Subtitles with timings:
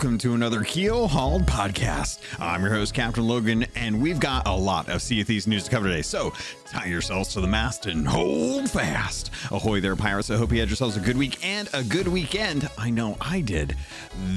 [0.00, 2.20] Welcome to another Keelhauled podcast.
[2.40, 5.64] I'm your host, Captain Logun, and we've got a lot of Sea of Thieves news
[5.64, 6.00] to cover today.
[6.00, 6.32] So
[6.64, 9.30] tie yourselves to the mast and hold fast.
[9.50, 10.30] Ahoy there, pirates.
[10.30, 12.70] I hope you had yourselves a good week and a good weekend.
[12.78, 13.76] I know I did.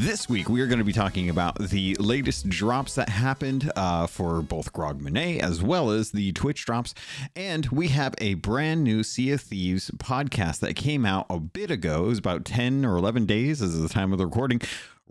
[0.02, 4.08] This week, we are going to be talking about the latest drops that happened uh,
[4.08, 6.94] for both Grogmanay as well as the Twitch drops.
[7.38, 11.72] And we have a brand new Sea of Thieves podcast that came out a bit
[11.72, 12.04] ago.
[12.04, 14.60] It was about 10 or 11 days as of the time of the recording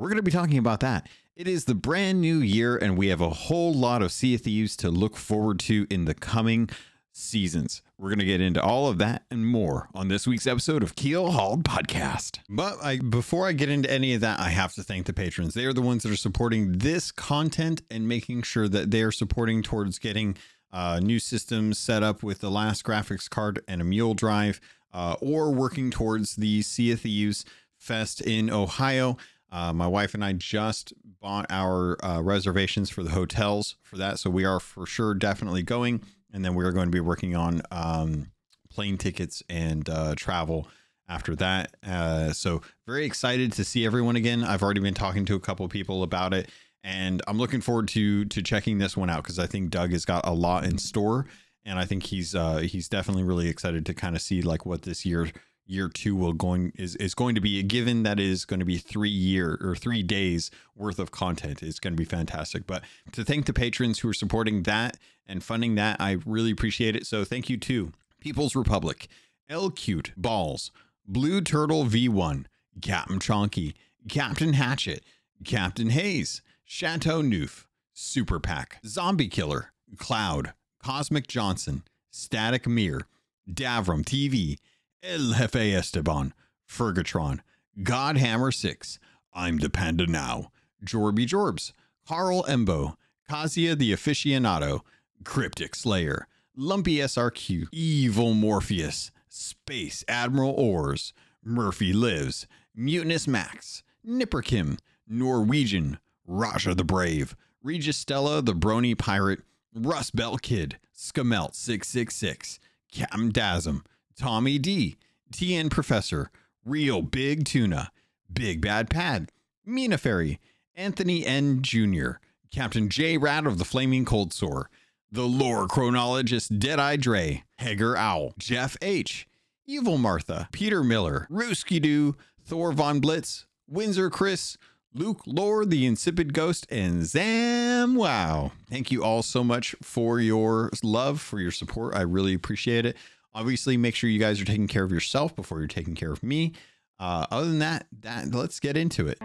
[0.03, 1.09] we're going to be talking about that.
[1.37, 4.41] It is the brand new year, and we have a whole lot of Sea of
[4.41, 6.69] Thieves to look forward to in the coming
[7.13, 7.83] seasons.
[7.99, 10.97] We're going to get into all of that and more on this week's episode of
[10.97, 12.41] Keelhauled Podcast.
[12.49, 15.55] But I, before I get into any of that, I have to thank the patrons.
[15.55, 19.13] They are the ones that are supporting this content and making sure that they are
[19.13, 20.37] supporting towards getting
[20.73, 24.61] uh, new systems set up with the last graphics card and a mule drive,
[24.93, 27.45] uh, or working towards the Sea of Thieves
[27.77, 29.17] Fest in Ohio.
[29.53, 34.19] Uh, my wife and I just bought our uh, reservations for the hotels for that,
[34.19, 36.03] so we are for sure definitely going.
[36.33, 38.31] And then we are going to be working on um,
[38.71, 40.69] plane tickets and uh, travel
[41.07, 41.75] after that.
[41.87, 44.43] Uh, so very excited to see everyone again.
[44.43, 46.49] I've already been talking to a couple people about it,
[46.83, 50.07] and I'm looking forward to to checking this one out because I think Doug has
[50.07, 51.27] got a lot in store,
[51.67, 54.83] and I think he's uh, he's definitely really excited to kind of see like what
[54.83, 55.29] this year
[55.67, 58.67] year two will going is is going to be a given that is going to
[58.67, 62.67] be three year or three days worth of content it's going to be fantastic.
[62.67, 62.83] But
[63.13, 64.97] to thank the patrons who are supporting that
[65.27, 67.07] and funding that i really appreciate it.
[67.07, 69.09] So thank you to people's republic
[69.49, 70.71] l cute balls
[71.07, 72.45] blue turtle v1
[72.81, 73.75] captain chonky
[74.09, 75.05] captain hatchet
[75.45, 83.07] captain hayes chateau noof super pack zombie killer cloud cosmic johnson static mirror
[83.53, 84.57] davram tv
[85.05, 86.33] El Jefe Esteban,
[86.65, 87.41] Fergatron,
[87.83, 89.01] Godhammer 6,
[89.35, 90.53] I'm the Panda Now,
[90.85, 91.73] Jorby Jorbs,
[92.07, 92.95] Carl Embo,
[93.29, 94.83] Kazia the Aficionado,
[95.25, 101.13] Cryptic Slayer, Lumpy SRQ, Evil Morpheus, Space Admiral Ors,
[101.43, 109.41] Murphy Lives, Mutinous Max, Nipperkim, Norwegian, Raja the Brave, Registella the Brony Pirate,
[109.75, 112.61] Rust Belt Kid, Skamelt 666,
[112.93, 113.83] Cam Dasm,
[114.17, 114.97] Tommy D,
[115.33, 116.31] TN Professor,
[116.65, 117.91] Real Big Tuna,
[118.33, 119.31] Big Bad Pad,
[119.65, 120.41] Mina Ferry,
[120.75, 121.63] Anthony N.
[121.63, 122.13] Jr.,
[122.51, 123.17] Captain J.
[123.17, 124.69] Rat of the Flaming Cold Sore,
[125.11, 129.27] the lore chronologist Deadeye Dre, Hager Owl, Jeff H.,
[129.67, 134.59] Evil Martha, Peter Miller, Rooski Doo, Thor Von Blitz, Windsor Chris,
[134.95, 138.53] Luke Lore, the Insipid Ghost, and Zam Wow.
[138.69, 141.95] Thank you all so much for your love, for your support.
[141.95, 142.97] I really appreciate it.
[143.35, 146.23] Obviously, make sure you guys are taking care of yourself before you're taking care of
[146.23, 146.53] me.
[146.99, 149.19] Uh, other than that, that let's get into it.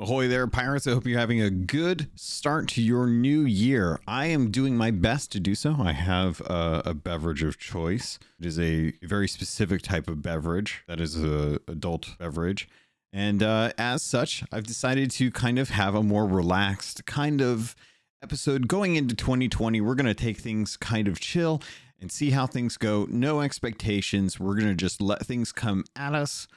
[0.00, 0.86] Ahoy there, pirates.
[0.86, 4.00] I hope you're having a good start to your new year.
[4.08, 5.76] I am doing my best to do so.
[5.80, 8.18] I have a, a beverage of choice.
[8.40, 12.68] It is a very specific type of beverage that is a adult beverage.
[13.12, 17.76] And uh, as such, I've decided to kind of have a more relaxed, kind of
[18.22, 19.80] episode going into 2020.
[19.80, 21.62] We're going to take things kind of chill
[22.00, 23.06] and see how things go.
[23.10, 24.40] No expectations.
[24.40, 26.48] We're going to just let things come at us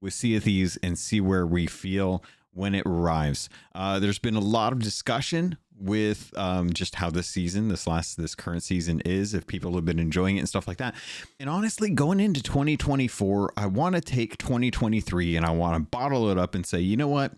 [0.00, 3.48] with Sea of Thieves and see where we feel when it arrives.
[3.74, 8.16] Uh, there's been a lot of discussion with um, just how this season, this last,
[8.16, 10.94] this current season is, if people have been enjoying it and stuff like that.
[11.38, 16.30] And honestly, going into 2024, I want to take 2023 and I want to bottle
[16.30, 17.32] it up and say, you know what?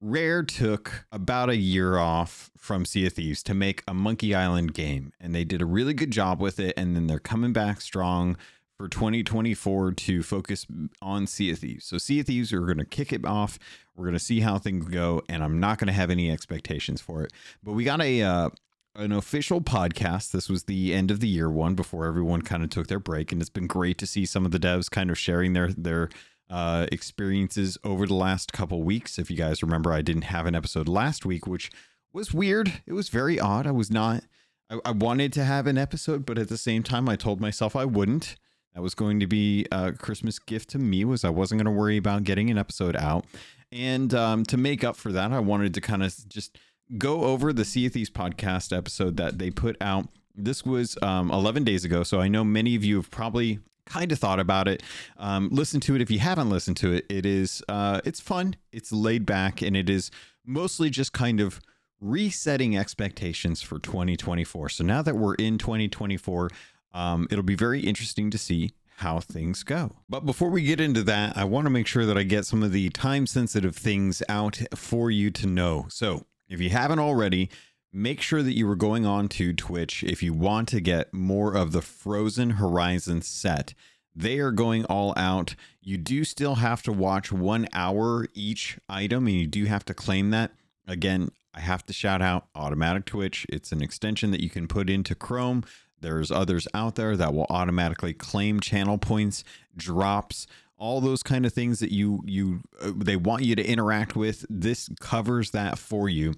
[0.00, 4.74] Rare took about a year off from Sea of Thieves to make a Monkey Island
[4.74, 6.74] game, and they did a really good job with it.
[6.76, 8.36] And then they're coming back strong
[8.76, 10.66] for 2024 to focus
[11.00, 11.86] on Sea of Thieves.
[11.86, 13.58] So, Sea of Thieves, we're going to kick it off.
[13.96, 17.00] We're going to see how things go, and I'm not going to have any expectations
[17.00, 17.32] for it.
[17.62, 18.50] But we got a uh,
[18.96, 20.30] an official podcast.
[20.32, 23.32] This was the end of the year one before everyone kind of took their break,
[23.32, 26.08] and it's been great to see some of the devs kind of sharing their their
[26.50, 29.18] uh, experiences over the last couple weeks.
[29.18, 31.70] If you guys remember, I didn't have an episode last week, which
[32.12, 32.72] was weird.
[32.86, 33.66] It was very odd.
[33.66, 34.24] I was not,
[34.70, 37.74] I, I wanted to have an episode, but at the same time, I told myself
[37.74, 38.36] I wouldn't.
[38.74, 41.80] That was going to be a Christmas gift to me was I wasn't going to
[41.80, 43.24] worry about getting an episode out.
[43.70, 46.58] And um, to make up for that, I wanted to kind of just
[46.98, 50.08] go over the Sea of Thieves podcast episode that they put out.
[50.34, 52.02] This was um, 11 days ago.
[52.02, 54.82] So I know many of you have probably kind of thought about it
[55.16, 58.56] um, listen to it if you haven't listened to it it is uh, it's fun
[58.72, 60.10] it's laid back and it is
[60.44, 61.60] mostly just kind of
[62.00, 66.50] resetting expectations for 2024 so now that we're in 2024
[66.92, 69.92] um, it'll be very interesting to see how things go.
[70.08, 72.62] But before we get into that, I want to make sure that I get some
[72.62, 75.86] of the time sensitive things out for you to know.
[75.88, 77.50] So if you haven't already,
[77.94, 81.54] make sure that you are going on to Twitch if you want to get more
[81.54, 83.72] of the Frozen Horizon set.
[84.16, 85.54] They are going all out.
[85.80, 89.94] You do still have to watch one hour each item, and you do have to
[89.94, 90.52] claim that.
[90.86, 93.46] Again, I have to shout out Automatic Twitch.
[93.48, 95.64] It's an extension that you can put into Chrome.
[96.00, 99.44] There's others out there that will automatically claim channel points,
[99.76, 104.16] drops, all those kind of things that you you uh, they want you to interact
[104.16, 104.44] with.
[104.50, 106.34] This covers that for you.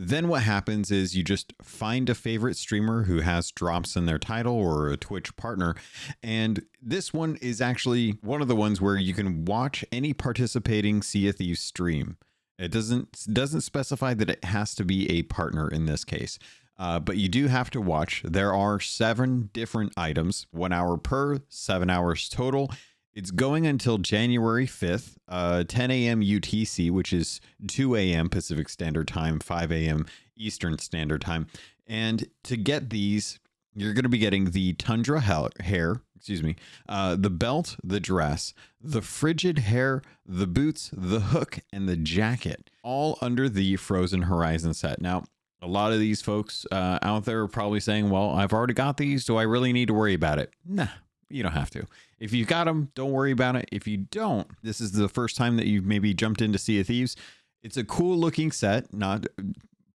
[0.00, 4.20] Then what happens is you just find a favorite streamer who has drops in their
[4.20, 5.74] title or a Twitch partner.
[6.22, 11.02] And this one is actually one of the ones where you can watch any participating
[11.02, 12.16] Sea of Thieves stream.
[12.60, 16.38] It doesn't doesn't specify that it has to be a partner in this case.
[16.78, 18.22] Uh, but you do have to watch.
[18.24, 22.70] There are seven different items, one hour per, seven hours total.
[23.18, 26.20] It's going until January 5th, uh, 10 a.m.
[26.20, 28.28] UTC, which is 2 a.m.
[28.28, 30.06] Pacific Standard Time, 5 a.m.
[30.36, 31.48] Eastern Standard Time.
[31.84, 33.40] And to get these,
[33.74, 35.20] you're going to be getting the Tundra
[35.58, 36.54] hair, excuse me,
[36.88, 42.70] uh, the belt, the dress, the frigid hair, the boots, the hook, and the jacket,
[42.84, 45.00] all under the Frozen Horizon set.
[45.00, 45.24] Now,
[45.60, 48.96] a lot of these folks uh, out there are probably saying, well, I've already got
[48.96, 49.24] these.
[49.24, 50.52] Do I really need to worry about it?
[50.64, 50.86] Nah,
[51.28, 51.84] you don't have to.
[52.20, 53.68] If you've got them, don't worry about it.
[53.70, 56.86] If you don't, this is the first time that you've maybe jumped into Sea of
[56.86, 57.16] Thieves.
[57.62, 59.26] It's a cool looking set, not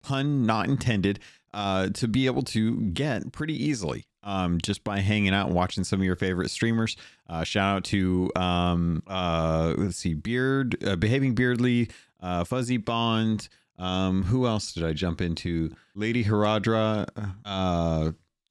[0.03, 1.21] pun not intended,
[1.55, 4.07] uh, to be able to get pretty easily.
[4.25, 6.97] Um, just by hanging out and watching some of your favorite streamers.
[7.29, 11.91] Uh, shout out to um, uh, let's see, Beard, uh, Behaving Beardly,
[12.21, 13.49] uh, Fuzzy Bond.
[13.79, 15.75] Um, who else did I jump into?
[15.97, 17.09] Lady Haradra.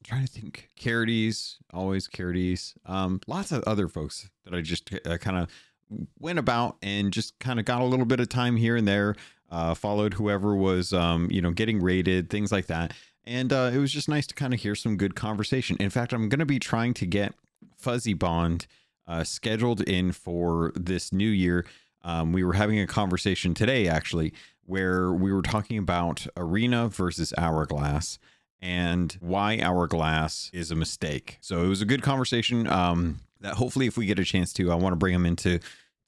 [0.03, 0.69] Trying to think.
[0.79, 2.73] Carides, always Carides.
[2.85, 5.47] Um, lots of other folks that I just uh, kind of
[6.19, 9.15] went about and just kind of got a little bit of time here and there.
[9.49, 12.93] Uh, followed whoever was, um, you know, getting rated, things like that.
[13.25, 15.77] And uh, it was just nice to kind of hear some good conversation.
[15.79, 17.33] In fact, I'm going to be trying to get
[17.75, 18.65] Fuzzy Bond
[19.07, 21.65] uh, scheduled in for this new year.
[22.03, 24.33] Um, we were having a conversation today, actually,
[24.65, 28.17] where we were talking about Arena versus Hourglass
[28.61, 31.37] and why Hourglass is a mistake.
[31.41, 32.67] So it was a good conversation.
[32.67, 35.59] Um, that hopefully, if we get a chance to, I want to bring him into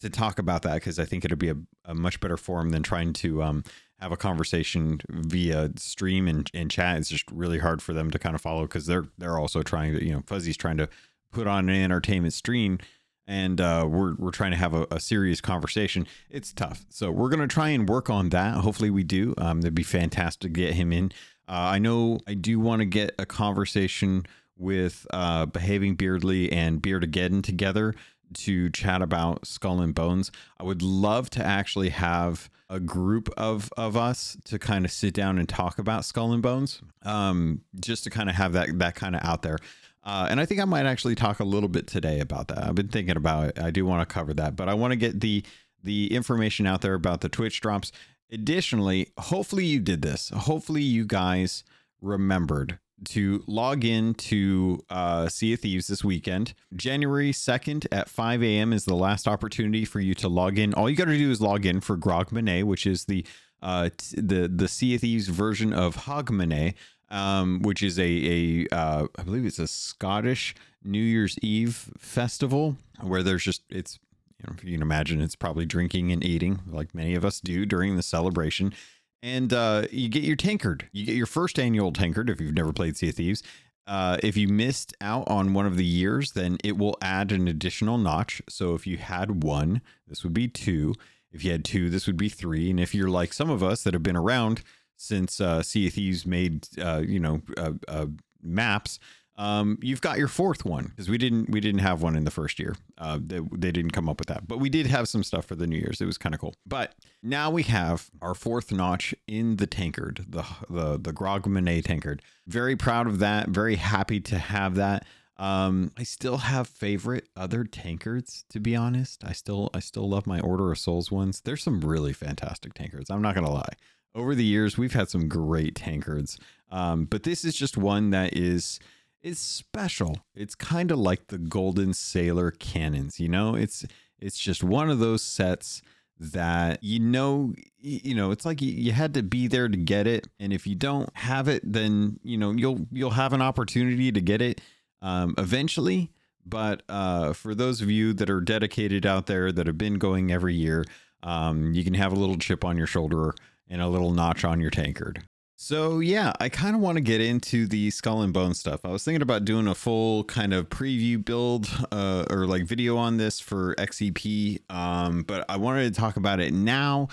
[0.01, 1.55] to talk about that because I think it'll be a,
[1.85, 3.63] a, much better forum than trying to um,
[4.00, 6.97] have a conversation via stream and, and chat.
[6.97, 9.95] It's just really hard for them to kind of follow because they're they're also trying
[9.95, 10.89] to you know Fuzzy's trying to
[11.31, 12.79] put on an entertainment stream
[13.25, 16.07] and uh, we're we're trying to have a, a, serious conversation.
[16.29, 18.55] It's tough, so we're gonna try and work on that.
[18.55, 19.33] Hopefully, we do.
[19.38, 21.11] Um, it'd be fantastic to get him in.
[21.48, 24.25] Uh, I know I do want to get a conversation
[24.57, 27.95] with uh, behaving Beardly and Beardageddon together
[28.34, 30.31] to chat about Skull and Bones.
[30.60, 35.13] I would love to actually have a group of of us to kind of sit
[35.13, 38.96] down and talk about Skull and Bones, um, just to kind of have that that
[38.96, 39.57] kind of out there.
[40.04, 42.57] Uh, and I think I might actually talk a little bit today about that.
[42.57, 43.60] I've been thinking about it.
[43.60, 45.44] I do want to cover that, but I want to get the
[45.84, 47.91] the information out there about the Twitch drops.
[48.32, 50.30] Additionally, hopefully you did this.
[50.30, 51.63] Hopefully you guys
[52.01, 56.53] remembered to log in to uh, Sea of Thieves this weekend.
[56.75, 58.72] January 2nd at 5 a.m.
[58.74, 60.74] is the last opportunity for you to log in.
[60.74, 63.25] All you got to do is log in for Grogmanay, which is the
[63.62, 66.74] uh, t- the the Sea of Thieves version of Hogmanay
[67.13, 72.75] um, which is a, a uh, I believe it's a Scottish New Year's Eve festival
[73.01, 74.00] where there's just it's
[74.43, 77.39] you know if you can imagine it's probably drinking and eating like many of us
[77.39, 78.73] do during the celebration.
[79.21, 80.89] And uh, you get your tankard.
[80.91, 83.41] You get your first annual tankard if you've never played Sea of Thieves.
[83.88, 87.47] Uh, if you missed out on one of the years, then it will add an
[87.47, 88.41] additional notch.
[88.50, 90.93] So if you had one, this would be two.
[91.31, 92.69] If you had two, this would be three.
[92.69, 94.62] And if you're like some of us that have been around
[94.97, 98.07] since uh, Sea of Thieves made uh, you know uh, uh,
[98.41, 99.00] maps.
[99.36, 102.32] Um, you've got your fourth one because we didn't we didn't have one in the
[102.32, 102.75] first year.
[102.98, 105.56] Uh, they, they didn't come up with that, but we did have some stuff for
[105.56, 106.02] the New Year's.
[106.02, 106.54] It was kind of cool.
[106.66, 112.22] But now we have our fourth notch in the tankard, the the the Grogmanay tankard.
[112.48, 113.50] Very proud of that.
[113.50, 115.06] Very happy to have that.
[115.38, 119.24] Um, I still have favorite other tankards to be honest.
[119.24, 121.42] I still I still love my Order of Souls ones.
[121.42, 123.10] There's some really fantastic tankards.
[123.10, 123.74] I'm not gonna lie
[124.16, 126.38] over the years we've had some great tankards
[126.70, 128.80] um, but this is just one that is
[129.24, 130.18] is special.
[130.36, 133.56] It's kind of like the golden sailor cannons you know?
[133.56, 133.86] It's
[134.20, 135.82] it's just one of those sets
[136.20, 140.27] that you know you know it's like you, had to be there to get it.
[140.39, 144.22] And if you don't have it then you know you'll you'll have an opportunity to
[144.22, 144.62] get it
[145.01, 146.12] um, eventually.
[146.46, 150.32] But uh, for those of you that are dedicated out there that have been going
[150.32, 150.84] every year,
[151.22, 153.34] um, you can have a little chip on your shoulder
[153.70, 155.24] and a little notch on your tankard.
[155.63, 158.82] So yeah, I kind of want to get into the skull and bone stuff.
[158.84, 162.98] I was thinking about doing a full kind of preview build uh, or like video
[162.98, 167.08] on this for XEP, um, but I wanted to talk about it now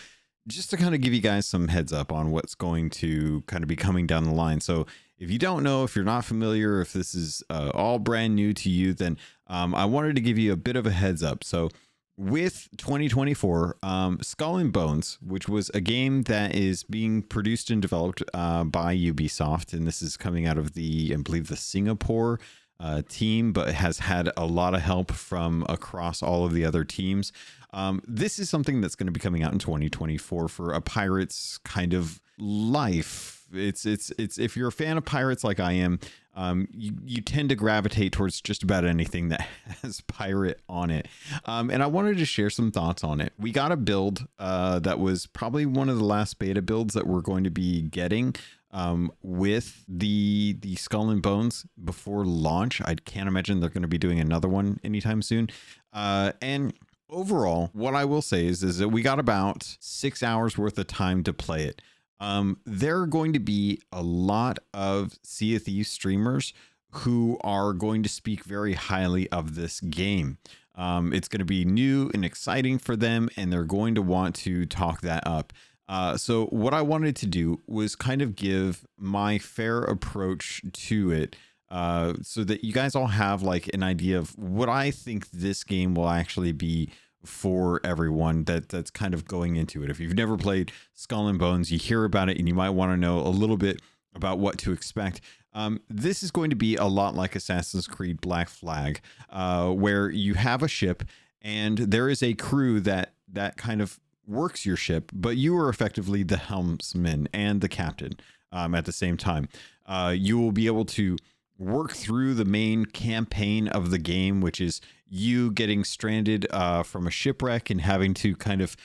[0.49, 3.63] just to kind of give you guys some heads up on what's going to kind
[3.63, 4.61] of be coming down the line.
[4.61, 4.85] So
[5.17, 8.53] if you don't know, if you're not familiar, if this is uh, all brand new
[8.55, 9.17] to you, then
[9.47, 11.45] um, I wanted to give you a bit of a heads up.
[11.45, 11.69] So
[12.17, 17.81] with 2024, um, Skull and Bones, which was a game that is being produced and
[17.81, 22.39] developed uh, by Ubisoft, and this is coming out of the, I believe, the Singapore
[22.79, 26.85] uh, team, but has had a lot of help from across all of the other
[26.85, 27.33] teams.
[27.73, 31.59] Um, this is something that's going to be coming out in 2024 for a pirate's
[31.59, 33.45] kind of life.
[33.53, 36.01] It's it's it's if you're a fan of pirates like I am,
[36.35, 39.47] um, you, you tend to gravitate towards just about anything that
[39.83, 41.09] has pirate on it.
[41.45, 43.33] Um, and I wanted to share some thoughts on it.
[43.39, 47.07] We got a build uh, that was probably one of the last beta builds that
[47.07, 48.35] we're going to be getting
[48.73, 52.81] um, with the the Skull and Bones before launch.
[52.83, 55.49] I can't imagine they're going to be doing another one anytime soon.
[55.93, 56.73] Uh, and
[57.09, 60.87] overall, what I will say is is that we got about six hours worth of
[60.87, 61.83] time to play it.
[62.21, 66.53] Um, there are going to be a lot of Sea of Thieves streamers
[66.93, 70.39] who are going to speak very highly of this game.
[70.75, 74.35] Um, it's going to be new and exciting for them, and they're going to want
[74.37, 75.53] to talk that up.
[75.89, 81.11] Uh, so, what I wanted to do was kind of give my fair approach to
[81.11, 81.37] it
[81.71, 85.65] uh, so that you guys all have like an idea of what I think this
[85.65, 86.91] game will actually be
[87.25, 89.91] for everyone that that's kind of going into it.
[89.91, 92.93] If you've never played Skull and Bones, you hear about it and you might want
[92.93, 93.81] to know a little bit
[94.15, 95.21] about what to expect.
[95.53, 99.01] Um, this is going to be a lot like Assassin's Creed Black Flag,
[99.31, 101.03] uh, where you have a ship
[101.43, 105.69] and there is a crew that that kind of works your ship, but you are
[105.69, 108.13] effectively the helmsman and the captain
[108.53, 109.49] um, at the same time.
[109.87, 111.17] Uh, you will be able to
[111.59, 117.07] work through the main campaign of the game, which is you getting stranded uh, from
[117.07, 118.77] a shipwreck and having to kind of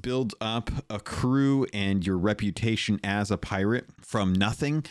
[0.00, 4.84] build up a crew and your reputation as a pirate from nothing.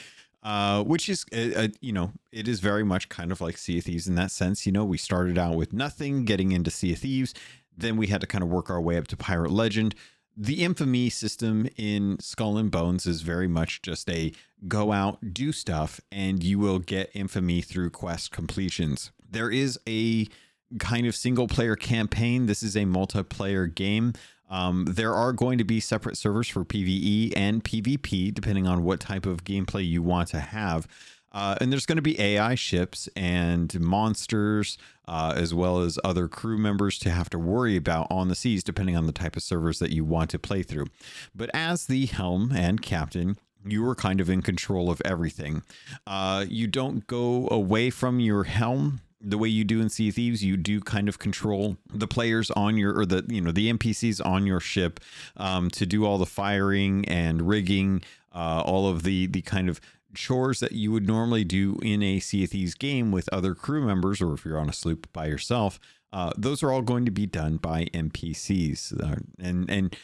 [0.43, 3.77] Uh, which is, uh, uh, you know, it is very much kind of like Sea
[3.77, 4.65] of Thieves in that sense.
[4.65, 7.35] You know, we started out with nothing, getting into Sea of Thieves.
[7.77, 9.93] Then we had to kind of work our way up to Pirate Legend
[10.35, 14.31] the infamy system in Skull and Bones is very much just a
[14.67, 19.11] go out, do stuff, and you will get infamy through quest completions.
[19.29, 20.27] There is a
[20.79, 22.45] kind of single player campaign.
[22.45, 24.13] This is a multiplayer game.
[24.49, 28.99] Um, there are going to be separate servers for PvE and PvP, depending on what
[28.99, 30.87] type of gameplay you want to have.
[31.31, 36.27] Uh, and there's going to be AI ships and monsters, uh, as well as other
[36.27, 39.43] crew members to have to worry about on the seas, depending on the type of
[39.43, 40.87] servers that you want to play through.
[41.33, 45.63] But as the helm and captain, you are kind of in control of everything.
[46.05, 50.43] Uh, you don't go away from your helm the way you do in Sea Thieves,
[50.43, 54.25] you do kind of control the players on your or the you know the NPCs
[54.25, 54.99] on your ship
[55.37, 59.79] um, to do all the firing and rigging, uh, all of the the kind of
[60.13, 64.21] chores that you would normally do in a Sea Thieves game with other crew members,
[64.21, 65.79] or if you're on a sloop by yourself,
[66.11, 69.95] uh, those are all going to be done by NPCs uh, and and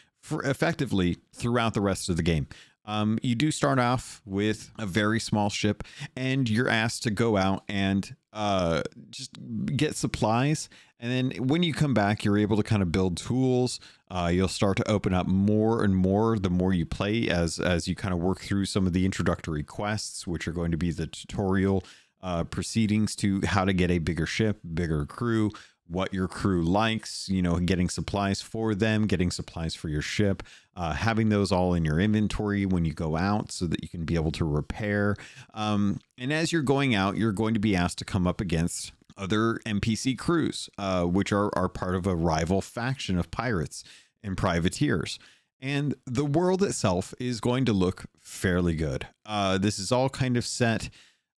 [0.44, 2.48] effectively throughout the rest of the game.
[2.88, 5.84] Um, you do start off with a very small ship,
[6.16, 9.32] and you're asked to go out and uh, just
[9.66, 10.70] get supplies.
[11.00, 13.80] And then when you come back, you're able to kind of build tools.
[14.10, 17.88] Uh, you'll start to open up more and more the more you play as as
[17.88, 20.92] you kind of work through some of the introductory quests, which are going to be
[20.92, 21.84] the tutorial
[22.24, 25.52] uh, proceedings to how to get a bigger ship, bigger crew,
[25.90, 30.44] what your crew likes, you know, getting supplies for them, getting supplies for your ship,
[30.76, 34.04] uh, having those all in your inventory when you go out so that you can
[34.04, 35.16] be able to repair.
[35.54, 38.92] Um, and as you're going out, you're going to be asked to come up against
[39.18, 43.84] other NPC crews, uh, which are, are part of a rival faction of pirates
[44.24, 45.18] and privateers.
[45.60, 49.08] And the world itself is going to look fairly good.
[49.26, 50.90] Uh, this is all kind of set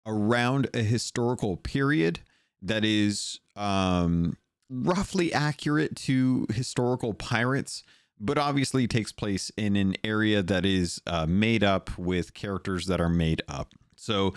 [0.05, 2.21] around a historical period
[2.61, 4.37] that is um,
[4.71, 7.83] roughly accurate to historical pirates,
[8.21, 13.01] but obviously takes place in an area that is uh, made up with characters that
[13.01, 13.73] are made up.
[13.97, 14.35] So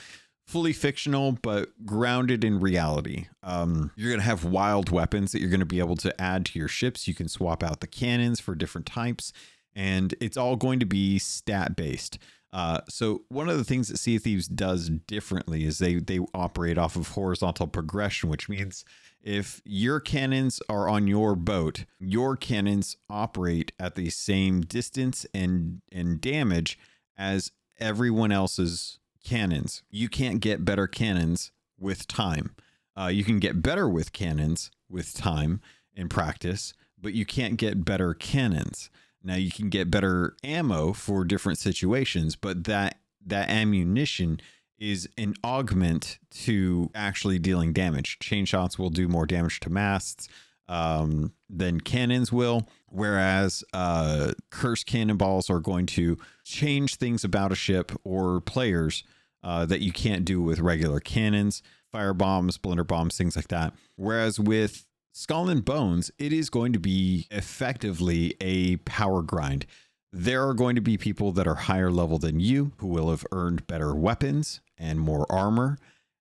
[0.48, 3.28] fully fictional, but grounded in reality.
[3.42, 6.46] Um, you're going to have wild weapons that you're going to be able to add
[6.48, 7.08] to your ships.
[7.08, 9.32] You can swap out the cannons for different types,
[9.75, 12.18] and it's all going to be stat based.
[12.54, 16.78] Uh, so one of the things that Sea Thieves does differently is they they operate
[16.78, 18.84] off of horizontal progression, which means
[19.24, 25.82] if your cannons are on your boat, your cannons operate at the same distance and
[25.92, 26.80] and damage
[27.18, 29.84] as everyone else's cannons.
[29.90, 32.56] You can't get better cannons with time.
[32.98, 35.62] Uh, you can get better with cannons with time
[35.96, 38.90] and practice, but you can't get better cannons.
[39.24, 44.42] Now you can get better ammo for different situations, but that that ammunition
[44.81, 48.17] is an augment to actually dealing damage.
[48.19, 50.27] Chain shots will do more damage to masts
[50.67, 57.55] um, than cannons will, whereas uh, curse cannonballs are going to change things about a
[57.55, 59.03] ship or players
[59.43, 61.61] uh, that you can't do with regular cannons,
[61.91, 63.73] fire bombs, blender bombs, things like that.
[63.97, 69.67] Whereas with Skull and Bones, it is going to be effectively a power grind.
[70.13, 73.25] There are going to be people that are higher level than you who will have
[73.32, 75.77] earned better weapons and more armor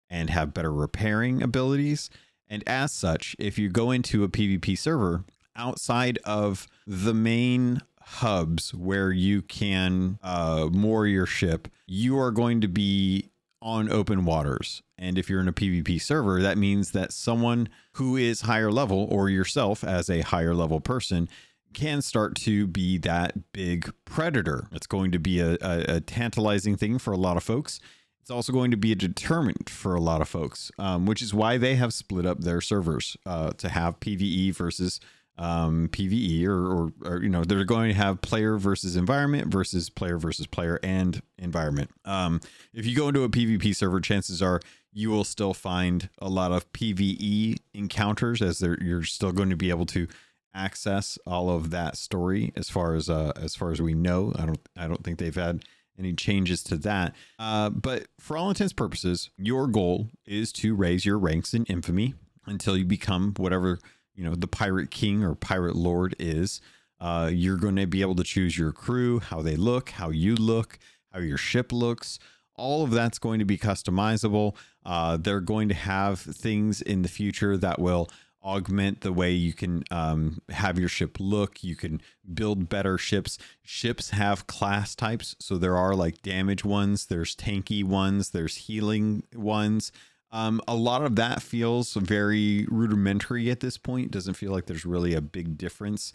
[0.09, 2.09] and have better repairing abilities.
[2.47, 5.23] And as such, if you go into a PvP server
[5.55, 12.61] outside of the main hubs where you can uh, moor your ship, you are going
[12.61, 13.29] to be
[13.61, 14.81] on open waters.
[14.97, 19.07] And if you're in a PvP server, that means that someone who is higher level
[19.09, 21.27] or yourself as a higher level person
[21.73, 24.67] can start to be that big predator.
[24.71, 27.79] It's going to be a, a, a tantalizing thing for a lot of folks.
[28.21, 31.33] It's also going to be a determinant for a lot of folks, um, which is
[31.33, 34.99] why they have split up their servers uh, to have PVE versus
[35.39, 39.89] um, PVE, or, or, or, you know, they're going to have player versus environment versus
[39.89, 41.89] player versus player and environment.
[42.03, 42.41] Um,
[42.73, 44.59] if you go into a PvP server, chances are
[44.91, 49.69] you will still find a lot of PVE encounters, as you're still going to be
[49.69, 50.07] able to
[50.53, 54.33] access all of that story as far as uh, as far as we know.
[54.37, 55.63] I don't I don't think they've had
[55.97, 57.13] any changes to that.
[57.37, 62.13] Uh, but for all intents purposes, your goal is to raise your ranks in infamy
[62.45, 63.79] until you become whatever
[64.15, 66.61] you know the pirate king or pirate lord is.
[67.01, 70.35] Uh, you're going to be able to choose your crew, how they look, how you
[70.35, 70.77] look,
[71.13, 72.19] how your ship looks.
[72.55, 74.53] All of that's going to be customizable.
[74.85, 78.09] Uh, they're going to have things in the future that will
[78.43, 81.63] augment the way you can um, have your ship look.
[81.63, 82.01] You can
[82.33, 83.37] build better ships.
[83.63, 85.35] Ships have class types.
[85.39, 89.91] So there are like damage ones, there's tanky ones, there's healing ones.
[90.31, 94.11] Um, a lot of that feels very rudimentary at this point.
[94.11, 96.13] Doesn't feel like there's really a big difference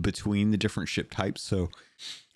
[0.00, 1.42] between the different ship types.
[1.42, 1.70] So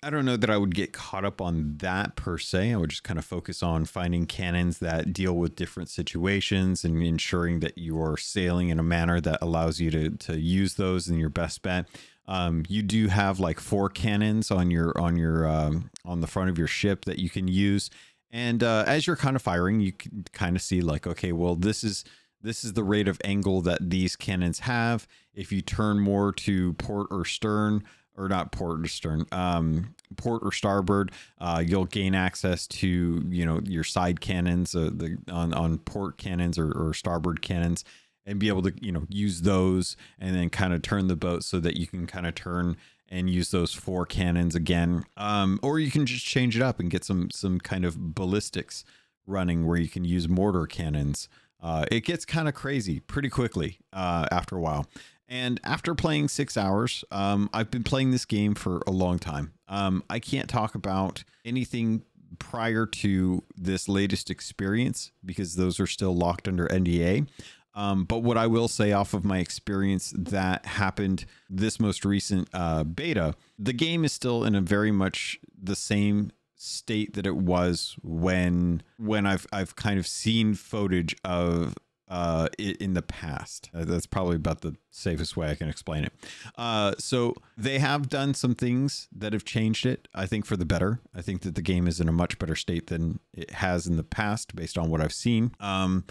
[0.03, 2.73] I don't know that I would get caught up on that per se.
[2.73, 7.01] I would just kind of focus on finding cannons that deal with different situations and
[7.01, 11.07] ensuring that you are sailing in a manner that allows you to to use those
[11.07, 11.87] in your best bet.
[12.27, 16.49] Um, you do have like four cannons on your on your um, on the front
[16.49, 17.89] of your ship that you can use
[18.35, 21.55] and uh, as you're kind of firing, you can kind of see like, okay, well,
[21.55, 22.03] this is
[22.45, 25.07] this is the rate of angle that these cannons have.
[25.33, 27.83] If you turn more to port or stern,
[28.17, 33.45] or not port or stern, um, port or starboard, uh, you'll gain access to you
[33.45, 37.83] know your side cannons, uh, the on on port cannons or, or starboard cannons,
[38.25, 41.43] and be able to you know use those and then kind of turn the boat
[41.43, 42.77] so that you can kind of turn
[43.09, 45.03] and use those four cannons again.
[45.17, 48.83] Um, or you can just change it up and get some some kind of ballistics
[49.27, 51.27] running where you can use mortar cannons.
[51.61, 54.85] Uh, it gets kind of crazy pretty quickly uh, after a while.
[55.27, 59.53] And after playing six hours, um, I've been playing this game for a long time.
[59.67, 62.03] Um, I can't talk about anything
[62.37, 67.27] prior to this latest experience because those are still locked under NDA.
[67.73, 72.47] Um, but what I will say off of my experience that happened this most recent
[72.53, 77.35] uh, beta, the game is still in a very much the same state that it
[77.35, 81.75] was when when I've I've kind of seen footage of
[82.07, 83.69] uh it in the past.
[83.73, 86.13] Uh, that's probably about the safest way i can explain it.
[86.55, 90.65] Uh so they have done some things that have changed it i think for the
[90.65, 90.99] better.
[91.13, 93.97] I think that the game is in a much better state than it has in
[93.97, 96.05] the past based on what i've seen um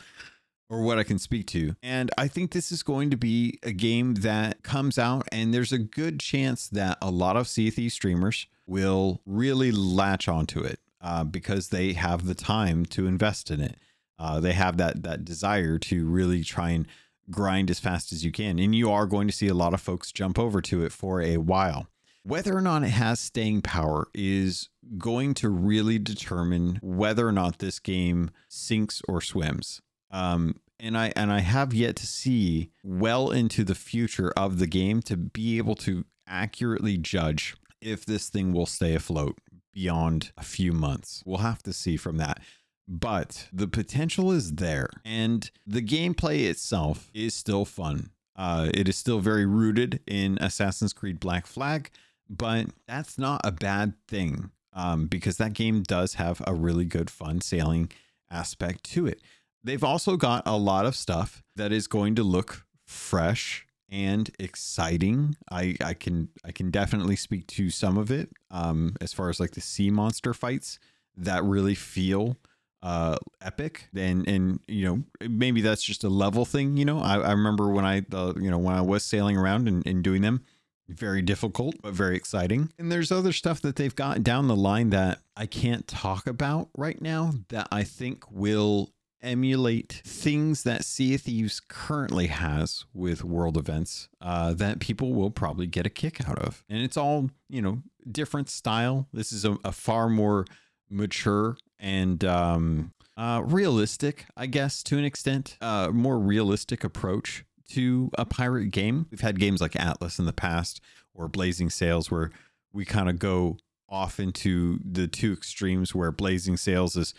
[0.70, 1.76] or what I can speak to.
[1.82, 5.72] And I think this is going to be a game that comes out, and there's
[5.72, 11.24] a good chance that a lot of Thieves streamers will really latch onto it uh,
[11.24, 13.76] because they have the time to invest in it.
[14.18, 16.86] Uh, they have that that desire to really try and
[17.30, 19.80] grind as fast as you can, and you are going to see a lot of
[19.80, 21.88] folks jump over to it for a while.
[22.22, 27.58] Whether or not it has staying power is going to really determine whether or not
[27.58, 29.82] this game sinks or swims.
[30.10, 34.66] Um, and I and I have yet to see well into the future of the
[34.66, 39.38] game to be able to accurately judge if this thing will stay afloat
[39.72, 41.22] beyond a few months.
[41.26, 42.40] We'll have to see from that.
[42.86, 48.10] But the potential is there, and the gameplay itself is still fun.
[48.36, 51.90] Uh, it is still very rooted in Assassin's Creed Black Flag,
[52.28, 57.08] but that's not a bad thing um, because that game does have a really good
[57.08, 57.90] fun sailing
[58.30, 59.22] aspect to it.
[59.62, 65.36] They've also got a lot of stuff that is going to look fresh and exciting.
[65.52, 69.38] I, I can I can definitely speak to some of it um, as far as
[69.38, 70.80] like the sea monster fights
[71.16, 72.36] that really feel
[72.82, 73.88] uh, epic.
[73.94, 76.98] And and you know maybe that's just a level thing you know?
[76.98, 80.02] I, I remember when I uh, you know when I was sailing around and, and
[80.02, 80.44] doing them
[80.88, 82.72] very difficult but very exciting.
[82.78, 86.68] And there's other stuff that they've got down the line that I can't talk about
[86.76, 88.90] right now that I think will
[89.24, 95.30] emulate things that Sea of Thieves currently has with world events uh, that people will
[95.30, 96.62] probably get a kick out of.
[96.68, 99.08] And it's all, you know, different style.
[99.12, 100.44] This is a, a far more
[100.90, 108.10] mature and um, uh, realistic, I guess, to an extent, uh, more realistic approach to
[108.18, 109.06] a pirate game.
[109.10, 110.80] We've had games like Atlas in the past
[111.14, 112.30] or Blazing Sails where
[112.72, 113.56] we kind of go
[113.88, 117.14] off into the two extremes where Blazing Sails is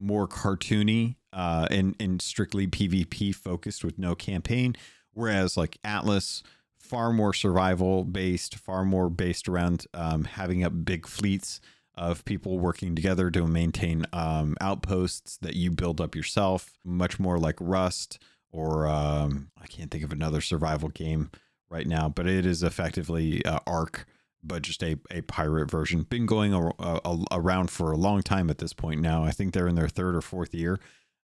[0.00, 4.76] more cartoony uh, and and strictly PvP focused with no campaign,
[5.12, 6.42] whereas like Atlas
[6.78, 11.60] far more survival based, far more based around um, having up big fleets
[11.94, 16.78] of people working together to maintain um, outposts that you build up yourself.
[16.84, 18.18] Much more like Rust
[18.50, 21.30] or um, I can't think of another survival game
[21.68, 24.06] right now, but it is effectively uh, Ark
[24.42, 26.02] but just a, a pirate version.
[26.02, 29.24] Been going a, a, around for a long time at this point now.
[29.24, 30.78] I think they're in their third or fourth year.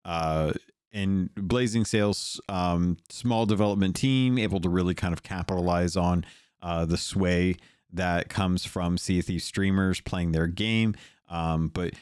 [0.05, 0.53] Uh,
[0.93, 6.25] and Blazing Sails, um, small development team, able to really kind of capitalize on
[6.63, 7.57] uh, the sway
[7.93, 10.95] that comes from Sea of Thieves streamers playing their game.
[11.29, 11.95] Um, but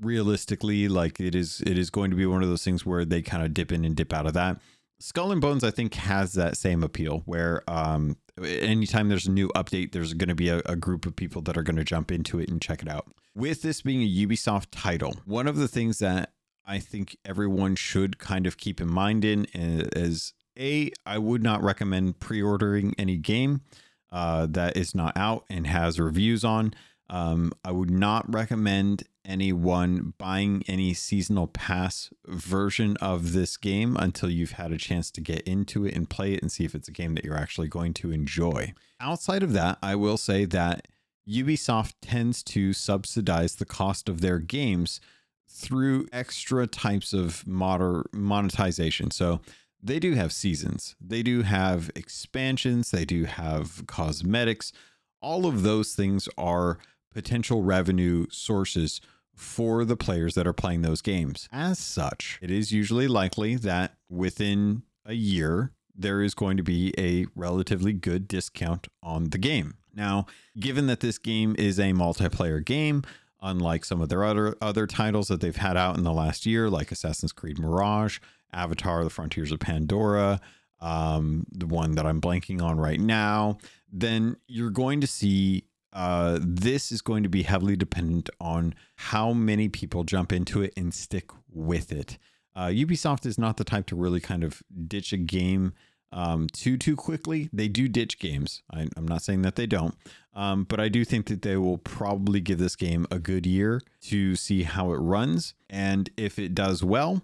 [0.00, 3.22] realistically, like it is, it is going to be one of those things where they
[3.22, 4.60] kind of dip in and dip out of that.
[5.00, 9.48] Skull and Bones, I think, has that same appeal where um, anytime there's a new
[9.48, 12.10] update, there's going to be a, a, group of people that are going to jump
[12.10, 13.06] into it and check it out.
[13.34, 16.32] With this being a Ubisoft title, one of the things that
[16.66, 21.62] I think everyone should kind of keep in mind in is a I would not
[21.62, 23.62] recommend pre-ordering any game
[24.10, 26.74] uh, that is not out and has reviews on.
[27.10, 34.30] Um, I would not recommend anyone buying any seasonal pass version of this game until
[34.30, 36.88] you've had a chance to get into it and play it and see if it's
[36.88, 38.72] a game that you're actually going to enjoy.
[39.00, 40.88] Outside of that, I will say that
[41.28, 45.00] Ubisoft tends to subsidize the cost of their games
[45.46, 49.10] through extra types of moder- monetization.
[49.10, 49.40] So
[49.82, 54.72] they do have seasons, they do have expansions, they do have cosmetics.
[55.20, 56.78] All of those things are
[57.12, 59.00] potential revenue sources
[59.38, 61.48] for the players that are playing those games.
[61.52, 66.92] As such, it is usually likely that within a year, there is going to be
[66.98, 69.74] a relatively good discount on the game.
[69.94, 70.26] Now,
[70.58, 73.02] given that this game is a multiplayer game,
[73.40, 76.68] unlike some of their other other titles that they've had out in the last year,
[76.68, 78.18] like Assassin's Creed Mirage,
[78.52, 80.40] Avatar: The Frontiers of Pandora,
[80.80, 83.58] um, the one that I'm blanking on right now,
[83.92, 89.32] then you're going to see uh, this is going to be heavily dependent on how
[89.32, 92.18] many people jump into it and stick with it.
[92.54, 95.72] Uh, Ubisoft is not the type to really kind of ditch a game
[96.10, 97.48] um, too too quickly.
[97.52, 98.62] They do ditch games.
[98.70, 99.94] I, am not saying that they don't,
[100.34, 103.80] um, but I do think that they will probably give this game a good year
[104.02, 107.22] to see how it runs, and if it does well,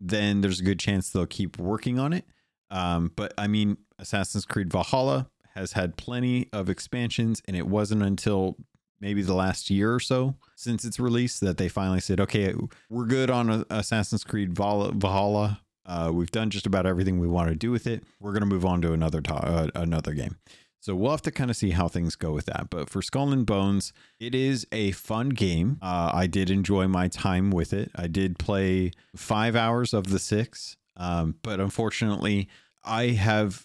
[0.00, 2.24] then there's a good chance they'll keep working on it.
[2.70, 8.02] Um, but I mean, Assassin's Creed Valhalla has had plenty of expansions, and it wasn't
[8.02, 8.56] until
[9.00, 12.54] maybe the last year or so since its release that they finally said, okay,
[12.88, 15.60] we're good on Assassin's Creed Valhalla.
[15.86, 18.02] Uh, we've done just about everything we want to do with it.
[18.18, 20.36] We're going to move on to another to- uh, another game.
[20.80, 22.68] So we'll have to kind of see how things go with that.
[22.70, 25.78] But for Skull and Bones, it is a fun game.
[25.80, 27.90] Uh, I did enjoy my time with it.
[27.94, 32.48] I did play five hours of the six, um, but unfortunately,
[32.84, 33.64] I have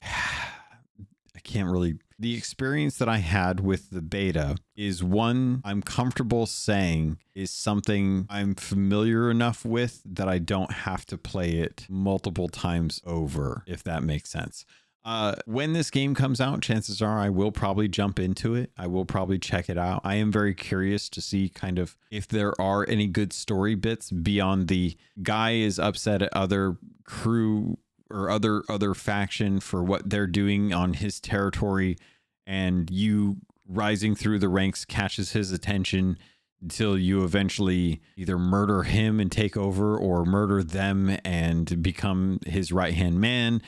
[1.40, 1.96] I can't really.
[2.20, 8.28] The experience that I had with the beta is one I'm comfortable saying is something
[8.30, 13.84] I'm familiar enough with that I don't have to play it multiple times over, if
[13.84, 14.66] that makes sense.
[15.06, 18.72] Uh, when this game comes out, chances are I will probably jump into it.
[18.78, 20.02] I will probably check it out.
[20.04, 24.12] I am very curious to see kind of if there are any good story bits
[24.12, 26.76] beyond the guy is upset at other
[27.06, 27.78] crew
[28.10, 31.98] or other other faction for what they're doing on his territory
[32.46, 36.18] and you rising through the ranks catches his attention
[36.62, 42.72] until you eventually either murder him and take over or murder them and become his
[42.72, 43.62] right hand man.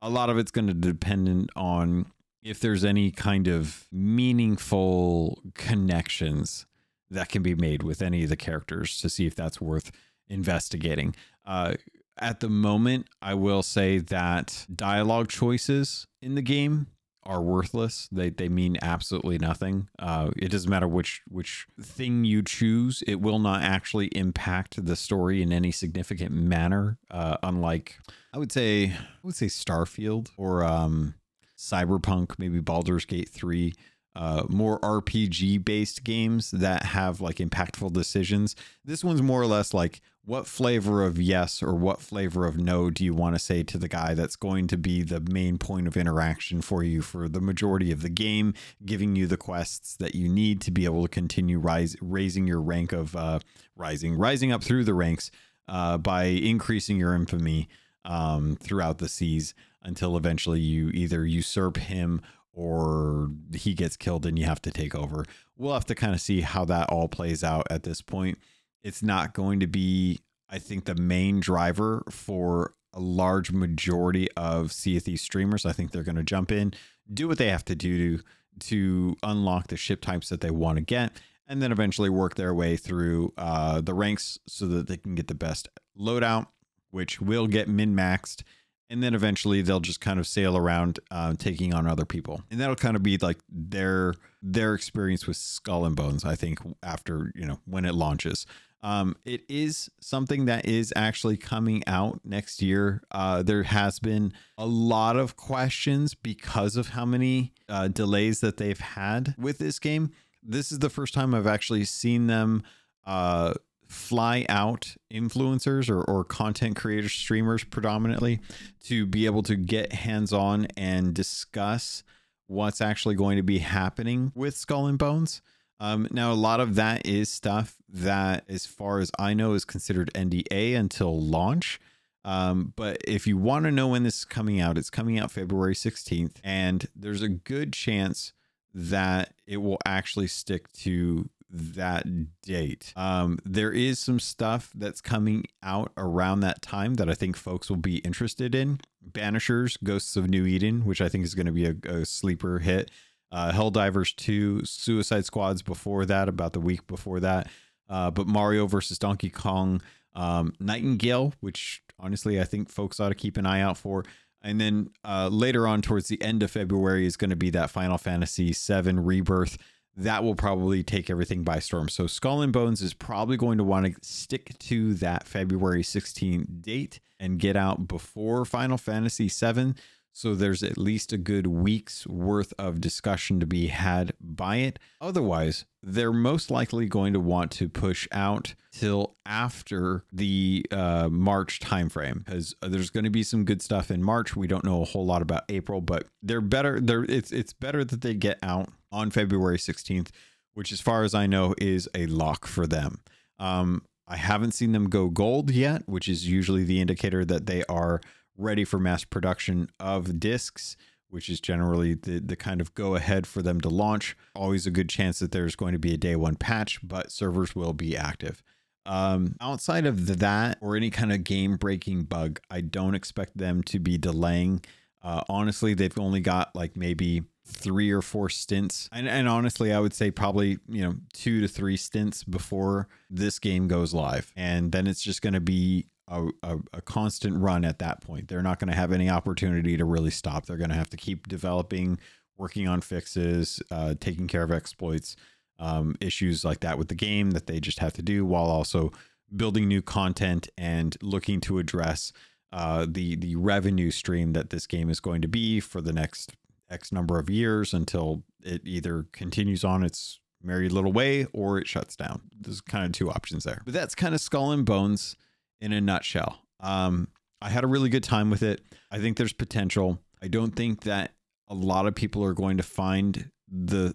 [0.00, 2.06] A lot of it's going to depend on
[2.42, 6.66] if there's any kind of meaningful connections
[7.10, 9.90] that can be made with any of the characters to see if that's worth
[10.28, 11.14] investigating.
[11.44, 11.74] Uh,
[12.20, 16.88] at the moment, I will say that dialogue choices in the game
[17.24, 18.08] are worthless.
[18.10, 19.88] They they mean absolutely nothing.
[19.98, 23.02] Uh, it doesn't matter which which thing you choose.
[23.06, 26.98] It will not actually impact the story in any significant manner.
[27.10, 27.98] Uh, unlike
[28.32, 31.14] I would say I would say Starfield or um,
[31.56, 33.74] Cyberpunk, maybe Baldur's Gate three
[34.18, 38.56] uh, more RPG based games that have like impactful decisions.
[38.84, 42.90] This one's more or less like what flavor of yes or what flavor of no
[42.90, 45.86] do you want to say to the guy that's going to be the main point
[45.86, 48.54] of interaction for you for the majority of the game,
[48.84, 52.60] giving you the quests that you need to be able to continue rise, raising your
[52.60, 53.38] rank of uh,
[53.76, 55.30] rising, rising up through the ranks
[55.68, 57.68] uh, by increasing your infamy
[58.04, 62.20] um, throughout the seas until eventually you either usurp him
[62.58, 65.24] or he gets killed and you have to take over.
[65.56, 68.36] We'll have to kind of see how that all plays out at this point.
[68.82, 70.18] It's not going to be,
[70.50, 75.64] I think, the main driver for a large majority of Sea streamers.
[75.64, 76.74] I think they're going to jump in,
[77.14, 78.24] do what they have to do to,
[78.58, 81.12] to unlock the ship types that they want to get,
[81.46, 85.28] and then eventually work their way through uh, the ranks so that they can get
[85.28, 86.48] the best loadout,
[86.90, 88.42] which will get min maxed
[88.90, 92.42] and then eventually they'll just kind of sail around uh, taking on other people.
[92.50, 96.60] And that'll kind of be like their their experience with skull and bones i think
[96.82, 98.46] after you know when it launches.
[98.80, 103.02] Um, it is something that is actually coming out next year.
[103.10, 108.56] Uh, there has been a lot of questions because of how many uh, delays that
[108.56, 110.12] they've had with this game.
[110.44, 112.62] This is the first time i've actually seen them
[113.04, 113.54] uh,
[113.88, 118.40] fly out influencers or, or content creators, streamers predominantly,
[118.84, 122.04] to be able to get hands on and discuss
[122.46, 125.40] what's actually going to be happening with Skull and Bones.
[125.80, 129.64] Um, now, a lot of that is stuff that, as far as I know, is
[129.64, 131.80] considered NDA until launch.
[132.24, 135.30] Um, but if you want to know when this is coming out, it's coming out
[135.30, 138.32] February 16th, and there's a good chance
[138.74, 142.04] that it will actually stick to that
[142.42, 142.92] date.
[142.96, 147.68] Um, there is some stuff that's coming out around that time that I think folks
[147.68, 148.80] will be interested in.
[149.10, 152.58] Banishers, Ghosts of New Eden, which I think is going to be a, a sleeper
[152.58, 152.90] hit.
[153.30, 157.48] Uh, Helldivers 2, Suicide Squads before that, about the week before that.
[157.88, 159.82] Uh, but Mario versus Donkey Kong,
[160.14, 164.04] um, Nightingale, which honestly I think folks ought to keep an eye out for.
[164.42, 167.70] And then uh, later on, towards the end of February, is going to be that
[167.70, 169.58] Final Fantasy VII Rebirth
[169.98, 171.88] that will probably take everything by storm.
[171.88, 176.62] So Skull and Bones is probably going to want to stick to that February 16th
[176.62, 179.74] date and get out before Final Fantasy VII.
[180.12, 184.78] So there's at least a good week's worth of discussion to be had by it.
[185.00, 191.60] Otherwise, they're most likely going to want to push out till after the uh, March
[191.60, 194.34] timeframe because there's going to be some good stuff in March.
[194.36, 196.80] We don't know a whole lot about April, but they're better.
[196.80, 200.08] They're it's it's better that they get out on February 16th,
[200.54, 203.00] which, as far as I know, is a lock for them.
[203.38, 207.62] Um, I haven't seen them go gold yet, which is usually the indicator that they
[207.64, 208.00] are
[208.36, 210.76] ready for mass production of discs,
[211.08, 214.16] which is generally the, the kind of go ahead for them to launch.
[214.34, 217.54] Always a good chance that there's going to be a day one patch, but servers
[217.54, 218.42] will be active.
[218.86, 223.62] Um, outside of that or any kind of game breaking bug, I don't expect them
[223.64, 224.64] to be delaying.
[225.02, 228.88] Uh, honestly, they've only got like maybe three or four stints.
[228.92, 233.38] And, and honestly, I would say probably, you know, two to three stints before this
[233.38, 234.32] game goes live.
[234.36, 238.28] And then it's just going to be a, a, a, constant run at that point.
[238.28, 240.46] They're not going to have any opportunity to really stop.
[240.46, 241.98] They're going to have to keep developing,
[242.36, 245.16] working on fixes, uh, taking care of exploits,
[245.58, 248.92] um, issues like that with the game that they just have to do while also
[249.34, 252.12] building new content and looking to address
[252.52, 256.32] uh, the the revenue stream that this game is going to be for the next
[256.70, 261.66] X number of years until it either continues on its merry little way or it
[261.66, 262.22] shuts down.
[262.38, 263.62] There's kind of two options there.
[263.64, 265.16] But that's kind of Skull and Bones
[265.60, 266.40] in a nutshell.
[266.60, 267.08] Um,
[267.40, 268.62] I had a really good time with it.
[268.90, 270.00] I think there's potential.
[270.22, 271.12] I don't think that
[271.48, 273.94] a lot of people are going to find the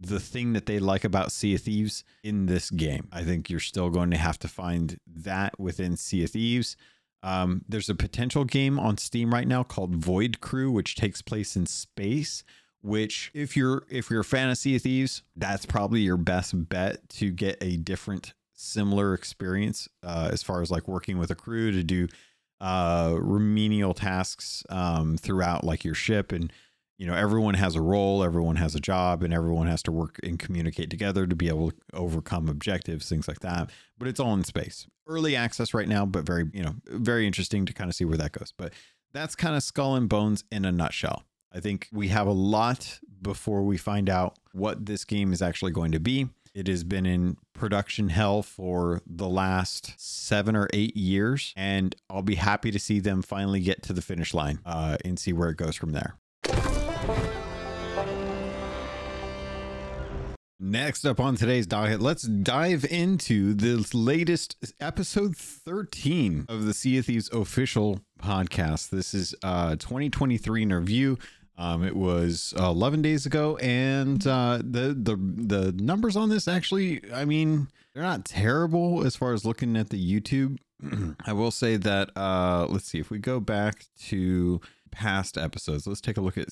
[0.00, 3.08] the thing that they like about Sea of Thieves in this game.
[3.10, 6.76] I think you're still going to have to find that within Sea of Thieves.
[7.22, 11.56] Um, there's a potential game on Steam right now called Void Crew, which takes place
[11.56, 12.44] in space,
[12.80, 17.30] which if you're if you're a fan of Thieves, that's probably your best bet to
[17.30, 21.82] get a different similar experience uh, as far as like working with a crew to
[21.82, 22.08] do
[22.60, 26.32] uh, remedial tasks um, throughout like your ship.
[26.32, 26.52] And
[26.98, 30.18] you know everyone has a role everyone has a job and everyone has to work
[30.22, 33.70] and communicate together to be able to overcome objectives things like that.
[33.98, 34.86] But it's all in space.
[35.06, 38.18] Early access right now but very you know very interesting to kind of see where
[38.18, 38.52] that goes.
[38.56, 38.72] But
[39.12, 41.24] that's kind of skull and bones in a nutshell.
[41.52, 45.72] I think we have a lot before we find out what this game is actually
[45.72, 46.28] going to be.
[46.54, 52.22] It has been in production hell for the last seven or eight years, and I'll
[52.22, 55.50] be happy to see them finally get to the finish line uh, and see where
[55.50, 56.18] it goes from there.
[60.60, 66.98] Next up on today's docket, let's dive into the latest episode 13 of the Sea
[66.98, 68.90] of Thieves official podcast.
[68.90, 71.16] This is uh 2023 in review.
[71.56, 76.48] Um, it was uh, 11 days ago, and uh, the the the numbers on this
[76.48, 80.58] actually, I mean, they're not terrible as far as looking at the YouTube.
[81.24, 85.86] I will say that uh, let's see if we go back to past episodes.
[85.86, 86.50] Let's take a look at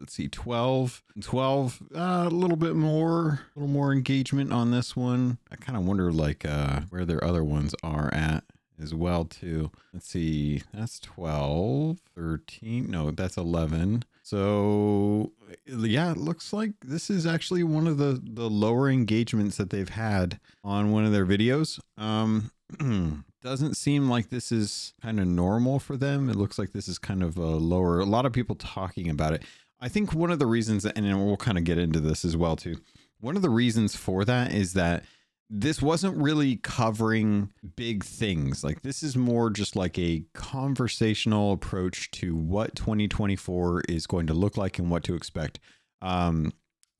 [0.00, 4.96] let's see 12 12 uh, a little bit more a little more engagement on this
[4.96, 5.38] one.
[5.50, 8.44] I kind of wonder like uh where their other ones are at
[8.80, 9.70] as well too.
[9.92, 15.32] Let's see that's 12 13 no that's 11 so
[15.66, 19.88] yeah it looks like this is actually one of the the lower engagements that they've
[19.88, 21.78] had on one of their videos.
[21.96, 22.50] Um
[23.42, 26.30] doesn't seem like this is kind of normal for them.
[26.30, 29.34] It looks like this is kind of a lower a lot of people talking about
[29.34, 29.42] it
[29.84, 32.56] i think one of the reasons and we'll kind of get into this as well
[32.56, 32.76] too
[33.20, 35.04] one of the reasons for that is that
[35.50, 38.64] this wasn't really covering big things.
[38.64, 44.34] Like this is more just like a conversational approach to what 2024 is going to
[44.34, 45.60] look like and what to expect.
[46.02, 46.52] Um,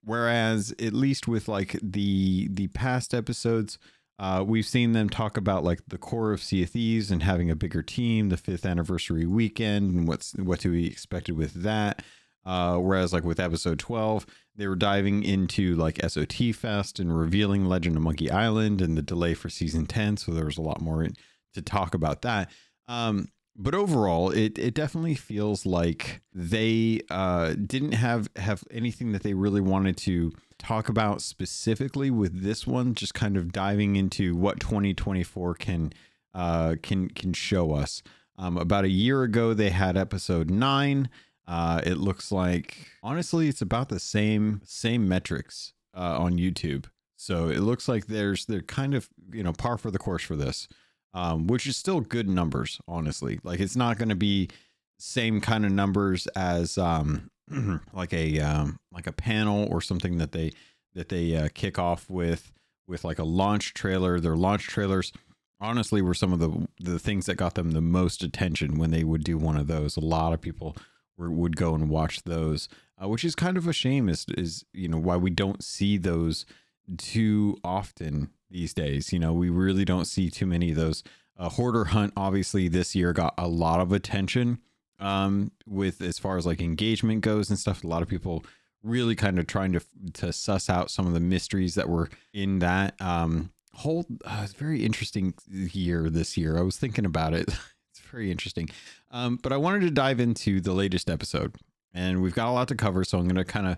[0.04, 3.78] whereas at least with like the the past episodes,
[4.18, 7.82] uh, we've seen them talk about like the core of Thieves and having a bigger
[7.82, 12.02] team, the fifth anniversary weekend, and what's what to be expected with that.
[12.46, 14.26] Uh, whereas like with episode 12,
[14.56, 19.02] they were diving into like SOT Fest and revealing Legend of Monkey Island and the
[19.02, 20.18] delay for season 10.
[20.18, 21.06] So there was a lot more
[21.54, 22.50] to talk about that.
[22.86, 29.22] Um, but overall, it, it definitely feels like they uh, didn't have have anything that
[29.22, 32.94] they really wanted to talk about specifically with this one.
[32.94, 35.92] Just kind of diving into what 2024 can
[36.34, 38.02] uh, can can show us.
[38.36, 41.08] Um, about a year ago, they had episode nine.
[41.46, 46.86] Uh, it looks like honestly, it's about the same same metrics uh, on YouTube.
[47.16, 50.36] So it looks like there's they're kind of you know par for the course for
[50.36, 50.68] this,
[51.12, 52.80] um, which is still good numbers.
[52.88, 54.48] Honestly, like it's not going to be
[54.98, 57.30] same kind of numbers as um,
[57.92, 60.52] like a um, like a panel or something that they
[60.94, 62.52] that they uh, kick off with
[62.86, 64.18] with like a launch trailer.
[64.18, 65.12] Their launch trailers
[65.60, 69.04] honestly were some of the the things that got them the most attention when they
[69.04, 69.96] would do one of those.
[69.96, 70.76] A lot of people
[71.16, 72.68] would go and watch those,
[73.02, 74.08] uh, which is kind of a shame.
[74.08, 76.46] Is is you know why we don't see those
[76.96, 79.12] too often these days.
[79.12, 81.02] You know, we really don't see too many of those.
[81.36, 84.60] Uh, Hoarder Hunt obviously this year got a lot of attention
[85.00, 87.84] um, with as far as like engagement goes and stuff.
[87.84, 88.44] A lot of people
[88.82, 89.80] really kind of trying to
[90.12, 94.84] to suss out some of the mysteries that were in that um, whole uh, very
[94.84, 96.58] interesting year this year.
[96.58, 97.50] I was thinking about it.
[98.14, 98.70] very interesting.
[99.10, 101.56] Um, but I wanted to dive into the latest episode,
[101.92, 103.76] and we've got a lot to cover, so I'm going to kind of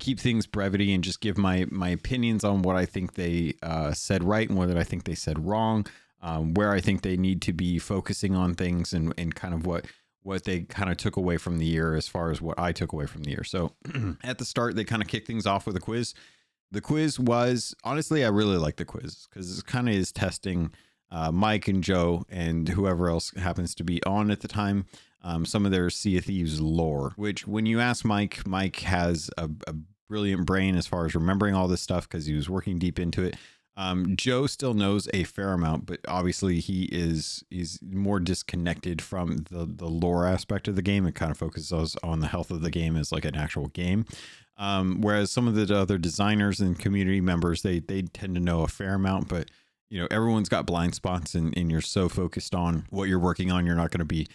[0.00, 3.92] keep things brevity and just give my my opinions on what I think they uh,
[3.92, 5.86] said right and what I think they said wrong,
[6.22, 9.66] um, where I think they need to be focusing on things, and and kind of
[9.66, 9.84] what
[10.22, 12.94] what they kind of took away from the year as far as what I took
[12.94, 13.44] away from the year.
[13.44, 13.72] So
[14.24, 16.14] at the start, they kind of kicked things off with a quiz.
[16.72, 20.72] The quiz was honestly, I really like the quiz because it kind of is testing
[21.14, 24.86] uh, Mike and Joe and whoever else happens to be on at the time.
[25.22, 29.30] Um, some of their Sea of Thieves lore, which when you ask Mike, Mike has
[29.38, 29.74] a, a
[30.08, 33.22] brilliant brain as far as remembering all this stuff because he was working deep into
[33.22, 33.36] it.
[33.76, 39.44] Um, Joe still knows a fair amount, but obviously he is he's more disconnected from
[39.50, 41.06] the the lore aspect of the game.
[41.06, 44.04] It kind of focuses on the health of the game as like an actual game.
[44.56, 48.62] Um, whereas some of the other designers and community members, they they tend to know
[48.62, 49.50] a fair amount, but
[49.94, 53.52] you know everyone's got blind spots and, and you're so focused on what you're working
[53.52, 54.26] on you're not going to be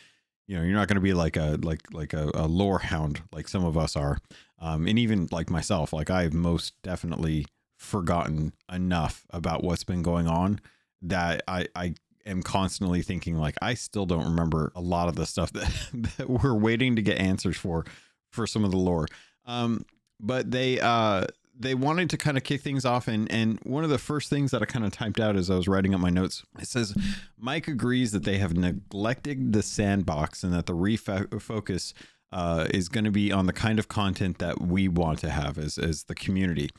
[0.47, 3.21] you know you're not going to be like a like like a, a lore hound
[3.33, 4.19] like some of us are.
[4.61, 7.45] Um, and even like myself like i've most definitely
[7.77, 10.59] forgotten enough about what's been going on
[11.01, 11.93] that i i
[12.25, 16.29] am constantly thinking like i still don't remember a lot of the stuff that, that
[16.29, 17.85] we're waiting to get answers for
[18.31, 19.07] for some of the lore.
[19.45, 19.85] Um,
[20.19, 21.25] but they uh,
[21.59, 24.51] they wanted to kind of kick things off, and and one of the first things
[24.51, 26.95] that I kind of typed out as I was writing up my notes, it says
[27.37, 31.93] Mike agrees that they have neglected the sandbox and that the refocus
[32.31, 35.57] uh, is going to be on the kind of content that we want to have
[35.57, 36.69] as, as the community.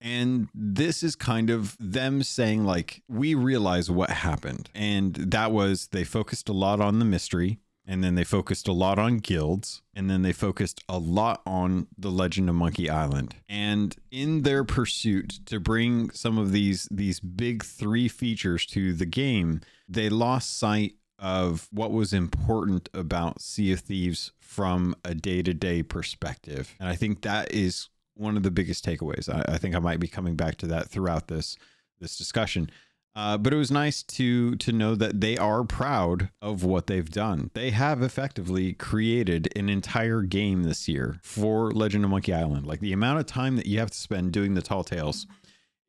[0.00, 4.70] And this is kind of them saying, like, we realize what happened.
[4.74, 7.58] And that was they focused a lot on the mystery.
[7.90, 11.88] And then they focused a lot on guilds, and then they focused a lot on
[11.98, 13.34] the Legend of Monkey Island.
[13.48, 19.06] And in their pursuit to bring some of these these big three features to the
[19.06, 25.42] game, they lost sight of what was important about Sea of Thieves from a day
[25.42, 26.76] to day perspective.
[26.78, 29.28] And I think that is one of the biggest takeaways.
[29.28, 31.56] I, I, think I might be coming back to that throughout this
[31.98, 32.70] this discussion.
[33.16, 37.10] Uh, but it was nice to to know that they are proud of what they've
[37.10, 37.50] done.
[37.54, 42.66] They have effectively created an entire game this year for Legend of Monkey Island.
[42.66, 45.26] Like the amount of time that you have to spend doing the tall tales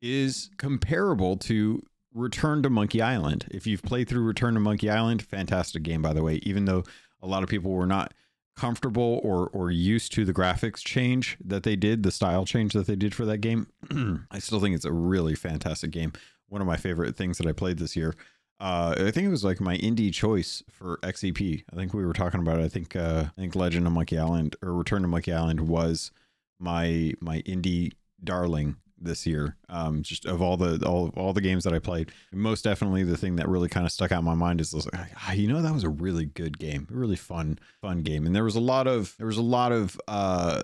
[0.00, 3.46] is comparable to Return to Monkey Island.
[3.50, 6.40] If you've played through Return to Monkey Island, fantastic game by the way.
[6.42, 6.82] Even though
[7.22, 8.12] a lot of people were not
[8.56, 12.88] comfortable or or used to the graphics change that they did, the style change that
[12.88, 13.68] they did for that game,
[14.30, 16.12] I still think it's a really fantastic game.
[16.52, 18.14] One of my favorite things that I played this year.
[18.60, 21.64] Uh, I think it was like my indie choice for XEP.
[21.72, 22.64] I think we were talking about it.
[22.64, 26.12] I think uh, I think Legend of Monkey Island or Return to Monkey Island was
[26.60, 27.92] my my indie
[28.22, 29.56] darling this year.
[29.70, 33.16] Um, just of all the all all the games that I played, most definitely the
[33.16, 35.62] thing that really kind of stuck out in my mind is, like, ah, you know,
[35.62, 38.60] that was a really good game, a really fun fun game, and there was a
[38.60, 40.60] lot of there was a lot of uh,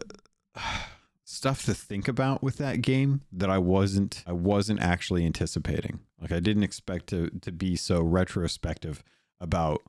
[1.28, 6.00] stuff to think about with that game that I wasn't I wasn't actually anticipating.
[6.18, 9.04] Like I didn't expect to to be so retrospective
[9.38, 9.82] about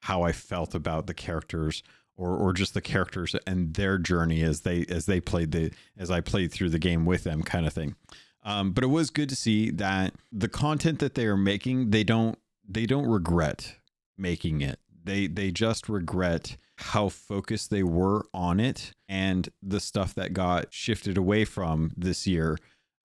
[0.00, 1.82] how I felt about the characters
[2.16, 6.10] or or just the characters and their journey as they as they played the as
[6.10, 7.94] I played through the game with them kind of thing.
[8.42, 12.04] Um, but it was good to see that the content that they are making they
[12.04, 13.76] don't they don't regret
[14.16, 14.78] making it.
[15.04, 20.72] They they just regret how focused they were on it and the stuff that got
[20.72, 22.58] shifted away from this year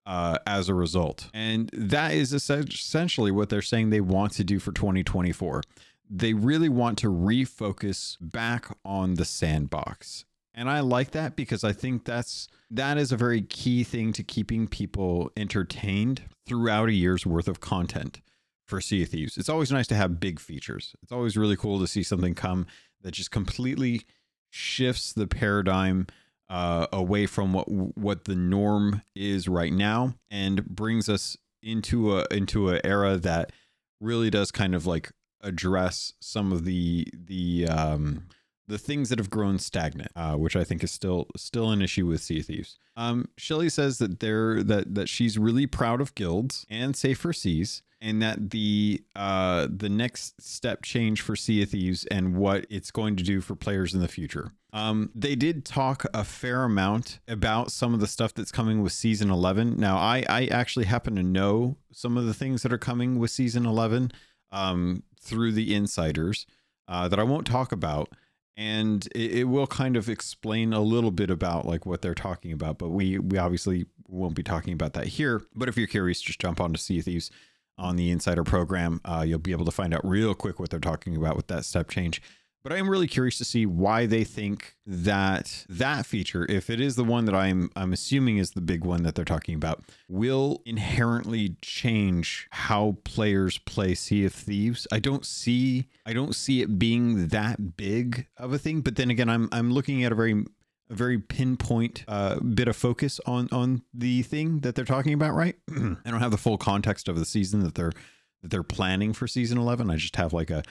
[0.04, 1.28] uh, as a result.
[1.32, 5.62] And that is essentially what they're saying they want to do for 2024
[6.14, 10.26] they really want to refocus back on the sandbox.
[10.54, 14.22] And I like that because I think that's that is a very key thing to
[14.22, 18.20] keeping people entertained throughout a year's worth of content
[18.66, 19.38] for Sea of Thieves.
[19.38, 20.94] It's always nice to have big features.
[21.02, 22.66] It's always really cool to see something come
[23.02, 24.02] that just completely
[24.50, 26.06] shifts the paradigm
[26.48, 32.26] uh, away from what what the norm is right now and brings us into a
[32.30, 33.52] into an era that
[34.00, 38.28] really does kind of like address some of the the um,
[38.72, 42.06] the things that have grown stagnant, uh, which I think is still still an issue
[42.06, 42.78] with Sea Thieves.
[42.96, 47.82] Um, Shelly says that they're that that she's really proud of guilds and safer seas,
[48.00, 53.14] and that the uh, the next step change for Sea Thieves and what it's going
[53.16, 54.52] to do for players in the future.
[54.72, 58.92] Um, they did talk a fair amount about some of the stuff that's coming with
[58.92, 59.76] season 11.
[59.76, 63.30] Now, I I actually happen to know some of the things that are coming with
[63.30, 64.12] season 11
[64.50, 66.46] um, through the insiders
[66.88, 68.08] uh, that I won't talk about.
[68.56, 72.52] And it, it, will kind of explain a little bit about like what they're talking
[72.52, 75.42] about, but we we obviously won't be talking about that here.
[75.54, 77.30] But if you're curious, just jump on to Sea Thieves
[77.78, 79.00] on the Insider program.
[79.04, 81.64] Uh, you'll be able to find out real quick what they're talking about with that
[81.64, 82.20] step change.
[82.62, 86.80] But I am really curious to see why they think that that feature, if it
[86.80, 89.82] is the one that I'm I'm assuming is the big one that they're talking about,
[90.08, 94.86] will inherently change how players play Sea of Thieves.
[94.92, 98.80] I don't see I don't see it being that big of a thing.
[98.80, 100.44] But then again, I'm I'm looking at a very
[100.88, 105.34] a very pinpoint uh, bit of focus on on the thing that they're talking about.
[105.34, 105.56] Right?
[105.70, 107.92] I don't have the full context of the season that they're
[108.42, 109.90] that they're planning for season 11.
[109.90, 110.62] I just have like a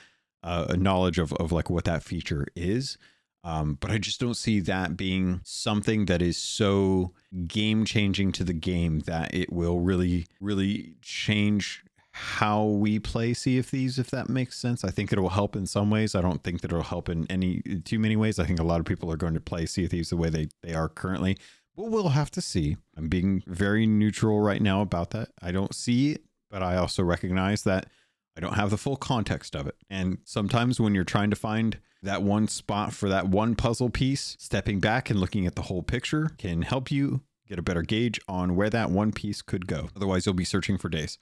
[0.44, 2.98] uh, a knowledge of, of like what that feature is.
[3.44, 7.14] Um, but I just don't see that being something that is so
[7.48, 11.84] game changing to the game that it will really, really change
[12.14, 14.84] how we play Sea of Thieves, if that makes sense.
[14.84, 16.14] I think it will help in some ways.
[16.14, 18.38] I don't think that it'll help in any too many ways.
[18.38, 20.30] I think a lot of people are going to play Sea of Thieves the way
[20.30, 21.38] they, they are currently.
[21.76, 22.76] But we'll have to see.
[22.98, 25.30] I'm being very neutral right now about that.
[25.42, 27.88] I don't see it, but I also recognize that
[28.36, 29.76] I don't have the full context of it.
[29.90, 34.36] And sometimes when you're trying to find that one spot for that one puzzle piece,
[34.40, 38.20] stepping back and looking at the whole picture can help you get a better gauge
[38.28, 39.90] on where that one piece could go.
[39.96, 41.20] Otherwise, you'll be searching for days.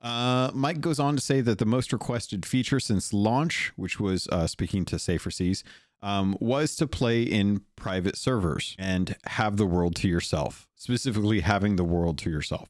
[0.00, 4.28] Uh, Mike goes on to say that the most requested feature since launch, which was
[4.28, 5.62] uh, speaking to Safer Seas,
[6.00, 11.76] um, was to play in private servers and have the world to yourself, specifically having
[11.76, 12.68] the world to yourself.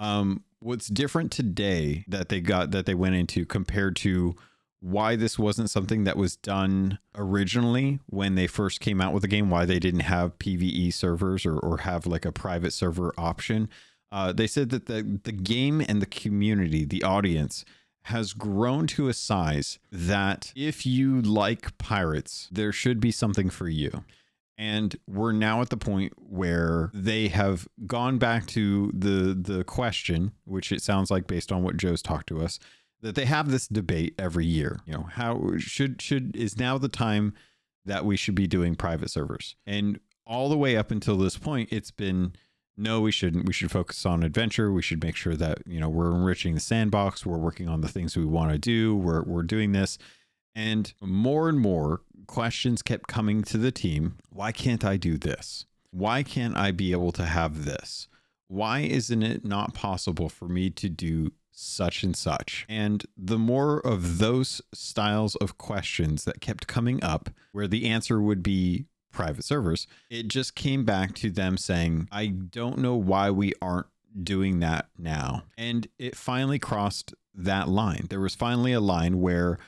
[0.00, 4.34] Um, what's different today that they got that they went into compared to
[4.80, 9.28] why this wasn't something that was done originally when they first came out with the
[9.28, 13.68] game, why they didn't have PVE servers or, or have like a private server option.
[14.10, 17.64] Uh, they said that the, the game and the community, the audience,
[18.04, 23.68] has grown to a size that if you like pirates, there should be something for
[23.68, 24.04] you.
[24.60, 30.32] And we're now at the point where they have gone back to the the question,
[30.44, 32.58] which it sounds like based on what Joe's talked to us,
[33.00, 34.80] that they have this debate every year.
[34.84, 37.32] You know, how should should is now the time
[37.86, 39.56] that we should be doing private servers?
[39.66, 42.34] And all the way up until this point, it's been
[42.76, 43.46] no, we shouldn't.
[43.46, 44.70] We should focus on adventure.
[44.70, 47.24] We should make sure that, you know, we're enriching the sandbox.
[47.24, 48.94] We're working on the things we want to do.
[48.94, 49.96] We're, we're doing this.
[50.54, 54.16] And more and more questions kept coming to the team.
[54.30, 55.66] Why can't I do this?
[55.90, 58.08] Why can't I be able to have this?
[58.48, 62.66] Why isn't it not possible for me to do such and such?
[62.68, 68.20] And the more of those styles of questions that kept coming up, where the answer
[68.20, 73.30] would be private servers, it just came back to them saying, I don't know why
[73.30, 73.86] we aren't
[74.22, 75.44] doing that now.
[75.56, 78.06] And it finally crossed that line.
[78.10, 79.58] There was finally a line where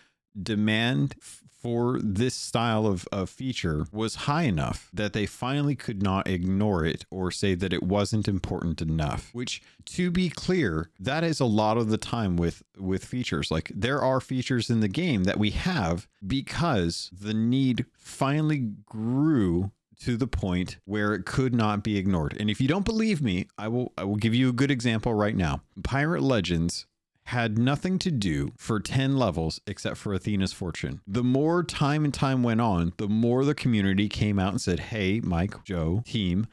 [0.40, 1.14] demand
[1.62, 6.84] for this style of, of feature was high enough that they finally could not ignore
[6.84, 11.44] it or say that it wasn't important enough which to be clear that is a
[11.44, 15.38] lot of the time with with features like there are features in the game that
[15.38, 19.70] we have because the need finally grew
[20.00, 22.36] to the point where it could not be ignored.
[22.40, 25.14] And if you don't believe me, I will I will give you a good example
[25.14, 25.62] right now.
[25.84, 26.86] Pirate Legends
[27.26, 31.00] had nothing to do for 10 levels except for Athena's fortune.
[31.06, 34.80] The more time and time went on, the more the community came out and said,
[34.80, 36.46] Hey, Mike, Joe, team,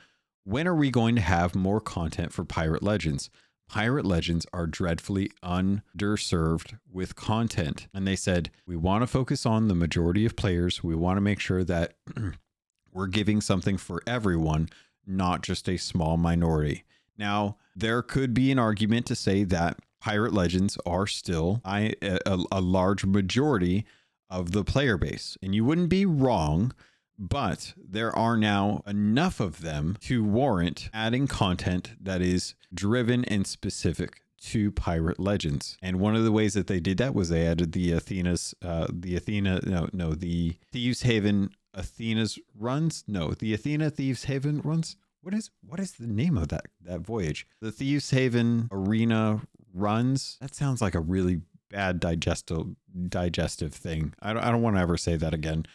[0.43, 3.29] when are we going to have more content for Pirate Legends?
[3.67, 7.87] Pirate Legends are dreadfully underserved with content.
[7.93, 10.83] And they said, We want to focus on the majority of players.
[10.83, 11.93] We want to make sure that
[12.91, 14.69] we're giving something for everyone,
[15.05, 16.83] not just a small minority.
[17.17, 21.93] Now, there could be an argument to say that Pirate Legends are still a,
[22.51, 23.85] a large majority
[24.29, 25.37] of the player base.
[25.41, 26.73] And you wouldn't be wrong,
[27.17, 33.45] but there are now enough of them to warrant adding content that is driven and
[33.45, 35.77] specific to Pirate Legends.
[35.81, 38.87] And one of the ways that they did that was they added the Athena's, uh,
[38.89, 43.03] the Athena, no, no, the Thieves Haven Athena's runs.
[43.07, 44.95] No, the Athena Thieves Haven runs.
[45.21, 47.45] What is what is the name of that that voyage?
[47.61, 49.41] The Thieves Haven Arena
[49.73, 50.37] runs.
[50.41, 52.75] That sounds like a really bad digestive
[53.07, 54.13] digestive thing.
[54.21, 55.65] I don't, I don't want to ever say that again.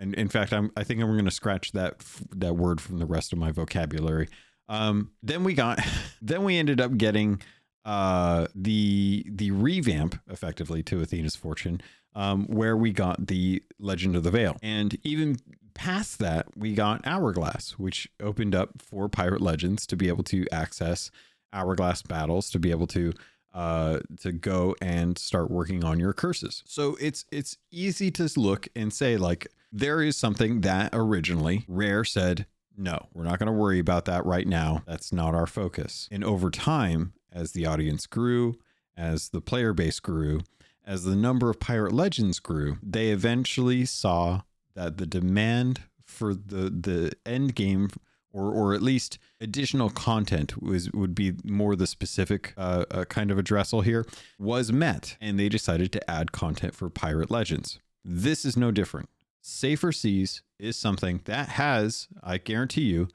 [0.00, 1.96] And in fact, I'm I think I'm going to scratch that
[2.34, 4.28] that word from the rest of my vocabulary.
[4.68, 5.80] Um, then we got
[6.22, 7.40] then we ended up getting
[7.84, 11.80] uh, the the revamp effectively to Athena's Fortune,
[12.14, 15.38] um, where we got the Legend of the Veil, and even
[15.74, 20.46] past that, we got Hourglass, which opened up for Pirate Legends to be able to
[20.52, 21.10] access
[21.52, 23.12] Hourglass battles, to be able to
[23.54, 26.62] uh, to go and start working on your curses.
[26.66, 32.04] So it's it's easy to look and say like there is something that originally Rare
[32.04, 32.46] said
[32.76, 34.82] no, we're not going to worry about that right now.
[34.84, 36.08] That's not our focus.
[36.10, 38.58] And over time, as the audience grew,
[38.96, 40.40] as the player base grew,
[40.84, 44.42] as the number of Pirate Legends grew, they eventually saw
[44.74, 47.90] that the demand for the the end game
[48.34, 53.30] or or at least additional content was would be more the specific uh, uh, kind
[53.30, 54.04] of addressal here
[54.38, 57.78] was met, and they decided to add content for Pirate Legends.
[58.04, 59.08] This is no different.
[59.40, 63.08] Safer Seas is something that has, I guarantee you,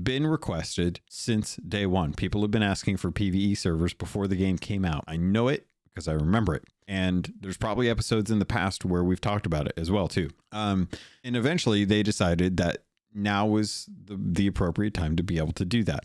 [0.00, 2.14] been requested since day one.
[2.14, 5.04] People have been asking for PVE servers before the game came out.
[5.08, 6.64] I know it because I remember it.
[6.86, 10.30] And there's probably episodes in the past where we've talked about it as well too.
[10.52, 10.88] Um,
[11.24, 12.84] and eventually they decided that
[13.14, 16.04] now was the, the appropriate time to be able to do that.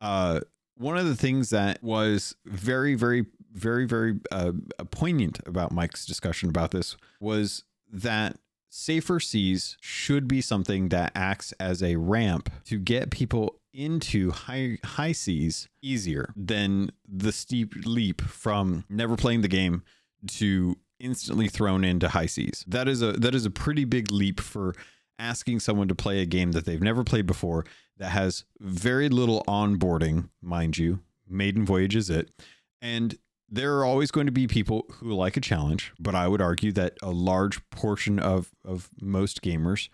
[0.00, 0.40] Uh,
[0.76, 4.52] one of the things that was very, very, very, very uh,
[4.90, 8.36] poignant about Mike's discussion about this was that
[8.68, 14.78] safer seas should be something that acts as a ramp to get people into high
[14.84, 19.82] high seas easier than the steep leap from never playing the game
[20.26, 22.64] to instantly thrown into high seas.
[22.66, 24.74] That is a that is a pretty big leap for
[25.18, 27.64] asking someone to play a game that they've never played before
[27.98, 31.00] that has very little onboarding, mind you.
[31.28, 32.30] Maiden Voyage is it.
[32.82, 33.16] And
[33.48, 36.72] there are always going to be people who like a challenge, but I would argue
[36.72, 39.88] that a large portion of, of most gamers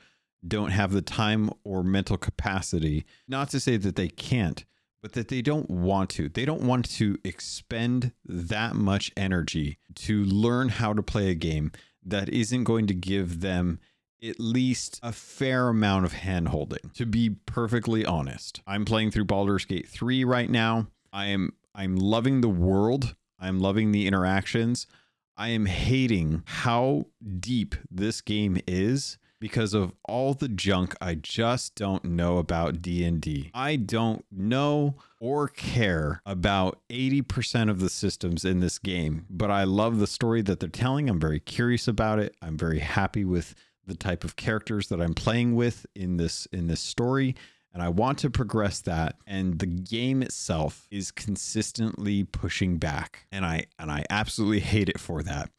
[0.47, 3.05] don't have the time or mental capacity.
[3.29, 4.65] Not to say that they can't,
[5.03, 6.29] but that they don't want to.
[6.29, 11.73] They don't want to expend that much energy to learn how to play a game
[12.05, 13.79] that isn't going to give them
[14.23, 16.93] at least a fair amount of handholding.
[16.95, 20.87] To be perfectly honest, I'm playing through Baldur's Gate 3 right now.
[21.13, 23.15] I am I'm loving the world.
[23.39, 24.87] I'm loving the interactions.
[25.37, 27.07] I am hating how
[27.41, 33.51] deep this game is because of all the junk I just don't know about D&D.
[33.53, 39.65] I don't know or care about 80% of the systems in this game, but I
[39.65, 41.09] love the story that they're telling.
[41.09, 42.37] I'm very curious about it.
[42.41, 43.57] I'm very happy with
[43.87, 47.35] the type of characters that I'm playing with in this in this story
[47.75, 53.45] and I want to progress that and the game itself is consistently pushing back and
[53.45, 55.51] I and I absolutely hate it for that.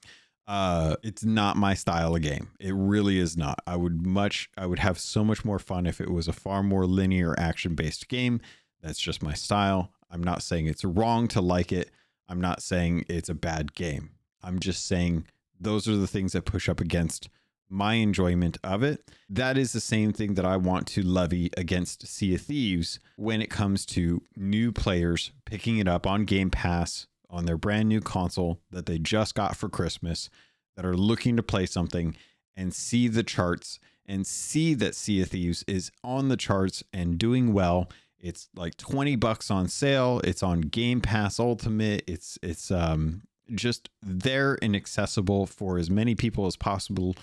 [0.48, 2.52] Uh it's not my style of game.
[2.60, 3.60] It really is not.
[3.66, 6.64] I would much I would have so much more fun if it was a far
[6.64, 8.42] more linear action-based game.
[8.82, 9.92] That's just my style.
[10.12, 11.90] I'm not saying it's wrong to like it.
[12.30, 14.12] I'm not saying it's a bad game.
[14.44, 15.26] I'm just saying
[15.60, 17.30] those are the things that push up against
[17.74, 19.10] my enjoyment of it.
[19.30, 23.42] That is the same thing that I want to levy against Sea of Thieves when
[23.42, 28.00] it comes to new players picking it up on Game Pass on their brand new
[28.00, 30.30] console that they just got for Christmas
[30.76, 32.16] that are looking to play something
[32.56, 37.18] and see the charts and see that Sea of Thieves is on the charts and
[37.18, 37.90] doing well.
[38.20, 40.22] It's like 20 bucks on sale.
[40.24, 42.04] It's on Game Pass Ultimate.
[42.08, 47.16] It's it's um just there and accessible for as many people as possible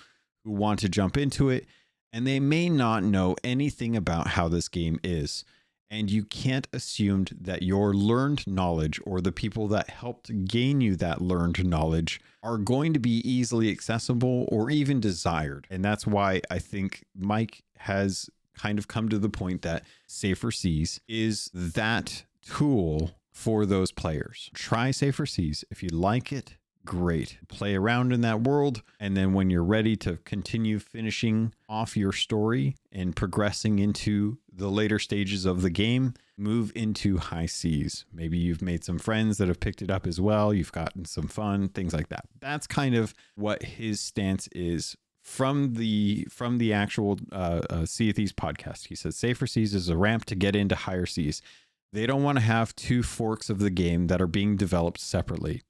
[0.43, 1.65] who want to jump into it,
[2.13, 5.45] and they may not know anything about how this game is.
[5.89, 10.95] And you can't assume that your learned knowledge or the people that helped gain you
[10.95, 15.67] that learned knowledge are going to be easily accessible or even desired.
[15.69, 20.51] And that's why I think Mike has kind of come to the point that Safer
[20.51, 24.49] Seas is that tool for those players.
[24.53, 25.65] Try Safer Seas.
[25.69, 26.55] If you like it,
[26.85, 27.37] great.
[27.47, 28.81] Play around in that world.
[28.99, 34.69] And then when you're ready to continue finishing off your story and progressing into the
[34.69, 38.05] later stages of the game, move into high seas.
[38.13, 40.53] Maybe you've made some friends that have picked it up as well.
[40.53, 42.25] You've gotten some fun, things like that.
[42.39, 48.09] That's kind of what his stance is from the from the actual uh, uh, Sea
[48.09, 48.87] of Thieves podcast.
[48.87, 51.41] He says safer seas is a ramp to get into higher seas.
[51.93, 55.61] They don't want to have two forks of the game that are being developed separately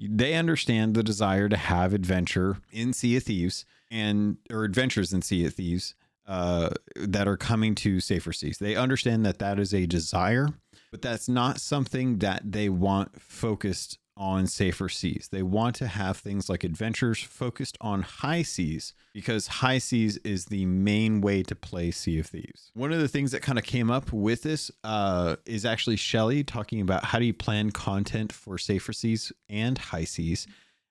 [0.00, 5.22] they understand the desire to have adventure in Sea of Thieves and or adventures in
[5.22, 5.94] Sea of Thieves
[6.26, 8.58] uh, that are coming to safer seas.
[8.58, 10.48] They understand that that is a desire,
[10.90, 15.28] but that's not something that they want focused on safer seas.
[15.30, 20.46] They want to have things like adventures focused on high seas because high seas is
[20.46, 22.70] the main way to play Sea of Thieves.
[22.74, 26.42] One of the things that kind of came up with this uh, is actually Shelly
[26.42, 30.46] talking about how do you plan content for safer seas and high seas.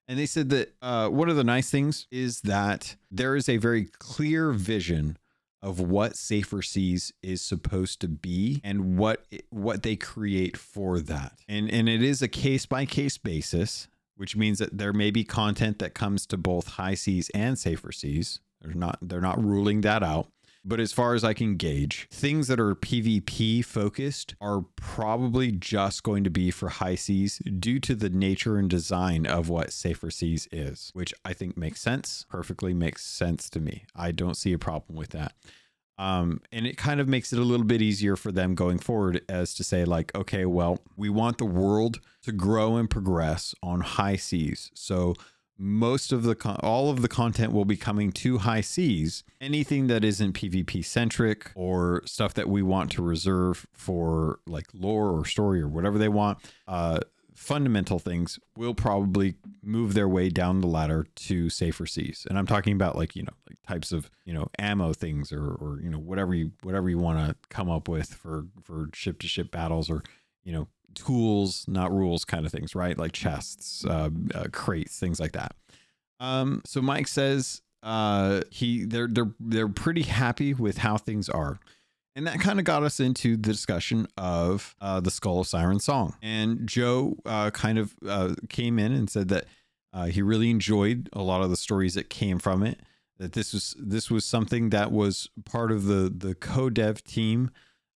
[0.07, 3.57] And they said that uh, one of the nice things is that there is a
[3.57, 5.17] very clear vision
[5.61, 11.39] of what safer seas is supposed to be and what what they create for that.
[11.47, 13.87] And and it is a case by case basis
[14.17, 17.91] which means that there may be content that comes to both high seas and safer
[17.91, 18.39] seas.
[18.61, 20.27] They're not they're not ruling that out
[20.67, 26.03] but as far as I can gauge, things that are PvP focused are probably just
[26.03, 30.11] going to be for high seas due to the nature and design of what Safer
[30.11, 33.85] Seas is, which I think makes sense, perfectly makes sense to me.
[33.95, 35.33] I don't see a problem with that.
[35.97, 39.21] Um, and it kind of makes it a little bit easier for them going forward
[39.29, 43.79] as to say, like, okay, well, we want the world to grow and progress on
[43.79, 44.69] high seas.
[44.75, 45.15] So
[45.57, 49.87] most of the con- all of the content will be coming to high seas anything
[49.87, 55.25] that isn't pvp centric or stuff that we want to reserve for like lore or
[55.25, 56.37] story or whatever they want
[56.67, 56.99] uh
[57.37, 62.47] fundamental things will probably move their way down the ladder to safer seas and i'm
[62.47, 65.89] talking about like you know like types of you know ammo things or or you
[65.89, 69.51] know whatever you whatever you want to come up with for for ship to ship
[69.51, 70.01] battles or
[70.43, 72.97] you know tools, not rules kind of things, right?
[72.97, 75.55] Like chests, uh, uh, crates, things like that.
[76.19, 81.59] Um, so Mike says uh, he they're they're they're pretty happy with how things are.
[82.15, 85.79] And that kind of got us into the discussion of uh, the Skull of Siren
[85.79, 86.15] song.
[86.23, 89.45] And Joe uh, kind of uh, came in and said that
[89.93, 92.79] uh, he really enjoyed a lot of the stories that came from it.
[93.19, 97.51] That this was this was something that was part of the the co-dev team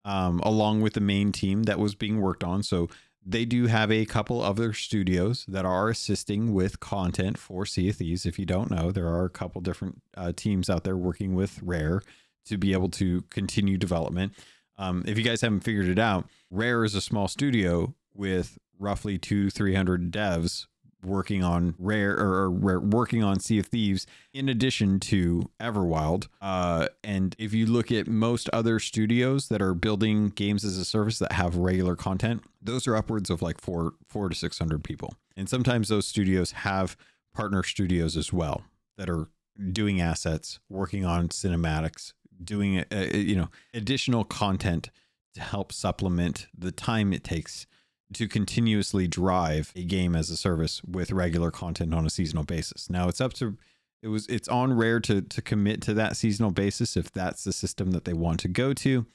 [0.05, 2.63] um, along with the main team that was being worked on.
[2.63, 2.89] So
[3.23, 7.97] they do have a couple other studios that are assisting with content for Sea of
[7.97, 8.25] Thieves.
[8.25, 11.61] If you don't know, there are a couple different uh, teams out there working with
[11.61, 12.01] Rare
[12.45, 14.33] to be able to continue development.
[14.77, 19.19] Um, if you guys haven't figured it out, Rare is a small studio with roughly
[19.19, 20.65] two, 300 devs
[21.03, 26.27] working on rare or, or, working on Sea of Thieves in addition to Everwild.
[26.41, 30.85] Uh, and if you look at most other studios that are building games as a
[30.85, 34.83] service that have regular content, those are upwards of like four four to six hundred
[34.83, 35.15] people.
[35.35, 36.95] And sometimes those studios have
[37.33, 38.63] partner studios as well
[38.97, 39.27] that are
[39.71, 44.89] doing assets, working on cinematics, doing uh, uh you know additional content
[45.33, 47.65] to help supplement the time it takes
[48.13, 52.89] to continuously drive a game as a service with regular content on a seasonal basis.
[52.89, 53.57] Now it's up to
[54.01, 57.53] it was it's on rare to to commit to that seasonal basis if that's the
[57.53, 59.05] system that they want to go to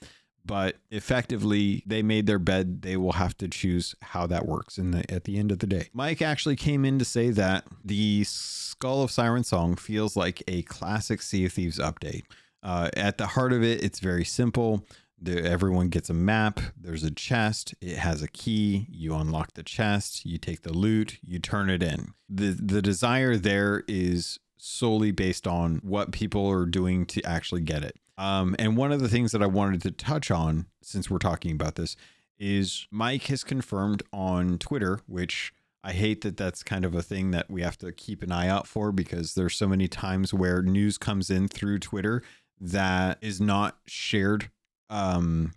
[0.46, 4.92] but effectively they made their bed they will have to choose how that works in
[4.92, 5.88] the at the end of the day.
[5.92, 10.62] Mike actually came in to say that the skull of Siren Song feels like a
[10.62, 12.22] classic sea of thieves update.
[12.62, 14.86] Uh, at the heart of it it's very simple
[15.26, 16.60] everyone gets a map.
[16.76, 17.74] There's a chest.
[17.80, 18.86] It has a key.
[18.90, 20.24] You unlock the chest.
[20.24, 21.18] You take the loot.
[21.22, 22.14] You turn it in.
[22.28, 27.84] the The desire there is solely based on what people are doing to actually get
[27.84, 27.98] it.
[28.18, 31.52] Um, and one of the things that I wanted to touch on, since we're talking
[31.52, 31.96] about this,
[32.38, 35.52] is Mike has confirmed on Twitter, which
[35.84, 38.48] I hate that that's kind of a thing that we have to keep an eye
[38.48, 42.22] out for because there's so many times where news comes in through Twitter
[42.60, 44.50] that is not shared
[44.90, 45.52] um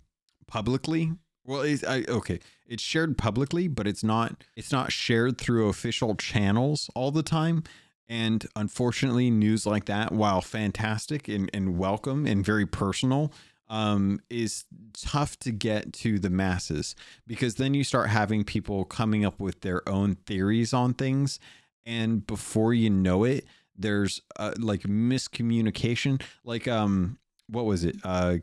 [0.46, 1.12] publicly.
[1.44, 2.40] Well it's I, okay.
[2.66, 7.64] It's shared publicly but it's not it's not shared through official channels all the time.
[8.08, 13.32] And unfortunately news like that while fantastic and, and welcome and very personal
[13.68, 14.64] um, is
[14.94, 16.96] tough to get to the masses
[17.28, 21.38] because then you start having people coming up with their own theories on things.
[21.86, 23.46] And before you know it
[23.80, 26.22] there's uh, like miscommunication.
[26.44, 27.18] Like um
[27.48, 27.96] what was it?
[28.04, 28.38] Uh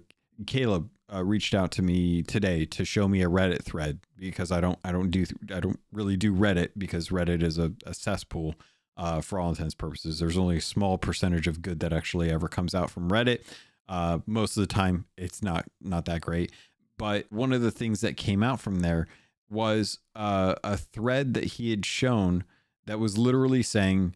[0.46, 4.62] Caleb uh, reached out to me today to show me a Reddit thread because I
[4.62, 8.56] don't I don't do I don't really do Reddit because Reddit is a, a cesspool
[8.98, 10.20] uh, for all intents and purposes.
[10.20, 13.44] There's only a small percentage of good that actually ever comes out from Reddit.
[13.88, 16.52] Uh, most of the time, it's not not that great.
[16.98, 19.08] But one of the things that came out from there
[19.50, 22.44] was uh, a thread that he had shown
[22.86, 24.16] that was literally saying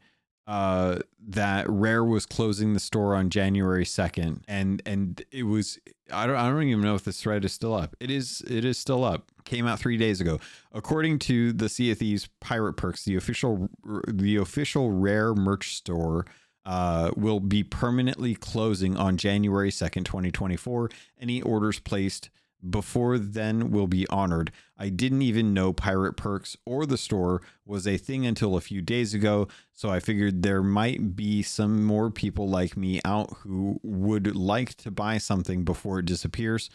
[0.52, 1.00] uh,
[1.30, 5.80] that Rare was closing the store on January 2nd and and it was
[6.12, 7.96] I don't I don't even know if this thread is still up.
[8.02, 9.32] It is it is still up.
[9.46, 10.42] Came out 3 days ago.
[10.74, 13.70] According to the Sea of Thieves Pirate Perks, the official
[14.10, 16.26] the official Rare merch store
[16.66, 20.90] uh, will be permanently closing on January 2nd, 2024.
[21.22, 22.30] Any orders placed
[22.70, 24.52] before then will be honored.
[24.78, 28.82] I didn't even know Pirate Perks or the store was a thing until a few
[28.82, 33.80] days ago, so I figured there might be some more people like me out who
[33.84, 36.70] would like to buy something before it disappears.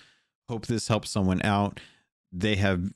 [0.49, 1.81] Hope this helps someone out.
[2.33, 2.93] They have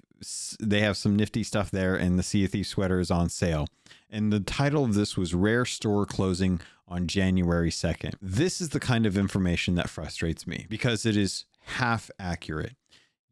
[0.60, 3.66] they have some nifty stuff there and the Sea of Thieves sweater is on sale.
[4.10, 8.14] And the title of this was Rare Store Closing on January 2nd.
[8.20, 12.74] This is the kind of information that frustrates me because it is half accurate.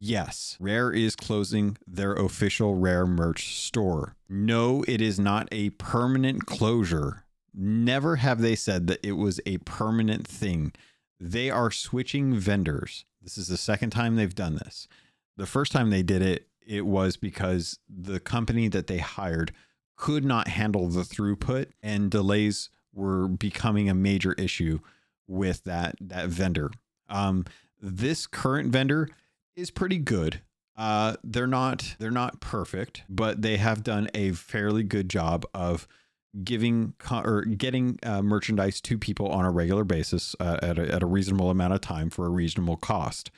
[0.01, 4.15] Yes, Rare is closing their official Rare merch store.
[4.29, 7.25] No, it is not a permanent closure.
[7.53, 10.73] Never have they said that it was a permanent thing.
[11.19, 13.05] They are switching vendors.
[13.21, 14.87] This is the second time they've done this.
[15.37, 19.53] The first time they did it, it was because the company that they hired
[19.97, 24.79] could not handle the throughput and delays were becoming a major issue
[25.27, 26.71] with that that vendor.
[27.09, 27.45] Um,
[27.81, 29.09] this current vendor
[29.59, 30.41] is pretty good.
[30.77, 35.89] Uh, they're not they're not perfect, but they have done a fairly good job of
[36.45, 41.03] giving or getting uh, merchandise to people on a regular basis uh, at, a, at
[41.03, 43.31] a reasonable amount of time for a reasonable cost.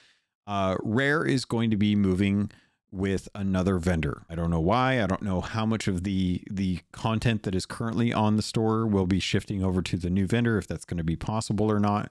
[0.47, 2.51] Uh, Rare is going to be moving
[2.93, 4.25] with another vendor.
[4.29, 5.03] I don't know why.
[5.03, 8.87] I don't know how much of the the content that is currently on the store
[8.87, 11.81] will be shifting over to the new vendor if that's going to be possible or
[11.81, 12.11] not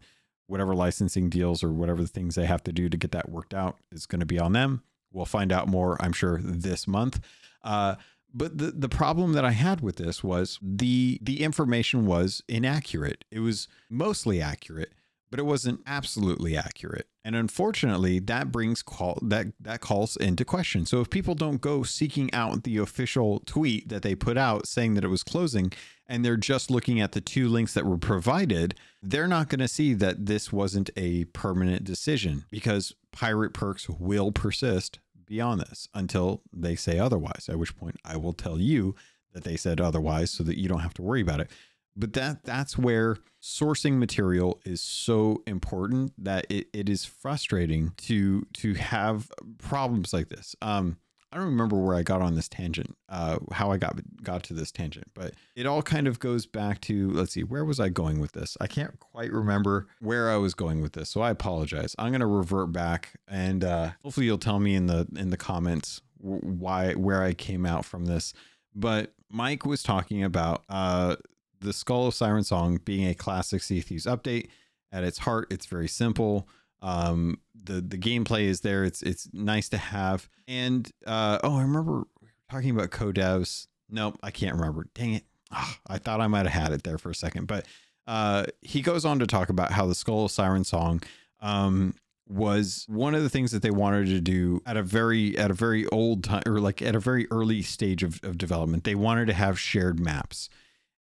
[0.50, 3.54] whatever licensing deals or whatever the things they have to do to get that worked
[3.54, 4.84] out is going to be on them.
[5.12, 7.20] We'll find out more, I'm sure, this month.
[7.64, 7.95] Uh,
[8.34, 13.26] but the, the problem that I had with this was the the information was inaccurate.
[13.32, 14.91] It was mostly accurate,
[15.30, 17.08] but it wasn't absolutely accurate.
[17.24, 20.86] And unfortunately, that brings call that that calls into question.
[20.86, 24.96] So if people don't go seeking out the official tweet that they put out saying
[24.96, 25.72] that it was closing
[26.08, 29.68] and they're just looking at the two links that were provided, they're not going to
[29.68, 36.42] see that this wasn't a permanent decision because pirate perks will persist beyond this until
[36.52, 38.96] they say otherwise, at which point I will tell you
[39.34, 41.52] that they said otherwise so that you don't have to worry about it.
[41.96, 48.46] But that that's where sourcing material is so important that it, it is frustrating to
[48.54, 50.98] to have problems like this um
[51.32, 54.54] I don't remember where I got on this tangent, uh, how I got got to
[54.54, 57.90] this tangent, but it all kind of goes back to let's see, where was I
[57.90, 58.58] going with this?
[58.60, 61.96] I can't quite remember where I was going with this, so I apologize.
[62.00, 66.02] I'm gonna revert back, and uh, hopefully you'll tell me in the in the comments
[66.18, 68.34] why where I came out from this.
[68.74, 71.18] But Mike was talking about uh,
[71.62, 74.49] the Skull of Siren Song being a classic Sea Thieves update.
[74.91, 76.47] At its heart, it's very simple.
[76.82, 78.84] Um, the the gameplay is there.
[78.84, 80.30] It's it's nice to have.
[80.47, 82.07] And uh, oh, I remember
[82.49, 83.68] talking about co-devs.
[83.89, 84.88] Nope, I can't remember.
[84.93, 85.24] Dang it!
[85.51, 87.66] Oh, I thought I might have had it there for a second, but
[88.07, 91.03] uh, he goes on to talk about how the Skull of Sirensong
[91.41, 91.93] um,
[92.28, 95.53] was one of the things that they wanted to do at a very at a
[95.53, 98.84] very old time or like at a very early stage of, of development.
[98.84, 100.49] They wanted to have shared maps,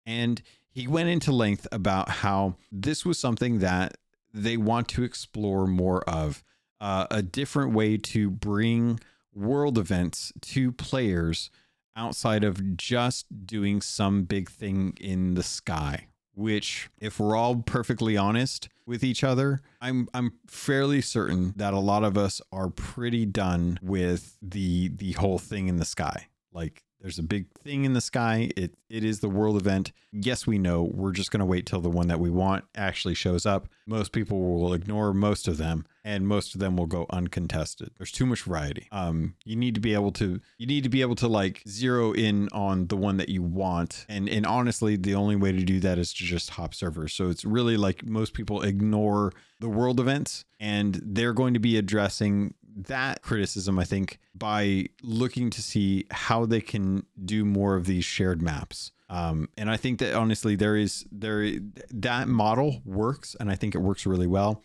[0.08, 3.98] and he went into length about how this was something that
[4.34, 6.44] they want to explore more of
[6.80, 9.00] uh, a different way to bring
[9.34, 11.52] world events to players
[11.96, 18.16] outside of just doing some big thing in the sky which if we're all perfectly
[18.16, 23.26] honest with each other i'm i'm fairly certain that a lot of us are pretty
[23.26, 26.28] done with the the whole thing in the sky.
[26.54, 28.50] Like there's a big thing in the sky.
[28.58, 29.92] It it is the world event.
[30.12, 30.84] Yes, we know.
[30.84, 33.68] We're just going to wait till the one that we want actually shows up.
[33.86, 37.92] Most people will ignore most of them and most of them will go uncontested.
[37.98, 38.88] There's too much variety.
[38.92, 42.14] Um you need to be able to you need to be able to like zero
[42.14, 44.06] in on the one that you want.
[44.10, 47.14] And and honestly, the only way to do that is to just hop servers.
[47.14, 51.78] So it's really like most people ignore the world events and they're going to be
[51.78, 52.54] addressing
[52.86, 58.06] that criticism, I think, by looking to see how they can do more of these
[58.06, 58.92] shared maps.
[59.10, 61.52] Um, and I think that honestly, there is there
[61.92, 64.64] that model works, and I think it works really well.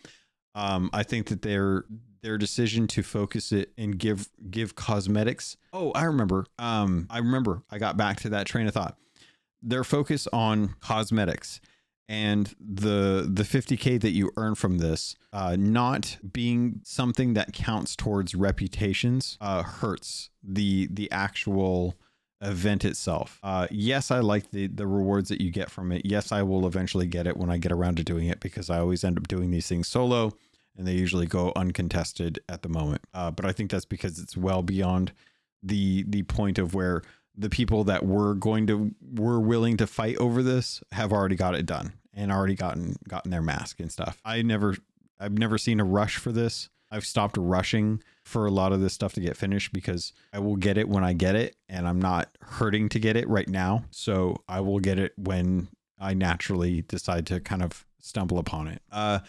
[0.55, 1.85] Um, I think that their
[2.21, 5.57] their decision to focus it and give give cosmetics.
[5.71, 6.45] Oh, I remember.
[6.59, 7.63] Um, I remember.
[7.71, 8.97] I got back to that train of thought.
[9.61, 11.61] Their focus on cosmetics
[12.09, 17.95] and the the 50k that you earn from this uh, not being something that counts
[17.95, 21.95] towards reputations uh, hurts the the actual
[22.43, 23.39] event itself.
[23.41, 26.05] Uh, yes, I like the the rewards that you get from it.
[26.05, 28.79] Yes, I will eventually get it when I get around to doing it because I
[28.79, 30.33] always end up doing these things solo,
[30.77, 33.01] and they usually go uncontested at the moment.
[33.13, 35.13] Uh, but I think that's because it's well beyond
[35.63, 37.01] the the point of where
[37.35, 41.55] the people that were going to were willing to fight over this have already got
[41.55, 44.19] it done and already gotten gotten their mask and stuff.
[44.23, 44.75] I never
[45.19, 46.69] I've never seen a rush for this.
[46.91, 50.55] I've stopped rushing for a lot of this stuff to get finished because I will
[50.55, 53.85] get it when I get it and I'm not hurting to get it right now.
[53.89, 55.69] So I will get it when
[55.99, 58.81] I naturally decide to kind of stumble upon it.
[58.91, 59.19] Uh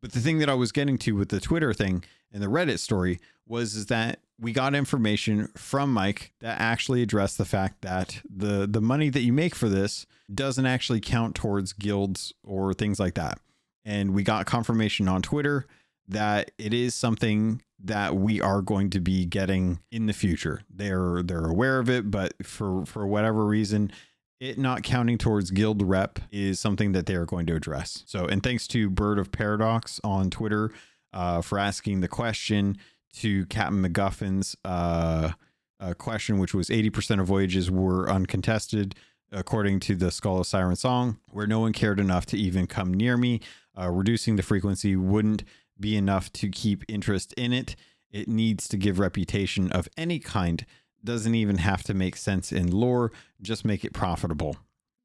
[0.00, 2.02] but the thing that I was getting to with the Twitter thing
[2.32, 3.20] and the Reddit story
[3.52, 8.66] was is that we got information from Mike that actually addressed the fact that the
[8.66, 13.14] the money that you make for this doesn't actually count towards guilds or things like
[13.14, 13.38] that.
[13.84, 15.66] And we got confirmation on Twitter
[16.08, 20.62] that it is something that we are going to be getting in the future.
[20.70, 23.92] They're they're aware of it, but for for whatever reason,
[24.40, 28.02] it not counting towards guild rep is something that they are going to address.
[28.06, 30.72] So, and thanks to Bird of Paradox on Twitter
[31.12, 32.78] uh, for asking the question
[33.14, 35.32] to Captain MacGuffin's uh,
[35.80, 38.94] uh, question, which was 80% of voyages were uncontested,
[39.30, 42.92] according to the Skull of Siren song, where no one cared enough to even come
[42.94, 43.40] near me.
[43.78, 45.44] Uh, reducing the frequency wouldn't
[45.80, 47.74] be enough to keep interest in it.
[48.10, 50.64] It needs to give reputation of any kind.
[51.02, 53.10] Doesn't even have to make sense in lore,
[53.40, 54.56] just make it profitable.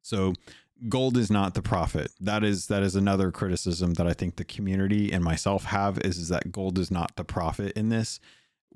[0.02, 0.34] So
[0.90, 2.12] gold is not the profit.
[2.20, 6.18] That is that is another criticism that I think the community and myself have is,
[6.18, 8.20] is that gold is not the profit in this.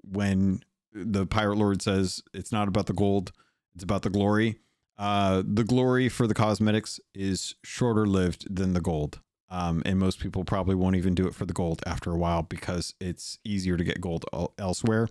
[0.04, 0.62] When
[0.94, 3.32] the pirate lord says it's not about the gold,
[3.76, 4.58] it's about the glory.
[4.98, 9.20] Uh, the glory for the cosmetics is shorter lived than the gold.
[9.50, 12.44] Um, and most people probably won't even do it for the gold after a while
[12.44, 14.26] because it's easier to get gold
[14.58, 15.10] elsewhere.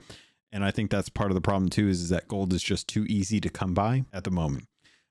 [0.52, 2.88] And I think that's part of the problem too, is, is that gold is just
[2.88, 4.66] too easy to come by at the moment.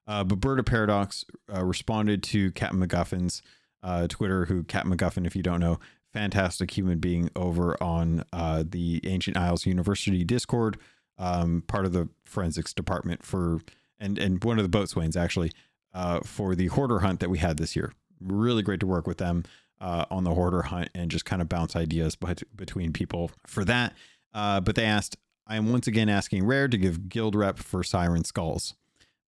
[0.09, 3.43] Uh, but Bird of Paradox uh, responded to Captain MacGuffin's
[3.83, 5.79] uh, Twitter, who Captain MacGuffin, if you don't know,
[6.11, 10.79] fantastic human being over on uh, the Ancient Isles University Discord,
[11.19, 13.59] um, part of the forensics department for,
[13.99, 15.51] and and one of the boatswains actually
[15.93, 17.93] uh, for the hoarder hunt that we had this year.
[18.19, 19.43] Really great to work with them
[19.79, 22.17] uh, on the hoarder hunt and just kind of bounce ideas
[22.55, 23.93] between people for that.
[24.33, 28.23] but they asked, I am once again asking Rare to give guild rep for Siren
[28.23, 28.73] Skulls.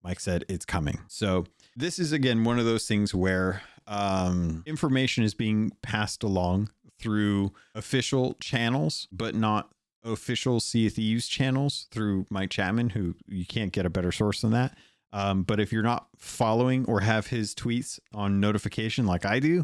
[0.04, 1.00] Mike said it's coming.
[1.08, 1.46] So
[1.76, 7.52] this is again one of those things where um, information is being passed along through
[7.76, 9.70] official channels, but not
[10.04, 14.42] official Sea of Thieves channels through Mike Chapman, who you can't get a better source
[14.42, 14.78] than that.
[15.14, 19.64] Um, but if you're not following or have his tweets on notification like I do,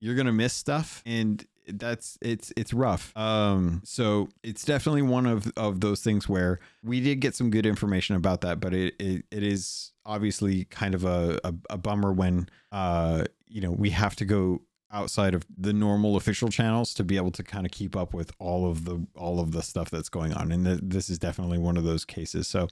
[0.00, 3.16] you're gonna miss stuff, and that's it's it's rough.
[3.16, 7.66] Um, so it's definitely one of of those things where we did get some good
[7.66, 12.12] information about that, but it it, it is obviously kind of a, a, a bummer
[12.12, 14.62] when uh you know we have to go
[14.92, 18.32] outside of the normal official channels to be able to kind of keep up with
[18.38, 21.58] all of the all of the stuff that's going on and th- this is definitely
[21.58, 22.68] one of those cases so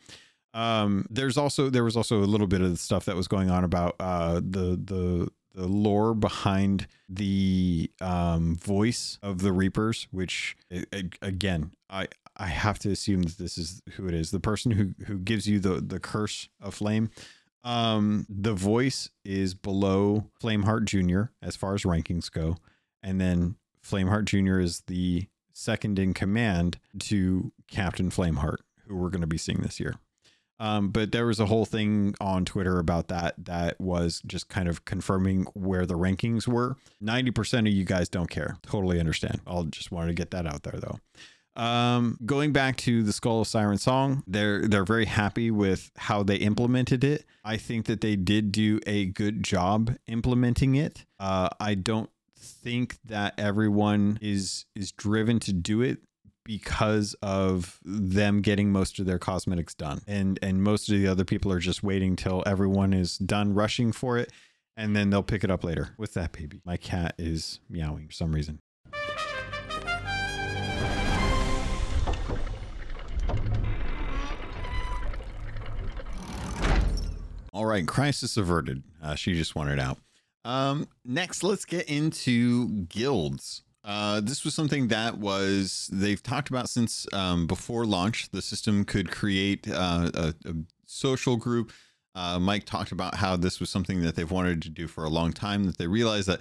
[0.54, 3.50] um there's also there was also a little bit of the stuff that was going
[3.50, 10.56] on about uh the the the lore behind the um voice of the reapers which
[10.72, 14.40] a- a- again i i have to assume that this is who it is the
[14.40, 17.10] person who who gives you the the curse of flame
[17.66, 21.32] um, the voice is below Flameheart Jr.
[21.40, 22.58] as far as rankings go,
[23.02, 24.58] and then Flameheart Jr.
[24.60, 29.80] is the second in command to Captain Flameheart, who we're going to be seeing this
[29.80, 29.94] year.
[30.64, 34.66] Um, but there was a whole thing on Twitter about that that was just kind
[34.66, 36.76] of confirming where the rankings were.
[37.02, 38.56] 90% of you guys don't care.
[38.62, 39.42] Totally understand.
[39.46, 40.98] I'll just wanted to get that out there though.
[41.62, 46.22] Um, going back to the Skull of Siren song, they're they're very happy with how
[46.22, 47.26] they implemented it.
[47.44, 51.04] I think that they did do a good job implementing it.
[51.20, 55.98] Uh, I don't think that everyone is is driven to do it
[56.44, 61.24] because of them getting most of their cosmetics done and and most of the other
[61.24, 64.30] people are just waiting till everyone is done rushing for it
[64.76, 68.12] and then they'll pick it up later with that baby my cat is meowing for
[68.12, 68.58] some reason
[77.54, 78.82] All right, crisis averted.
[79.00, 79.98] Uh, she just wanted out.
[80.44, 83.62] Um, next, let's get into guilds.
[83.84, 88.30] Uh, this was something that was they've talked about since um, before launch.
[88.30, 90.54] The system could create uh, a, a,
[90.86, 91.70] social group.
[92.14, 95.10] Uh, Mike talked about how this was something that they've wanted to do for a
[95.10, 95.64] long time.
[95.64, 96.40] That they realize that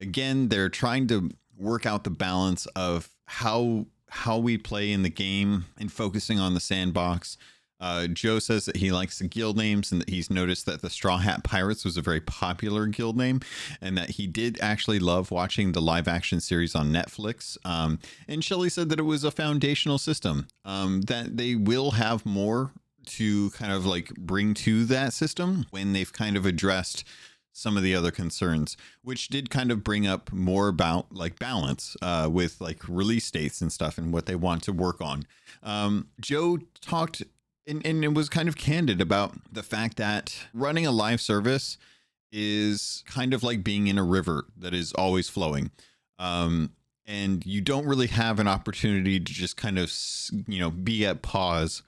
[0.00, 5.10] again they're trying to work out the balance of how how we play in the
[5.10, 7.38] game and focusing on the sandbox
[7.82, 10.88] uh, Joe says that he likes the guild names and that he's noticed that the
[10.88, 13.40] Straw Hat Pirates was a very popular guild name
[13.80, 17.58] and that he did actually love watching the live action series on Netflix.
[17.64, 22.24] Um, and Shelley said that it was a foundational system, um, that they will have
[22.24, 22.70] more
[23.04, 27.02] to kind of like bring to that system when they've kind of addressed
[27.52, 31.96] some of the other concerns, which did kind of bring up more about like balance
[32.00, 35.24] uh, with like release dates and stuff and what they want to work on.
[35.64, 37.22] Um, Joe talked
[37.66, 41.78] and, and it was kind of candid about the fact that running a live service
[42.32, 45.70] is kind of like being in a river that is always flowing.
[46.18, 46.72] Um,
[47.06, 49.92] and you don't really have an opportunity to just kind of,
[50.46, 51.82] you know, be at pause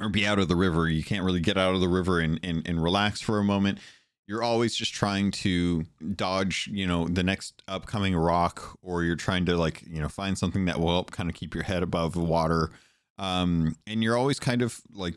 [0.00, 0.88] or be out of the river.
[0.88, 3.78] You can't really get out of the river and, and, and relax for a moment.
[4.26, 5.84] You're always just trying to
[6.16, 10.36] dodge, you know, the next upcoming rock, or you're trying to like, you know, find
[10.36, 12.72] something that will help kind of keep your head above the water
[13.18, 15.14] um, and you're always kind of like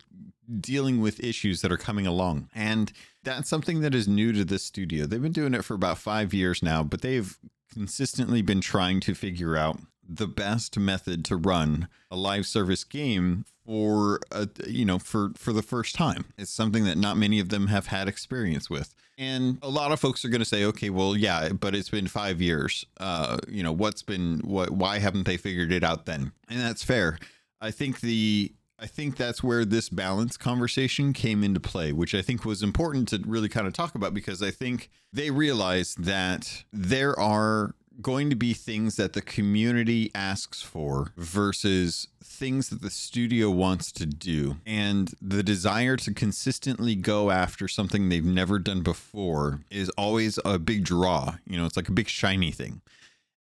[0.60, 2.50] dealing with issues that are coming along.
[2.56, 2.92] And
[3.24, 5.06] that's something that is new to this studio.
[5.06, 7.38] They've been doing it for about five years now, but they've
[7.72, 13.46] consistently been trying to figure out the best method to run a live service game
[13.64, 16.26] for a, you know for for the first time.
[16.38, 18.96] It's something that not many of them have had experience with.
[19.20, 22.08] And a lot of folks are going to say okay well yeah but it's been
[22.08, 22.86] 5 years.
[23.00, 26.32] Uh you know what's been what why haven't they figured it out then?
[26.50, 27.20] And that's fair
[27.62, 32.22] I think the I think that's where this balance conversation came into play, which I
[32.22, 36.64] think was important to really kind of talk about because I think they realized that
[36.72, 42.90] there are going to be things that the community asks for versus things that the
[42.90, 44.56] studio wants to do.
[44.66, 50.58] And the desire to consistently go after something they've never done before is always a
[50.58, 51.36] big draw.
[51.46, 52.82] You know, it's like a big shiny thing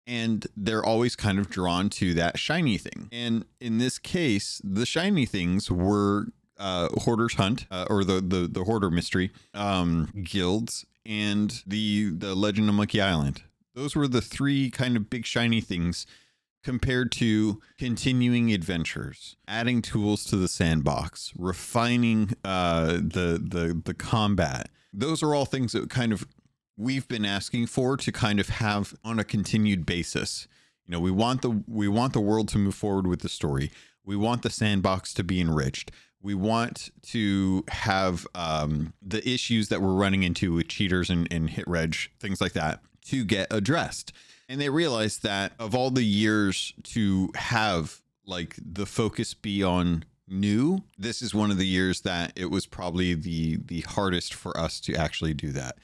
[0.06, 3.08] and they're always kind of drawn to that shiny thing.
[3.10, 6.26] And in this case, the shiny things were
[6.58, 12.34] uh, Hoarder's Hunt uh, or the, the the Hoarder Mystery um, guilds and the the
[12.34, 13.42] Legend of Monkey Island.
[13.74, 16.06] Those were the three kind of big shiny things
[16.64, 24.68] compared to continuing adventures, adding tools to the sandbox, refining uh, the the the combat.
[24.92, 26.26] Those are all things that kind of
[26.76, 30.46] we've been asking for to kind of have on a continued basis.
[30.86, 33.70] You know, we want the we want the world to move forward with the story.
[34.04, 35.90] We want the sandbox to be enriched.
[36.22, 41.50] We want to have um, the issues that we're running into with cheaters and, and
[41.50, 44.12] hit reg, things like that, to get addressed.
[44.48, 50.04] And they realized that of all the years to have like the focus be on
[50.28, 54.56] new, this is one of the years that it was probably the the hardest for
[54.56, 55.76] us to actually do that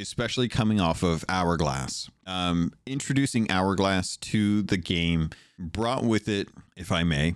[0.00, 2.10] especially coming off of Hourglass.
[2.26, 7.34] Um, introducing Hourglass to the game brought with it, if I may,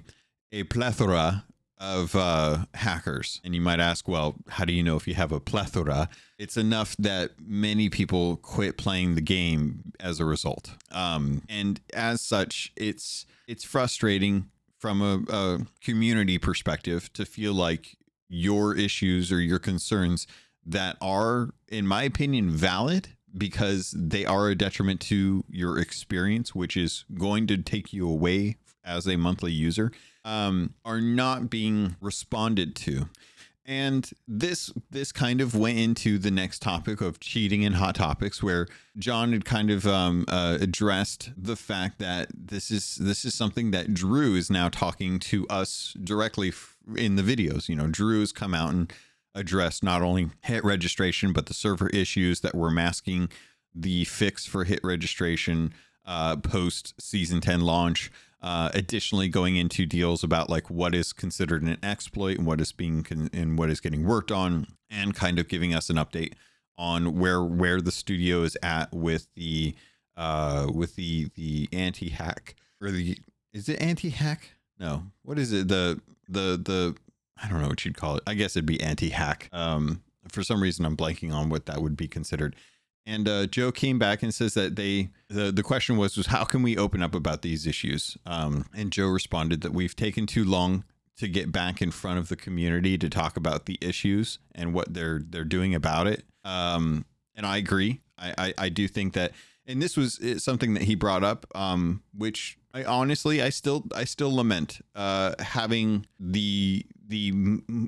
[0.51, 1.45] a plethora
[1.79, 3.41] of uh, hackers.
[3.45, 6.09] And you might ask, well, how do you know if you have a plethora?
[6.39, 10.71] It's enough that many people quit playing the game as a result.
[10.91, 17.97] Um, and as such, it's it's frustrating from a, a community perspective to feel like
[18.29, 20.27] your issues or your concerns
[20.67, 26.77] that are, in my opinion, valid because they are a detriment to your experience, which
[26.77, 29.91] is going to take you away as a monthly user,
[30.25, 33.09] um, are not being responded to.
[33.67, 38.43] And this this kind of went into the next topic of cheating in hot topics,
[38.43, 43.35] where John had kind of um, uh, addressed the fact that this is this is
[43.35, 46.53] something that Drew is now talking to us directly
[46.95, 47.71] in the videos.
[47.71, 48.93] You know, Drew has come out and
[49.35, 53.29] addressed not only hit registration, but the server issues that were masking
[53.75, 55.75] the fix for hit registration
[56.05, 58.11] uh, post season 10 launch.
[58.41, 62.73] Uh, additionally, going into deals about like what is considered an exploit and what is
[62.73, 66.35] being con- and what is getting worked on, and kind of giving us an update
[66.77, 69.75] on where where the studio is at with the
[70.17, 73.17] uh, with the the anti hack or the
[73.55, 74.51] is it anti hack?
[74.79, 75.69] No, what is it?
[75.69, 76.97] The the the
[77.43, 78.23] I don't know what you'd call it.
[78.27, 79.49] I guess it'd be anti-hack.
[79.53, 82.57] Um, for some reason, I'm blanking on what that would be considered.
[83.07, 86.45] And uh, Joe came back and says that they the, the question was was how
[86.45, 88.17] can we open up about these issues?
[88.25, 90.85] Um, and Joe responded that we've taken too long
[91.17, 94.95] to get back in front of the community to talk about the issues and what
[94.95, 96.25] they're they're doing about it.
[96.45, 97.05] Um,
[97.35, 98.01] and I agree.
[98.17, 99.33] I, I, I do think that,
[99.67, 103.85] and this was uh, something that he brought up, um, which I honestly I still
[103.95, 107.33] I still lament uh, having the the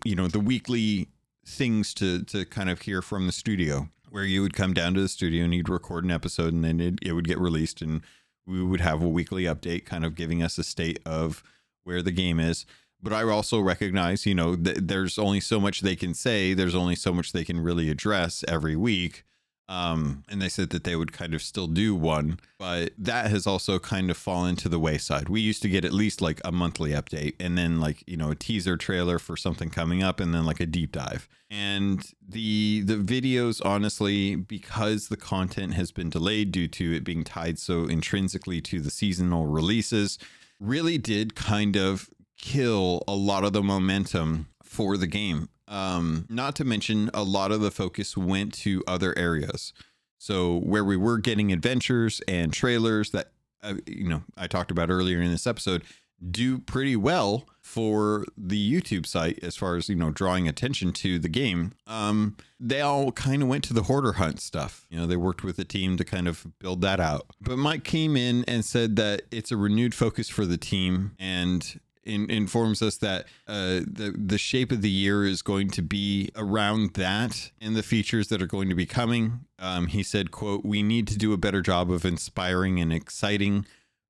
[0.05, 1.09] you know the weekly
[1.47, 5.01] things to to kind of hear from the studio where you would come down to
[5.01, 8.03] the studio and you'd record an episode and then it, it would get released and
[8.47, 11.43] we would have a weekly update kind of giving us a state of
[11.85, 12.65] where the game is.
[13.03, 16.97] But i also recognize you know there's only so much they can say there's only
[16.97, 19.25] so much they can really address every week
[19.69, 23.47] um, and they said that they would kind of still do one, but that has
[23.47, 25.29] also kind of fallen to the wayside.
[25.29, 28.31] We used to get at least like a monthly update and then like, you know,
[28.31, 31.29] a teaser trailer for something coming up and then like a deep dive.
[31.51, 37.25] And the the videos honestly because the content has been delayed due to it being
[37.25, 40.19] tied so intrinsically to the seasonal releases
[40.61, 42.09] really did kind of
[42.39, 45.49] kill a lot of the momentum for the game.
[45.69, 49.73] Um, not to mention, a lot of the focus went to other areas.
[50.19, 54.91] So where we were getting adventures and trailers that uh, you know I talked about
[54.91, 55.83] earlier in this episode
[56.31, 61.19] do pretty well for the YouTube site as far as you know drawing attention to
[61.19, 61.73] the game.
[61.87, 64.87] Um, they all kind of went to the hoarder hunt stuff.
[64.91, 67.27] You know, they worked with the team to kind of build that out.
[67.41, 71.81] But Mike came in and said that it's a renewed focus for the team and
[72.07, 76.31] in, informs us that uh, the the shape of the year is going to be
[76.37, 79.41] around that and the features that are going to be coming.
[79.59, 83.67] Um, he said, "quote We need to do a better job of inspiring and exciting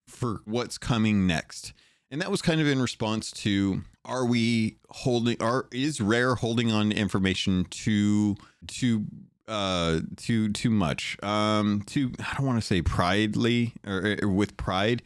[0.07, 1.73] for what's coming next."
[2.11, 6.73] And that was kind of in response to are we holding are is rare holding
[6.73, 8.37] on information too
[8.67, 9.05] too
[9.49, 14.57] uh too too much um too i don't want to say pridely or, or with
[14.57, 15.03] pride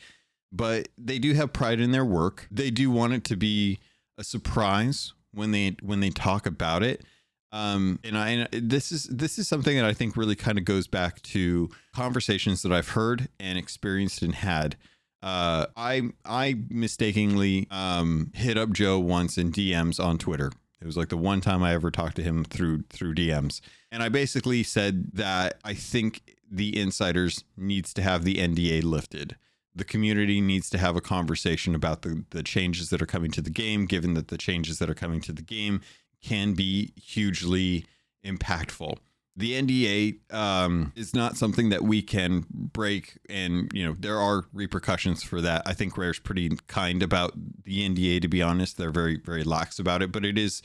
[0.53, 2.47] but they do have pride in their work.
[2.51, 3.79] They do want it to be
[4.19, 7.05] a surprise when they when they talk about it.
[7.53, 10.65] Um, and I and this is this is something that I think really kind of
[10.65, 14.77] goes back to conversations that I've heard and experienced and had.
[15.23, 20.53] Uh, I I mistakenly um, hit up Joe once in DMs on Twitter.
[20.81, 23.61] It was like the one time I ever talked to him through through DMs,
[23.91, 29.37] and I basically said that I think the insiders needs to have the NDA lifted
[29.75, 33.41] the community needs to have a conversation about the, the changes that are coming to
[33.41, 35.81] the game, given that the changes that are coming to the game
[36.23, 37.87] can be hugely
[38.25, 38.99] impactful.
[39.37, 44.45] The NDA um, is not something that we can break, and you know there are
[44.53, 45.63] repercussions for that.
[45.65, 47.33] I think Rare's pretty kind about
[47.65, 48.21] the NDA.
[48.23, 50.63] To be honest, they're very very lax about it, but it is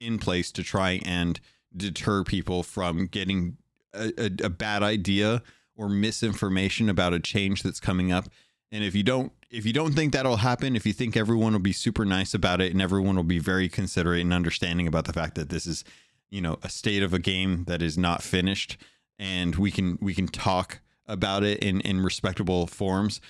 [0.00, 1.40] in place to try and
[1.74, 3.56] deter people from getting
[3.94, 5.42] a, a, a bad idea
[5.76, 8.28] or misinformation about a change that's coming up
[8.70, 11.60] And if you don't if you don't think that'll happen, if you think everyone will
[11.60, 15.12] be super nice about it and everyone will be very considerate and understanding about the
[15.12, 15.84] fact that this is,
[16.28, 18.76] you know, a state of a game that is not finished
[19.18, 23.20] and we can we can talk about it in in respectable forms.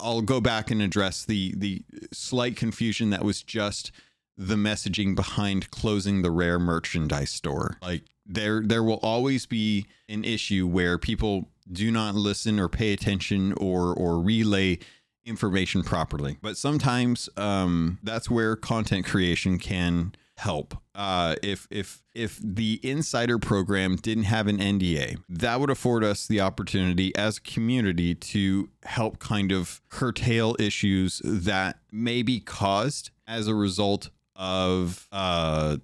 [0.00, 1.82] I'll go back and address the the
[2.12, 3.92] slight confusion that was just
[4.36, 7.76] the messaging behind closing the rare merchandise store.
[7.82, 12.92] Like there there will always be an issue where people do not listen or pay
[12.92, 14.78] attention or or relay
[15.24, 16.38] information properly.
[16.42, 20.76] But sometimes um, that's where content creation can help.
[20.94, 26.26] Uh, if if if the insider program didn't have an NDA, that would afford us
[26.26, 33.10] the opportunity as a community to help kind of curtail issues that may be caused
[33.26, 35.76] as a result of uh,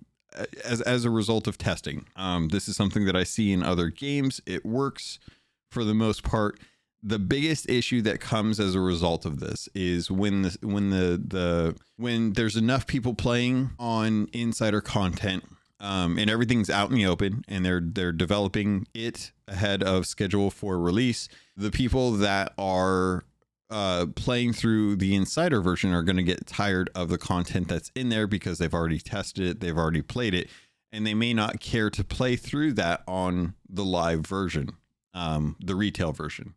[0.65, 2.07] as as a result of testing.
[2.17, 4.41] Um, this is something that I see in other games.
[4.47, 5.19] It works
[5.71, 6.59] for the most part.
[7.03, 11.23] The biggest issue that comes as a result of this is when the when the
[11.25, 15.45] the when there's enough people playing on insider content
[15.81, 20.51] um, and everything's out in the open and they're they're developing it ahead of schedule
[20.51, 21.29] for release.
[21.57, 23.25] The people that are
[23.71, 27.91] uh, playing through the insider version are going to get tired of the content that's
[27.95, 30.49] in there because they've already tested it, they've already played it,
[30.93, 34.71] and they may not care to play through that on the live version,
[35.13, 36.55] um, the retail version.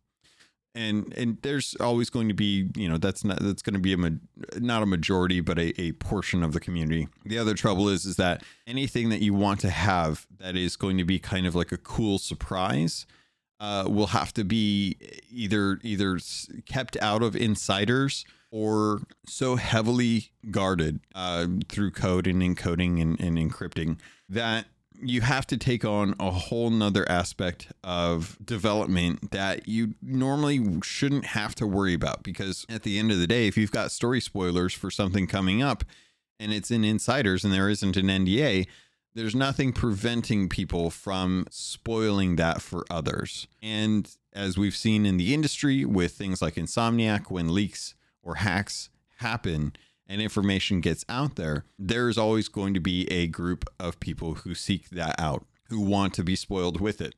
[0.74, 3.92] And and there's always going to be you know that's not that's going to be
[3.92, 4.08] a ma-
[4.56, 7.08] not a majority but a, a portion of the community.
[7.26, 10.96] The other trouble is is that anything that you want to have that is going
[10.96, 13.04] to be kind of like a cool surprise
[13.62, 14.96] uh, will have to be
[15.30, 16.18] either either
[16.66, 23.38] kept out of insiders or so heavily guarded uh, through code and encoding and, and
[23.38, 23.98] encrypting
[24.28, 24.66] that
[25.00, 31.26] you have to take on a whole nother aspect of development that you normally shouldn't
[31.26, 34.20] have to worry about because at the end of the day if you've got story
[34.20, 35.84] spoilers for something coming up
[36.40, 38.66] and it's in insiders and there isn't an nda
[39.14, 43.46] there's nothing preventing people from spoiling that for others.
[43.62, 48.88] And as we've seen in the industry with things like Insomniac, when leaks or hacks
[49.18, 49.74] happen
[50.06, 54.54] and information gets out there, there's always going to be a group of people who
[54.54, 57.14] seek that out, who want to be spoiled with it,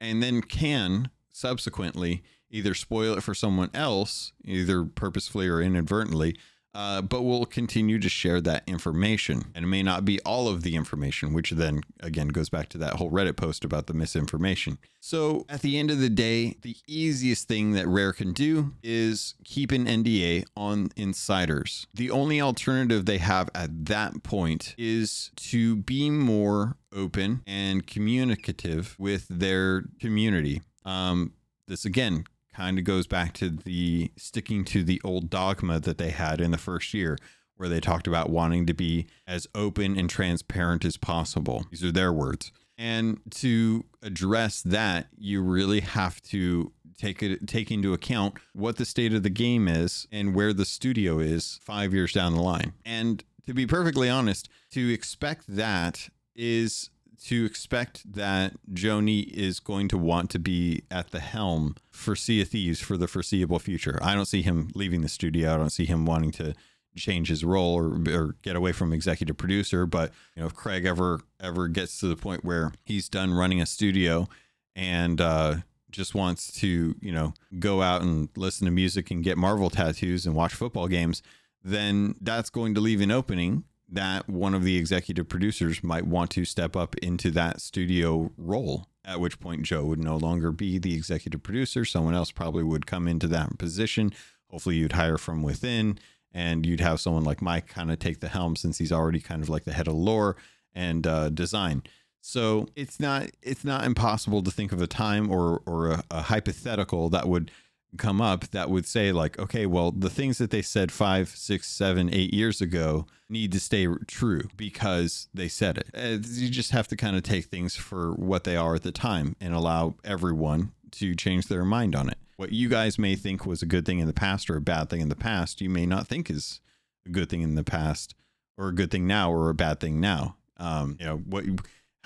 [0.00, 6.36] and then can subsequently either spoil it for someone else, either purposefully or inadvertently,
[6.74, 9.44] uh, but we'll continue to share that information.
[9.54, 12.78] And it may not be all of the information, which then again goes back to
[12.78, 14.78] that whole Reddit post about the misinformation.
[15.00, 19.34] So at the end of the day, the easiest thing that Rare can do is
[19.44, 21.86] keep an NDA on insiders.
[21.94, 28.94] The only alternative they have at that point is to be more open and communicative
[28.98, 30.62] with their community.
[30.84, 31.32] Um,
[31.66, 32.24] this again
[32.58, 36.50] kind of goes back to the sticking to the old dogma that they had in
[36.50, 37.16] the first year
[37.56, 41.64] where they talked about wanting to be as open and transparent as possible.
[41.70, 42.50] These are their words.
[42.76, 48.84] And to address that, you really have to take it take into account what the
[48.84, 52.72] state of the game is and where the studio is 5 years down the line.
[52.84, 56.90] And to be perfectly honest, to expect that is
[57.24, 62.14] to expect that Joe Neate is going to want to be at the helm for
[62.14, 63.98] Sea of Thieves for the foreseeable future.
[64.02, 65.54] I don't see him leaving the studio.
[65.54, 66.54] I don't see him wanting to
[66.96, 69.86] change his role or, or get away from executive producer.
[69.86, 73.60] But you know, if Craig ever ever gets to the point where he's done running
[73.60, 74.28] a studio
[74.76, 75.56] and uh,
[75.90, 80.26] just wants to you know go out and listen to music and get Marvel tattoos
[80.26, 81.22] and watch football games,
[81.62, 86.30] then that's going to leave an opening that one of the executive producers might want
[86.32, 90.78] to step up into that studio role at which point Joe would no longer be
[90.78, 91.84] the executive producer.
[91.84, 94.12] Someone else probably would come into that position.
[94.50, 95.98] Hopefully, you'd hire from within,
[96.32, 99.42] and you'd have someone like Mike kind of take the helm since he's already kind
[99.42, 100.36] of like the head of lore
[100.74, 101.82] and uh, design.
[102.20, 106.22] So it's not it's not impossible to think of a time or or a, a
[106.22, 107.50] hypothetical that would
[107.96, 111.66] come up that would say like okay well the things that they said five six
[111.66, 115.88] seven eight years ago need to stay true because they said it.
[115.94, 118.92] Uh, you just have to kind of take things for what they are at the
[118.92, 122.16] time and allow everyone to change their mind on it.
[122.36, 124.88] What you guys may think was a good thing in the past or a bad
[124.88, 126.60] thing in the past you may not think is
[127.06, 128.14] a good thing in the past
[128.56, 130.36] or a good thing now or a bad thing now.
[130.56, 131.44] Um, you know what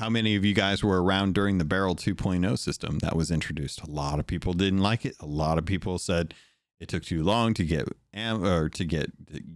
[0.03, 3.81] how many of you guys were around during the Barrel 2.0 system that was introduced?
[3.83, 5.15] A lot of people didn't like it.
[5.21, 6.35] A lot of people said
[6.81, 9.13] it took too long to get am- or to get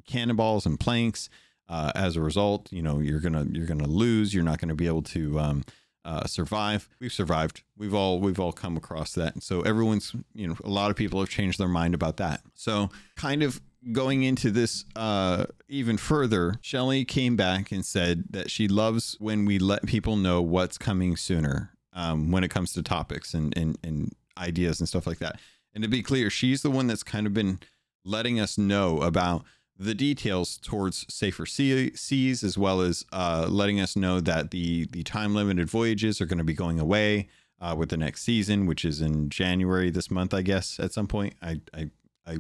[0.07, 1.29] cannonballs and planks.
[1.69, 4.33] Uh, as a result, you know you're gonna you're gonna lose.
[4.33, 5.65] You're not gonna be able to um,
[6.05, 6.89] uh, survive.
[7.01, 7.65] We've survived.
[7.77, 9.35] We've all we've all come across that.
[9.35, 12.43] And so everyone's you know a lot of people have changed their mind about that.
[12.55, 13.61] So kind of
[13.93, 19.45] going into this uh, even further, Shelly came back and said that she loves when
[19.45, 23.79] we let people know what's coming sooner um, when it comes to topics and, and,
[23.83, 25.41] and ideas and stuff like that.
[25.75, 27.61] And to be clear, she's the one that's kind of been
[28.05, 29.45] letting us know about
[29.79, 34.87] the details towards safer sea, seas, as well as uh, letting us know that the
[34.87, 37.29] the time limited voyages are going to be going away
[37.61, 40.81] uh, with the next season, which is in January this month, I guess.
[40.81, 41.91] At some point, I I
[42.27, 42.39] I,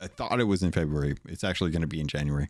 [0.00, 1.16] I thought it was in February.
[1.26, 2.48] It's actually going to be in January.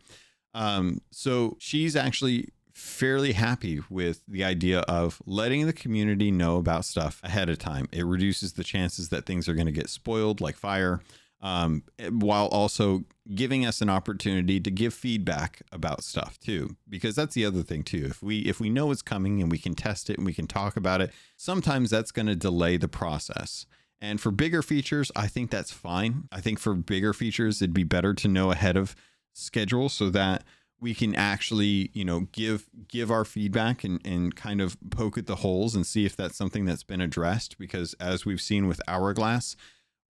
[0.54, 6.84] Um, so she's actually fairly happy with the idea of letting the community know about
[6.84, 7.88] stuff ahead of time.
[7.92, 11.00] It reduces the chances that things are going to get spoiled like fire,
[11.40, 13.04] um, while also
[13.34, 16.76] giving us an opportunity to give feedback about stuff too.
[16.88, 18.06] Because that's the other thing too.
[18.10, 20.46] If we if we know it's coming and we can test it and we can
[20.46, 23.66] talk about it, sometimes that's going to delay the process.
[24.00, 26.28] And for bigger features, I think that's fine.
[26.30, 28.94] I think for bigger features, it'd be better to know ahead of
[29.32, 30.44] schedule so that
[30.80, 35.26] we can actually you know give give our feedback and and kind of poke at
[35.26, 38.80] the holes and see if that's something that's been addressed because as we've seen with
[38.88, 39.56] hourglass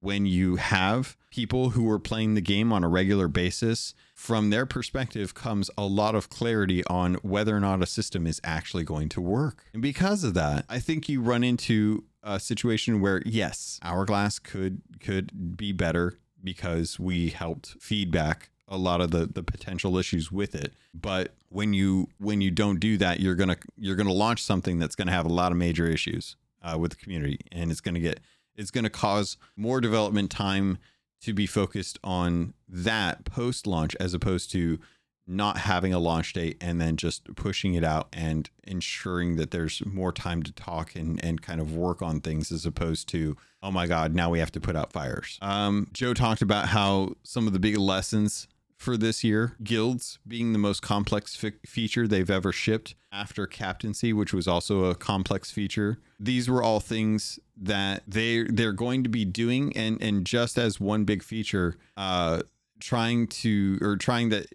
[0.00, 4.66] when you have people who are playing the game on a regular basis from their
[4.66, 9.08] perspective comes a lot of clarity on whether or not a system is actually going
[9.08, 13.78] to work and because of that i think you run into a situation where yes
[13.82, 19.96] hourglass could could be better because we helped feedback a lot of the the potential
[19.96, 20.74] issues with it.
[20.92, 24.96] But when you when you don't do that you're gonna you're gonna launch something that's
[24.96, 27.38] gonna have a lot of major issues uh, with the community.
[27.52, 28.20] And it's gonna get
[28.56, 30.78] it's gonna cause more development time
[31.22, 34.80] to be focused on that post launch as opposed to
[35.26, 39.84] not having a launch date and then just pushing it out and ensuring that there's
[39.84, 43.70] more time to talk and, and kind of work on things as opposed to, oh
[43.70, 45.38] my God, now we have to put out fires.
[45.42, 48.46] Um, Joe talked about how some of the big lessons
[48.76, 49.56] for this year.
[49.62, 54.94] Guilds being the most complex feature they've ever shipped after captaincy, which was also a
[54.94, 55.98] complex feature.
[56.20, 60.78] These were all things that they they're going to be doing, and and just as
[60.78, 62.42] one big feature, uh,
[62.80, 64.46] trying to or trying that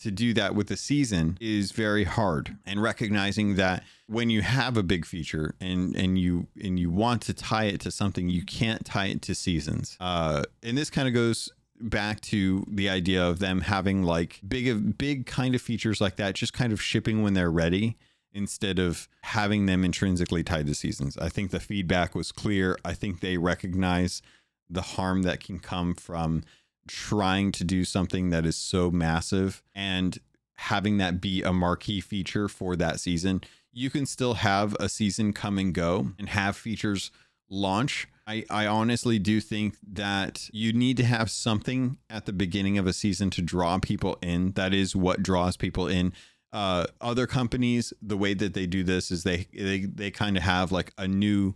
[0.00, 4.76] to do that with the season is very hard and recognizing that when you have
[4.76, 8.44] a big feature and and you and you want to tie it to something you
[8.44, 11.50] can't tie it to seasons uh and this kind of goes
[11.80, 16.34] back to the idea of them having like big big kind of features like that
[16.34, 17.96] just kind of shipping when they're ready
[18.32, 21.16] instead of having them intrinsically tied to seasons.
[21.18, 22.78] I think the feedback was clear.
[22.84, 24.22] I think they recognize
[24.68, 26.44] the harm that can come from
[26.90, 30.18] trying to do something that is so massive and
[30.54, 33.42] having that be a marquee feature for that season.
[33.72, 37.10] You can still have a season come and go and have features
[37.48, 42.78] launch I, I honestly do think that you need to have something at the beginning
[42.78, 44.52] of a season to draw people in.
[44.52, 46.12] That is what draws people in.
[46.52, 50.44] Uh, other companies, the way that they do this is they they they kind of
[50.44, 51.54] have like a new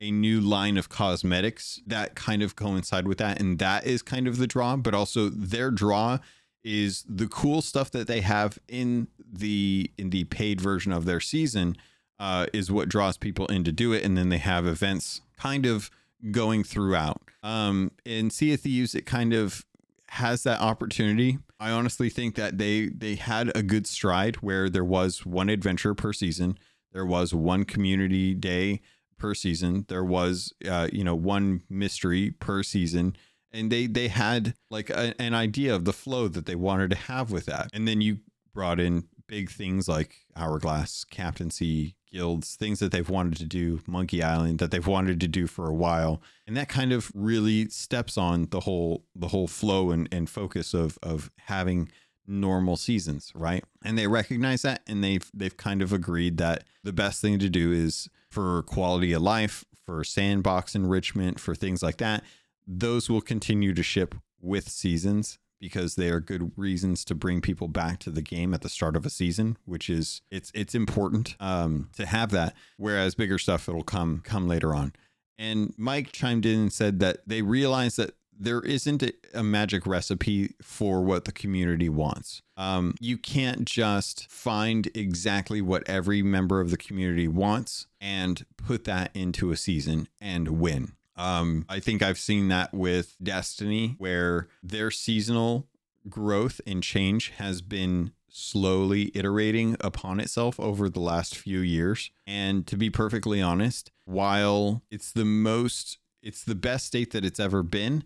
[0.00, 4.26] a new line of cosmetics that kind of coincide with that, and that is kind
[4.26, 4.76] of the draw.
[4.76, 6.18] But also their draw
[6.62, 11.20] is the cool stuff that they have in the in the paid version of their
[11.20, 11.76] season
[12.18, 15.66] uh, is what draws people in to do it, and then they have events kind
[15.66, 15.90] of
[16.30, 17.20] going throughout.
[17.42, 19.64] Um, in Sea of Thieves, it kind of
[20.08, 21.38] has that opportunity.
[21.60, 25.94] I honestly think that they they had a good stride where there was one adventure
[25.94, 26.58] per season,
[26.92, 28.80] there was one community day
[29.18, 33.16] per season, there was uh, you know one mystery per season,
[33.52, 36.96] and they they had like a, an idea of the flow that they wanted to
[36.96, 38.18] have with that, and then you
[38.52, 44.22] brought in big things like hourglass captaincy guilds, things that they've wanted to do, Monkey
[44.22, 46.22] Island that they've wanted to do for a while.
[46.46, 50.72] And that kind of really steps on the whole the whole flow and, and focus
[50.72, 51.90] of of having
[52.26, 53.64] normal seasons, right?
[53.84, 57.50] And they recognize that and they've they've kind of agreed that the best thing to
[57.50, 62.24] do is for quality of life, for sandbox enrichment, for things like that,
[62.66, 67.68] those will continue to ship with seasons because they are good reasons to bring people
[67.68, 71.36] back to the game at the start of a season, which is it's it's important
[71.40, 72.54] um, to have that.
[72.76, 74.92] Whereas bigger stuff it'll come come later on.
[75.38, 79.86] And Mike chimed in and said that they realize that there isn't a, a magic
[79.86, 82.42] recipe for what the community wants.
[82.56, 88.84] Um, you can't just find exactly what every member of the community wants and put
[88.84, 90.92] that into a season and win.
[91.16, 95.68] Um, I think I've seen that with Destiny, where their seasonal
[96.08, 102.10] growth and change has been slowly iterating upon itself over the last few years.
[102.26, 107.38] And to be perfectly honest, while it's the most, it's the best state that it's
[107.38, 108.02] ever been,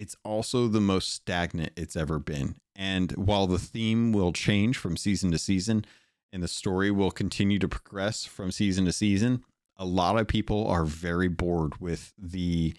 [0.00, 2.56] it's also the most stagnant it's ever been.
[2.74, 5.84] And while the theme will change from season to season
[6.32, 9.44] and the story will continue to progress from season to season,
[9.76, 12.74] a lot of people are very bored with the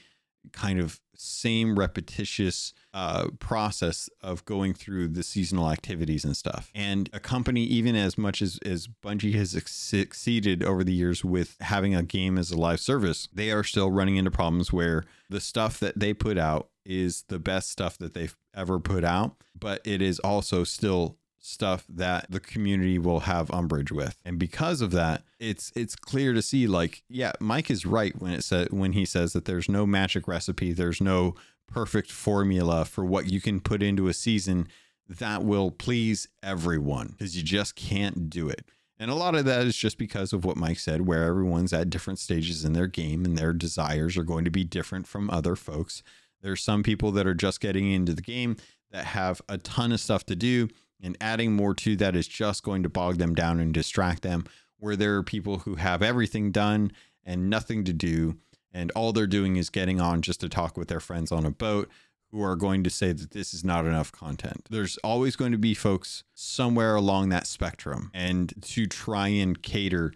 [0.51, 6.71] kind of same repetitious uh, process of going through the seasonal activities and stuff.
[6.73, 11.57] And a company, even as much as, as Bungie has succeeded over the years with
[11.61, 15.39] having a game as a live service, they are still running into problems where the
[15.39, 19.79] stuff that they put out is the best stuff that they've ever put out, but
[19.85, 24.17] it is also still stuff that the community will have umbrage with.
[24.23, 28.31] And because of that, it's it's clear to see like yeah, Mike is right when
[28.31, 31.35] it said when he says that there's no magic recipe, there's no
[31.67, 34.67] perfect formula for what you can put into a season
[35.09, 38.63] that will please everyone because you just can't do it.
[38.97, 41.89] And a lot of that is just because of what Mike said, where everyone's at
[41.89, 45.55] different stages in their game and their desires are going to be different from other
[45.55, 46.03] folks.
[46.41, 48.57] There's some people that are just getting into the game
[48.91, 50.69] that have a ton of stuff to do
[51.01, 54.45] and adding more to that is just going to bog them down and distract them.
[54.77, 56.91] Where there are people who have everything done
[57.23, 58.37] and nothing to do,
[58.73, 61.51] and all they're doing is getting on just to talk with their friends on a
[61.51, 61.89] boat
[62.31, 64.65] who are going to say that this is not enough content.
[64.69, 70.13] There's always going to be folks somewhere along that spectrum, and to try and cater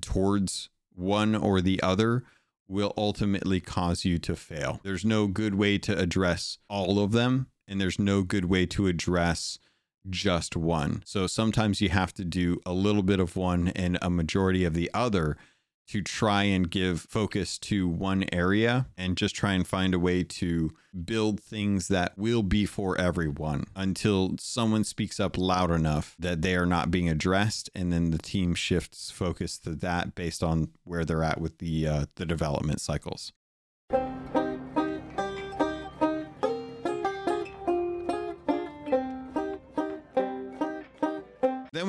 [0.00, 2.24] towards one or the other
[2.68, 4.80] will ultimately cause you to fail.
[4.82, 8.88] There's no good way to address all of them, and there's no good way to
[8.88, 9.58] address
[10.10, 11.02] just one.
[11.04, 14.74] So sometimes you have to do a little bit of one and a majority of
[14.74, 15.36] the other
[15.88, 20.22] to try and give focus to one area and just try and find a way
[20.22, 20.72] to
[21.04, 26.54] build things that will be for everyone until someone speaks up loud enough that they
[26.54, 31.04] are not being addressed and then the team shifts focus to that based on where
[31.04, 33.32] they're at with the uh, the development cycles.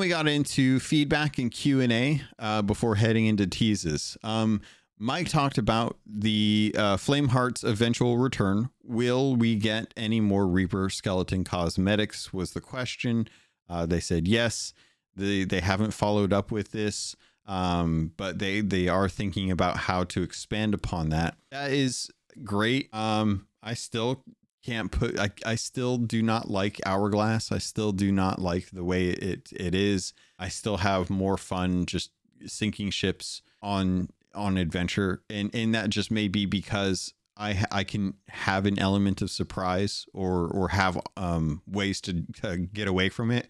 [0.04, 4.18] We got into feedback and Q and A uh, before heading into teases.
[4.22, 4.60] Um,
[5.00, 8.70] Mike talked about the uh, Flameheart's eventual return.
[8.84, 12.34] Will we get any more Reaper skeleton cosmetics?
[12.34, 13.30] Was the question.
[13.70, 14.74] Uh, they said yes.
[15.16, 17.16] They they haven't followed up with this,
[17.46, 21.38] um, but they they are thinking about how to expand upon that.
[21.50, 22.12] That is
[22.44, 22.94] great.
[22.94, 24.22] Um, I still
[24.64, 27.52] can't put I, I still do not like hourglass.
[27.52, 30.14] I still do not like the way it it is.
[30.40, 32.12] I still have more fun just
[32.46, 35.22] sinking ships on on adventure.
[35.30, 40.06] And and that just may be because i i can have an element of surprise
[40.14, 43.50] or or have um ways to, to get away from it.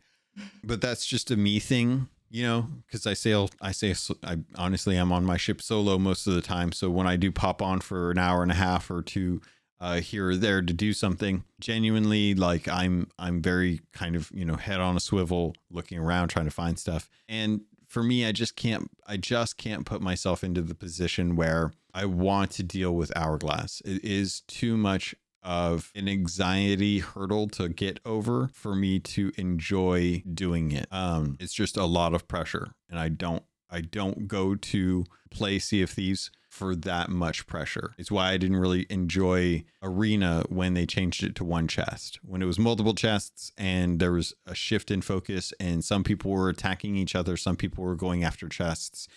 [0.63, 4.95] But that's just a me thing you know because i sail i say i honestly
[4.95, 6.71] i'm on my ship solo most of the time.
[6.71, 9.41] So when i do pop on for an hour and a half or two
[9.79, 11.43] uh, here or there to do something.
[11.59, 16.29] Genuinely, like I'm, I'm very kind of you know head on a swivel, looking around,
[16.29, 17.09] trying to find stuff.
[17.27, 21.73] And for me, I just can't, I just can't put myself into the position where
[21.93, 23.81] I want to deal with hourglass.
[23.85, 25.13] It is too much
[25.43, 30.87] of an anxiety hurdle to get over for me to enjoy doing it.
[30.89, 35.59] Um, it's just a lot of pressure, and I don't, I don't go to play
[35.59, 37.95] Sea of Thieves for that much pressure.
[37.97, 42.19] It's why I didn't really enjoy Arena when they changed it to one chest.
[42.23, 46.29] When it was multiple chests and there was a shift in focus and some people
[46.29, 49.07] were attacking each other, some people were going after chests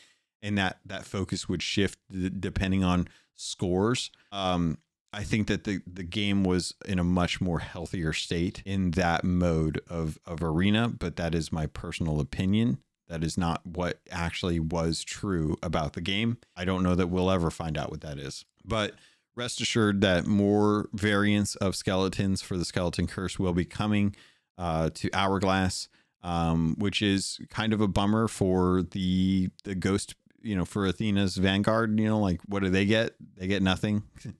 [0.43, 1.99] and that that focus would shift
[2.41, 4.11] depending on scores.
[4.33, 4.79] Um
[5.13, 9.25] I think that the, the game was in a much more healthier state in that
[9.25, 12.79] mode of, of arena, but that is my personal opinion.
[13.09, 16.39] That is not what actually was true about the game.
[16.57, 18.45] I don't know that we'll ever find out what that is.
[18.65, 18.95] But
[19.37, 24.17] rest assured that more variants of skeletons for the skeleton curse will be coming
[24.59, 25.89] uh, to Hourglass,
[26.23, 30.15] um, which is kind of a bummer for the the ghost.
[30.43, 31.99] You know, for Athena's Vanguard.
[31.99, 33.15] You know, like what do they get?
[33.37, 34.05] They get nothing.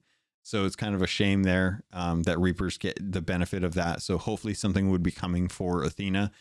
[0.47, 4.01] So it's kind of a shame there um, that Reapers get the benefit of that.
[4.01, 6.31] So hopefully something would be coming for Athena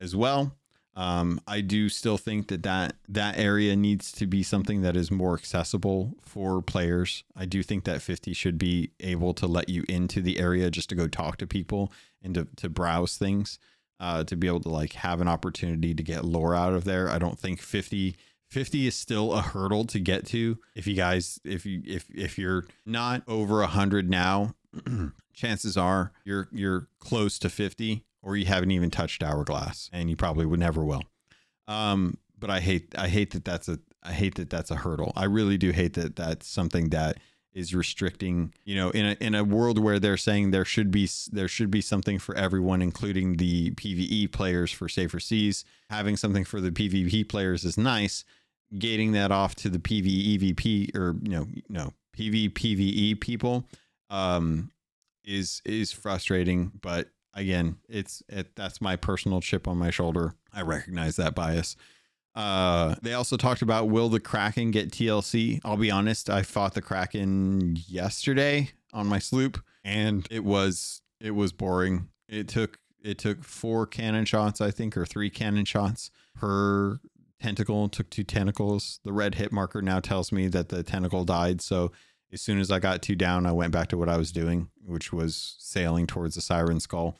[0.00, 0.56] as well.
[0.96, 5.10] Um, I do still think that, that that area needs to be something that is
[5.10, 7.22] more accessible for players.
[7.36, 10.88] I do think that 50 should be able to let you into the area just
[10.88, 11.92] to go talk to people
[12.22, 13.58] and to, to browse things,
[14.00, 17.10] uh, to be able to like have an opportunity to get lore out of there.
[17.10, 18.16] I don't think 50
[18.48, 20.56] 50 is still a hurdle to get to.
[20.74, 24.54] If you guys if you if if you're not over 100 now,
[25.34, 30.16] chances are you're you're close to 50 or you haven't even touched Hourglass, and you
[30.16, 31.04] probably would never will.
[31.68, 35.12] Um, but I hate I hate that that's a I hate that that's a hurdle.
[35.14, 37.18] I really do hate that that's something that
[37.54, 41.08] is restricting you know in a in a world where they're saying there should be
[41.32, 46.44] there should be something for everyone including the PvE players for safer seas having something
[46.44, 48.26] for the PvP players is nice
[48.78, 53.64] gating that off to the PvEVP or you know no PvPvE people
[54.10, 54.70] um
[55.24, 60.62] is is frustrating but again it's it that's my personal chip on my shoulder I
[60.62, 61.76] recognize that bias
[62.36, 65.58] uh, they also talked about will the Kraken get TLC?
[65.64, 71.30] I'll be honest, I fought the Kraken yesterday on my sloop, and it was it
[71.30, 72.08] was boring.
[72.28, 77.00] It took it took four cannon shots, I think, or three cannon shots per
[77.40, 77.88] tentacle.
[77.88, 79.00] Took two tentacles.
[79.02, 81.62] The red hit marker now tells me that the tentacle died.
[81.62, 81.90] So
[82.32, 84.70] as soon as I got two down, I went back to what I was doing,
[84.84, 87.18] which was sailing towards the siren skull.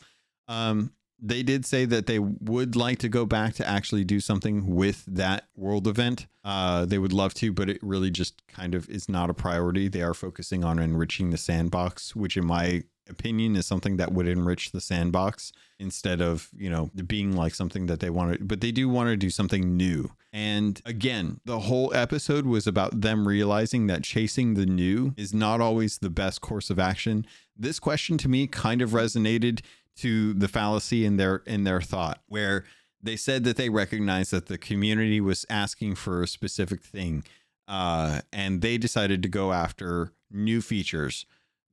[0.49, 4.75] Um, they did say that they would like to go back to actually do something
[4.75, 6.27] with that world event.
[6.45, 9.89] Uh, they would love to, but it really just kind of is not a priority.
[9.89, 14.29] They are focusing on enriching the sandbox, which, in my opinion, is something that would
[14.29, 18.61] enrich the sandbox instead of, you know, being like something that they want to, but
[18.61, 20.11] they do want to do something new.
[20.33, 25.61] And again, the whole episode was about them realizing that chasing the new is not
[25.61, 27.27] always the best course of action.
[27.57, 29.61] This question to me kind of resonated
[29.97, 32.65] to the fallacy in their in their thought where
[33.03, 37.25] they said that they recognized that the community was asking for a specific thing
[37.69, 41.25] uh, and they decided to go after new features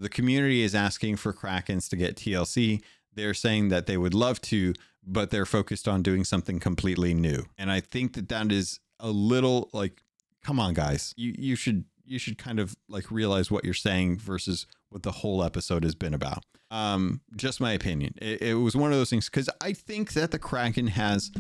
[0.04, 2.82] the community is asking for krakens to get tlc
[3.16, 4.74] they're saying that they would love to
[5.06, 9.10] but they're focused on doing something completely new and i think that that is a
[9.10, 10.02] little like
[10.44, 14.18] come on guys you you should you should kind of like realize what you're saying
[14.18, 16.44] versus what the whole episode has been about.
[16.72, 18.16] Um, just my opinion.
[18.22, 21.32] It, it was one of those things because I think that the Kraken has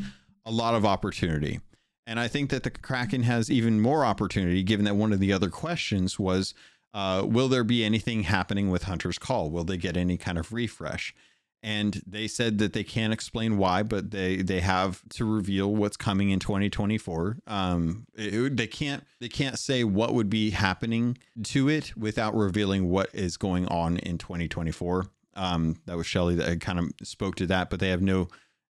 [0.45, 1.59] a lot of opportunity.
[2.05, 5.31] And I think that the Kraken has even more opportunity, given that one of the
[5.31, 6.53] other questions was
[6.93, 9.49] uh, Will there be anything happening with Hunter's Call?
[9.49, 11.13] Will they get any kind of refresh?
[11.63, 15.95] and they said that they can't explain why, but they they have to reveal what's
[15.95, 17.37] coming in 2024.
[17.47, 22.89] Um, it, they can't they can't say what would be happening to it without revealing
[22.89, 25.05] what is going on in 2024.
[25.35, 28.27] Um, that was Shelly that kind of spoke to that, but they have no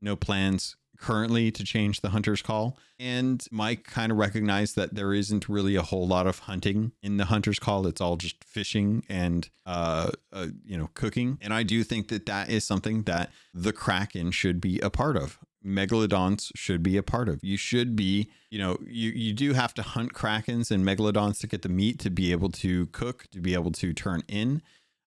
[0.00, 2.78] no plans currently to change the hunter's call.
[2.98, 7.16] And Mike kind of recognized that there isn't really a whole lot of hunting in
[7.16, 7.86] the hunter's call.
[7.86, 11.38] It's all just fishing and, uh, uh, you know, cooking.
[11.42, 15.16] And I do think that that is something that the Kraken should be a part
[15.16, 15.38] of.
[15.64, 17.42] Megalodons should be a part of.
[17.42, 21.48] You should be, you know, you, you do have to hunt krakens and megalodons to
[21.48, 24.62] get the meat to be able to cook, to be able to turn in.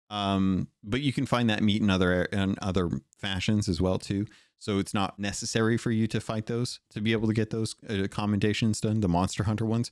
[0.10, 4.26] Um, but you can find that meat in other in other fashions as well too.
[4.60, 7.76] So it's not necessary for you to fight those to be able to get those
[7.90, 9.90] uh, commendations done, the Monster Hunter ones.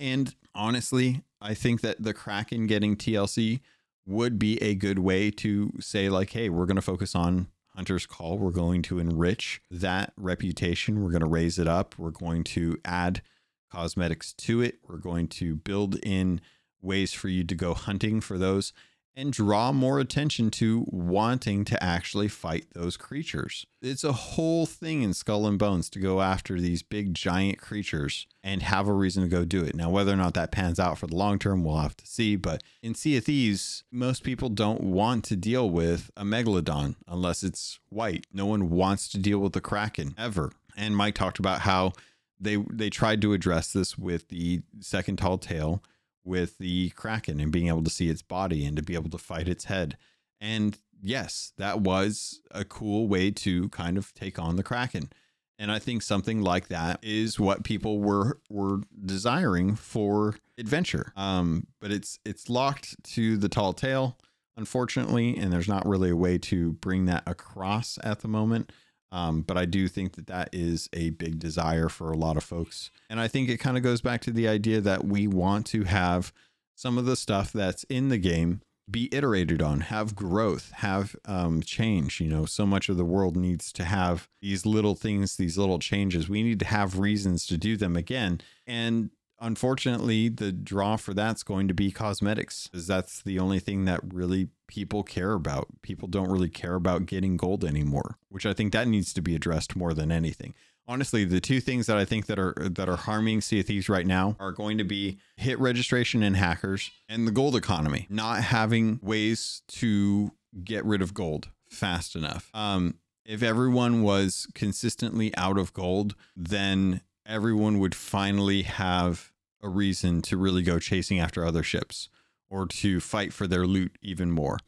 [0.00, 3.60] And honestly, I think that the Kraken getting TLC
[4.06, 8.06] would be a good way to say, like, hey, we're going to focus on Hunter's
[8.06, 8.38] Call.
[8.38, 11.02] We're going to enrich that reputation.
[11.02, 11.94] We're going to raise it up.
[11.96, 13.22] We're going to add
[13.70, 14.78] cosmetics to it.
[14.88, 16.40] We're going to build in
[16.82, 18.72] ways for you to go hunting for those
[19.16, 23.66] and draw more attention to wanting to actually fight those creatures.
[23.82, 28.26] It's a whole thing in Skull and Bones to go after these big giant creatures
[28.42, 29.74] and have a reason to go do it.
[29.74, 32.36] Now, whether or not that pans out for the long term, we'll have to see.
[32.36, 37.42] But in Sea of Thieves, most people don't want to deal with a megalodon unless
[37.42, 38.26] it's white.
[38.32, 40.52] No one wants to deal with the Kraken ever.
[40.76, 41.92] And Mike talked about how
[42.40, 45.82] they they tried to address this with the second tall tale
[46.30, 49.18] with the Kraken and being able to see its body and to be able to
[49.18, 49.98] fight its head.
[50.40, 55.10] And yes, that was a cool way to kind of take on the Kraken.
[55.58, 61.12] And I think something like that is what people were were desiring for adventure.
[61.16, 64.16] Um, but it's it's locked to the tall tale,
[64.56, 68.72] unfortunately, and there's not really a way to bring that across at the moment.
[69.12, 72.44] Um, but I do think that that is a big desire for a lot of
[72.44, 72.90] folks.
[73.08, 75.84] And I think it kind of goes back to the idea that we want to
[75.84, 76.32] have
[76.76, 81.62] some of the stuff that's in the game be iterated on, have growth, have um,
[81.62, 82.20] change.
[82.20, 85.78] You know, so much of the world needs to have these little things, these little
[85.78, 86.28] changes.
[86.28, 88.40] We need to have reasons to do them again.
[88.66, 89.10] And
[89.40, 94.00] unfortunately, the draw for that's going to be cosmetics, because that's the only thing that
[94.12, 95.68] really people care about.
[95.82, 99.34] People don't really care about getting gold anymore, which I think that needs to be
[99.34, 100.54] addressed more than anything.
[100.86, 103.88] Honestly, the two things that I think that are that are harming Sea of Thieves
[103.88, 108.42] right now are going to be hit registration and hackers and the gold economy, not
[108.42, 110.32] having ways to
[110.64, 112.50] get rid of gold fast enough.
[112.54, 119.32] Um, if everyone was consistently out of gold, then everyone would finally have
[119.62, 122.08] a reason to really go chasing after other ships
[122.50, 124.58] or to fight for their loot even more.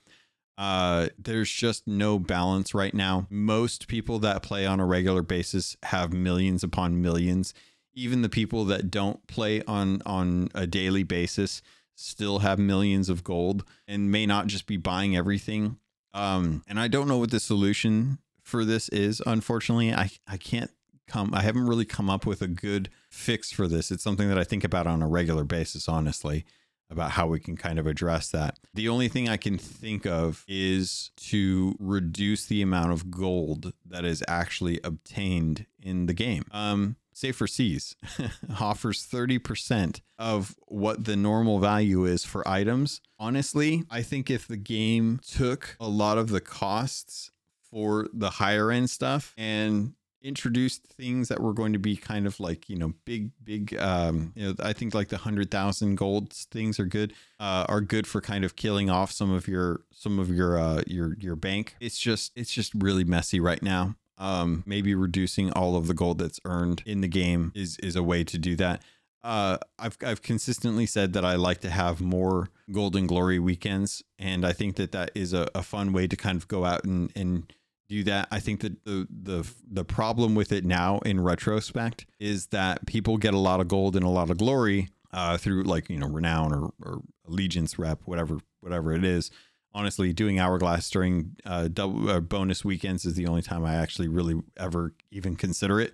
[0.56, 3.26] Uh, there's just no balance right now.
[3.28, 7.52] Most people that play on a regular basis have millions upon millions.
[7.94, 11.62] Even the people that don't play on on a daily basis
[11.94, 15.78] still have millions of gold and may not just be buying everything.
[16.14, 19.20] Um, and I don't know what the solution for this is.
[19.26, 20.70] Unfortunately, I I can't
[21.12, 21.34] come.
[21.34, 23.90] I haven't really come up with a good fix for this.
[23.90, 26.44] It's something that I think about on a regular basis, honestly
[26.92, 28.58] about how we can kind of address that.
[28.74, 34.04] The only thing I can think of is to reduce the amount of gold that
[34.04, 36.44] is actually obtained in the game.
[36.52, 37.96] Um, Safer Seas
[38.60, 43.00] offers 30% of what the normal value is for items.
[43.18, 47.30] Honestly, I think if the game took a lot of the costs
[47.70, 52.38] for the higher end stuff and introduced things that were going to be kind of
[52.38, 56.78] like you know big big um you know i think like the 100000 gold things
[56.78, 60.28] are good uh are good for kind of killing off some of your some of
[60.30, 61.76] your uh your your bank.
[61.80, 63.96] It's just it's just really messy right now.
[64.18, 68.02] Um maybe reducing all of the gold that's earned in the game is is a
[68.02, 68.82] way to do that.
[69.24, 74.44] Uh, I've I've consistently said that I like to have more Golden Glory weekends, and
[74.44, 77.12] I think that that is a, a fun way to kind of go out and
[77.14, 77.52] and
[77.92, 78.26] do that.
[78.30, 83.18] I think that the the the problem with it now in retrospect is that people
[83.18, 86.08] get a lot of gold and a lot of glory uh, through like you know
[86.08, 89.30] renown or, or allegiance rep whatever whatever it is.
[89.74, 94.08] Honestly, doing hourglass during uh, double uh, bonus weekends is the only time I actually
[94.08, 95.92] really ever even consider it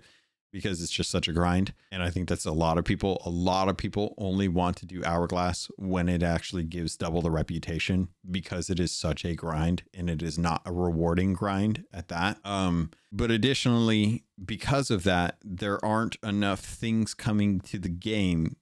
[0.51, 1.73] because it's just such a grind.
[1.91, 3.21] And I think that's a lot of people.
[3.25, 7.31] A lot of people only want to do Hourglass when it actually gives double the
[7.31, 12.07] reputation because it is such a grind and it is not a rewarding grind at
[12.09, 12.39] that.
[12.45, 18.55] Um, but additionally, because of that, there aren't enough things coming to the game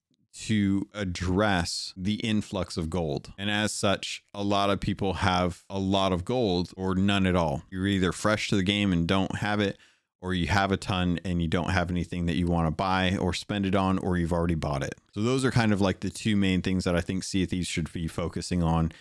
[0.45, 3.33] to address the influx of gold.
[3.39, 7.35] And as such, a lot of people have a lot of gold or none at
[7.35, 7.63] all.
[7.71, 9.77] You're either fresh to the game and don't have it,
[10.21, 13.15] or you have a ton and you don't have anything that you want to buy
[13.17, 14.95] or spend it on, or you've already bought it.
[15.13, 17.67] So those are kind of like the two main things that I think Sea Thieves
[17.67, 18.91] should be focusing on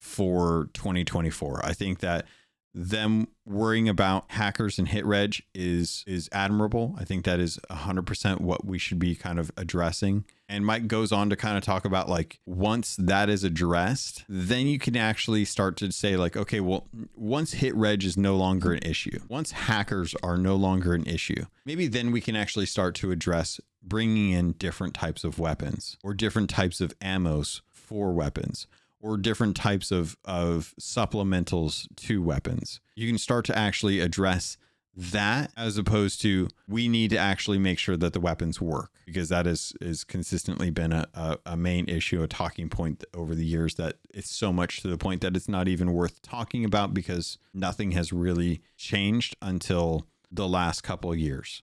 [0.00, 1.64] for 2024.
[1.64, 2.26] I think that
[2.74, 6.94] them worrying about hackers and hit reg is is admirable.
[6.98, 10.24] I think that is 100% what we should be kind of addressing.
[10.48, 14.66] And Mike goes on to kind of talk about like once that is addressed, then
[14.66, 18.72] you can actually start to say like okay, well once hit reg is no longer
[18.72, 22.94] an issue, once hackers are no longer an issue, maybe then we can actually start
[22.96, 28.66] to address bringing in different types of weapons or different types of ammos for weapons
[29.02, 32.80] or different types of, of supplementals to weapons.
[32.94, 34.56] You can start to actually address
[34.94, 39.30] that as opposed to we need to actually make sure that the weapons work because
[39.30, 43.44] that is is consistently been a, a, a, main issue a talking point over the
[43.44, 46.92] years that it's so much to the point that it's not even worth talking about
[46.92, 51.62] because nothing has really changed until the last couple of years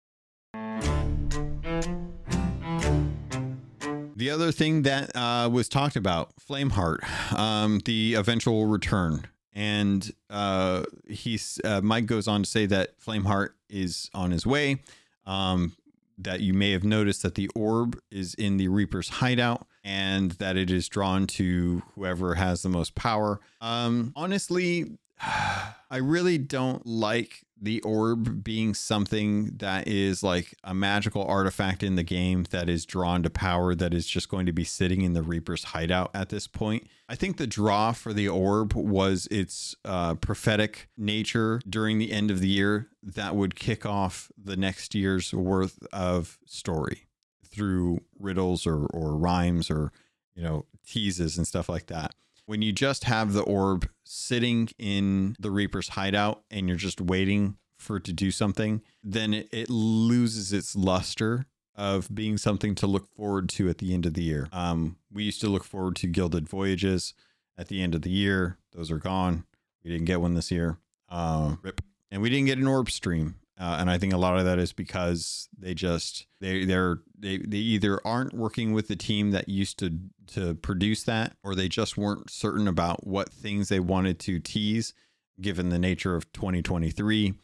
[4.24, 7.04] The other thing that uh, was talked about, Flameheart,
[7.38, 9.28] um, the eventual return.
[9.52, 14.82] And uh, he's uh, Mike goes on to say that Flameheart is on his way.
[15.26, 15.76] Um,
[16.18, 20.56] that you may have noticed that the orb is in the Reaper's hideout and that
[20.56, 23.42] it is drawn to whoever has the most power.
[23.60, 31.24] Um, honestly, I really don't like the orb being something that is like a magical
[31.24, 34.66] artifact in the game that is drawn to power that is just going to be
[34.66, 36.86] sitting in the Reaper's hideout at this point.
[37.08, 42.30] I think the draw for the orb was its uh, prophetic nature during the end
[42.32, 47.08] of the year that would kick off the next year's worth of story
[47.48, 49.94] through riddles or, or rhymes or,
[50.36, 52.14] you know, teases and stuff like that
[52.46, 57.58] when you just have the orb sitting in the Reaper's hideout and you're just waiting
[57.78, 61.46] for it to do something, then it, it loses its luster
[61.76, 64.48] of being something to look forward to at the end of the year.
[64.52, 67.14] Um, we used to look forward to Gilded Voyages
[67.58, 68.58] at the end of the year.
[68.74, 69.46] Those are gone.
[69.84, 70.78] We didn't get one this year.
[71.10, 71.82] Uh, rip.
[72.12, 74.58] And we didn't get an orb stream uh, and I think a lot of that
[74.58, 79.48] is because they just they they're they, they either aren't working with the team that
[79.48, 84.20] used to to produce that, or they just weren't certain about what things they wanted
[84.20, 84.94] to tease,
[85.40, 87.36] given the nature of 2023,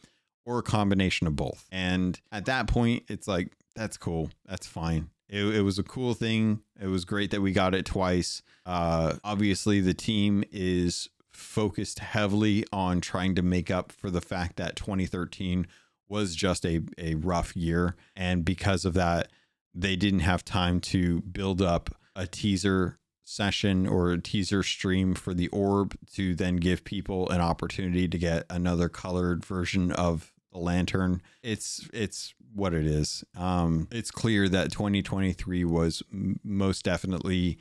[0.44, 1.68] or a combination of both.
[1.70, 5.10] And at that point, it's like that's cool, that's fine.
[5.28, 6.62] It, it was a cool thing.
[6.80, 8.42] It was great that we got it twice.
[8.66, 14.56] Uh, obviously, the team is focused heavily on trying to make up for the fact
[14.56, 15.68] that 2013
[16.10, 17.96] was just a, a rough year.
[18.14, 19.28] And because of that,
[19.74, 25.32] they didn't have time to build up a teaser session or a teaser stream for
[25.32, 30.58] the orb to then give people an opportunity to get another colored version of the
[30.58, 31.22] lantern.
[31.42, 33.22] It's it's what it is.
[33.36, 37.58] Um, it's clear that 2023 was m- most definitely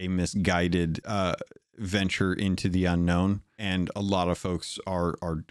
[0.00, 1.34] a misguided uh,
[1.76, 5.44] venture into the unknown, and a lot of folks are are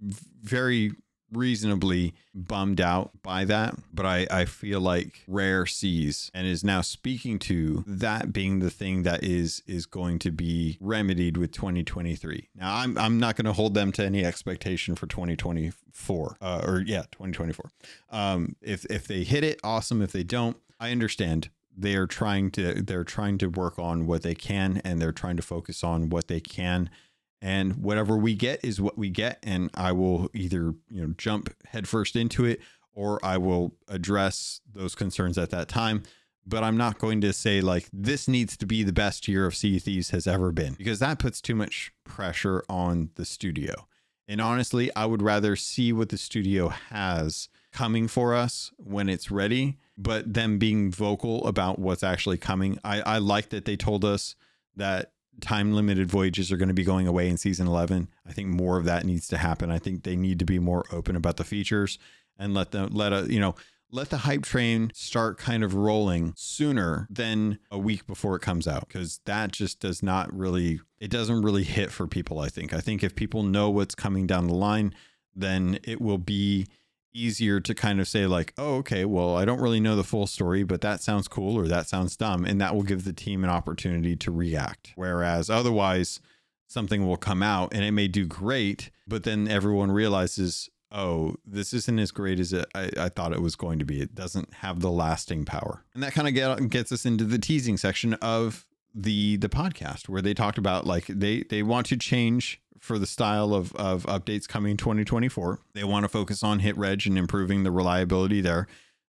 [0.00, 0.92] very
[1.32, 3.76] reasonably bummed out by that.
[3.92, 8.70] But I, I feel like Rare sees and is now speaking to that being the
[8.70, 12.48] thing that is is going to be remedied with 2023.
[12.54, 16.82] Now I'm I'm not going to hold them to any expectation for 2024 uh, or
[16.86, 17.70] yeah 2024.
[18.10, 20.02] Um, if if they hit it, awesome.
[20.02, 24.22] If they don't, I understand they are trying to they're trying to work on what
[24.22, 26.90] they can and they're trying to focus on what they can
[27.40, 31.54] and whatever we get is what we get and i will either you know jump
[31.66, 32.60] headfirst into it
[32.92, 36.02] or i will address those concerns at that time.
[36.46, 39.54] But i'm not going to say like this needs to be the best year of
[39.54, 43.86] sea thieves has ever been because that puts too much pressure on the studio.
[44.26, 49.30] And honestly i would rather see what the studio has coming for us when it's
[49.30, 52.78] ready but them being vocal about what's actually coming.
[52.84, 54.36] I, I like that they told us
[54.76, 58.48] that time limited voyages are going to be going away in season 11 i think
[58.48, 59.70] more of that needs to happen.
[59.70, 61.98] I think they need to be more open about the features
[62.38, 63.54] and let them let a you know
[63.90, 68.68] let the hype train start kind of rolling sooner than a week before it comes
[68.68, 72.72] out because that just does not really it doesn't really hit for people i think.
[72.72, 74.94] I think if people know what's coming down the line
[75.34, 76.66] then it will be
[77.14, 80.26] easier to kind of say like oh okay well i don't really know the full
[80.26, 83.44] story but that sounds cool or that sounds dumb and that will give the team
[83.44, 84.92] an opportunity to react.
[84.94, 86.20] Whereas otherwise
[86.66, 91.72] something will come out and it may do great but then everyone realizes oh this
[91.72, 94.00] isn't as great as it, I, I thought it was going to be.
[94.00, 95.84] It doesn't have the lasting power.
[95.94, 100.08] And that kind of get, gets us into the teasing section of the the podcast
[100.08, 104.04] where they talked about like they they want to change for the style of of
[104.04, 105.60] updates coming 2024.
[105.74, 108.66] They want to focus on hit reg and improving the reliability there.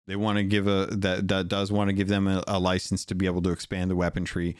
[0.07, 3.05] They want to give a that that does want to give them a, a license
[3.05, 4.55] to be able to expand the weapon tree.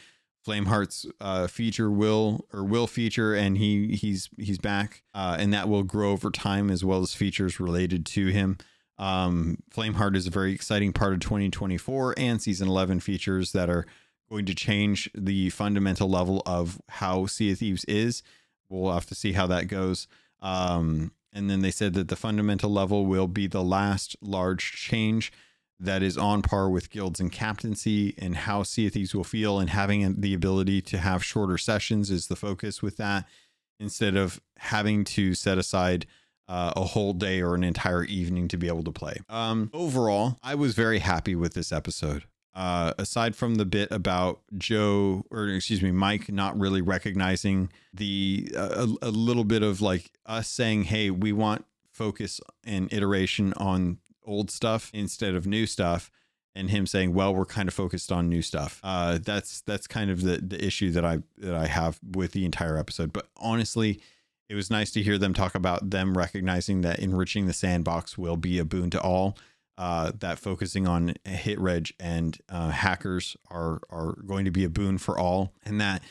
[0.45, 5.68] Flameheart's uh, feature will or will feature, and he he's he's back, uh, and that
[5.68, 8.57] will grow over time as well as features related to him.
[8.98, 13.85] Um, Flameheart is a very exciting part of 2024 and season 11 features that are
[14.30, 18.24] going to change the fundamental level of how Sea of Thieves is.
[18.70, 20.08] We'll have to see how that goes.
[20.41, 25.32] Um, and then they said that the fundamental level will be the last large change
[25.80, 29.60] that is on par with guilds and captaincy and how Sea of Thieves will feel.
[29.60, 33.26] And having the ability to have shorter sessions is the focus with that
[33.80, 36.08] instead of having to set aside
[36.48, 39.20] uh, a whole day or an entire evening to be able to play.
[39.30, 42.24] Um, overall, I was very happy with this episode
[42.58, 48.52] uh, aside from the bit about Joe or excuse me, Mike not really recognizing the
[48.58, 53.54] uh, a, a little bit of like us saying, "Hey, we want focus and iteration
[53.54, 56.10] on old stuff instead of new stuff,"
[56.56, 60.10] and him saying, "Well, we're kind of focused on new stuff." Uh, that's that's kind
[60.10, 63.14] of the the issue that I that I have with the entire episode.
[63.14, 64.02] But honestly,
[64.50, 68.36] it was nice to hear them talk about them recognizing that enriching the sandbox will
[68.36, 69.38] be a boon to all
[69.78, 74.70] uh, that focusing on hit reg and uh, hackers are are going to be a
[74.70, 76.04] boon for all, and that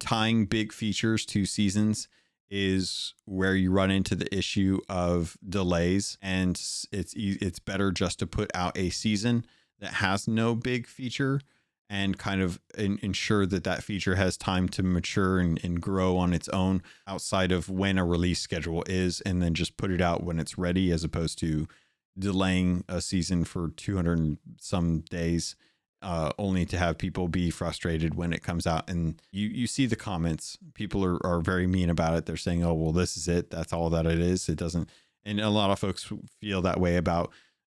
[0.00, 2.08] tying big features to seasons
[2.50, 6.60] is where you run into the issue of delays, and
[6.92, 9.44] it's it's better just to put out a season
[9.80, 11.40] that has no big feature
[11.90, 16.16] and kind of in, ensure that that feature has time to mature and, and grow
[16.16, 20.00] on its own outside of when a release schedule is and then just put it
[20.00, 21.68] out when it's ready as opposed to
[22.18, 25.56] delaying a season for 200 some days
[26.02, 28.88] uh, only to have people be frustrated when it comes out.
[28.90, 30.58] And you you see the comments.
[30.74, 32.26] People are, are very mean about it.
[32.26, 33.50] They're saying oh well this is it.
[33.50, 34.48] That's all that it is.
[34.48, 34.88] It doesn't
[35.24, 37.32] and a lot of folks feel that way about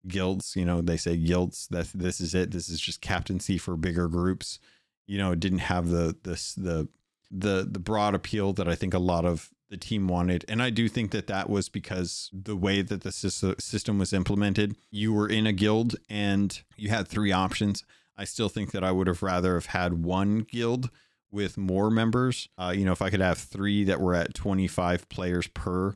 [0.08, 2.52] guilds you know they say guilds that this is it.
[2.52, 4.60] This is just captaincy for bigger groups.
[5.06, 6.88] You know it didn't have the this the
[7.30, 10.44] the the broad appeal that i think a lot of the team wanted.
[10.48, 14.76] And I do think that that was because the way that the system was implemented,
[14.90, 17.84] you were in a guild and you had three options.
[18.16, 20.90] I still think that I would have rather have had one guild
[21.30, 22.48] with more members.
[22.58, 25.94] Uh, you know, if I could have three that were at 25 players per,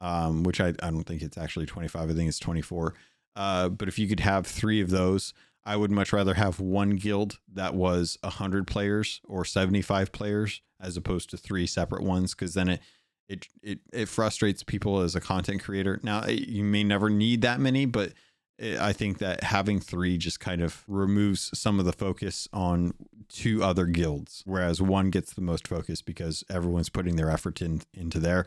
[0.00, 2.94] um, which I, I don't think it's actually 25, I think it's 24.
[3.34, 5.34] Uh, but if you could have three of those,
[5.64, 10.96] I would much rather have one guild that was 100 players or 75 players as
[10.96, 12.80] opposed to three separate ones because then it
[13.28, 16.00] it it it frustrates people as a content creator.
[16.02, 18.12] Now you may never need that many, but
[18.60, 22.94] I think that having three just kind of removes some of the focus on
[23.28, 27.82] two other guilds, whereas one gets the most focus because everyone's putting their effort in
[27.92, 28.46] into there.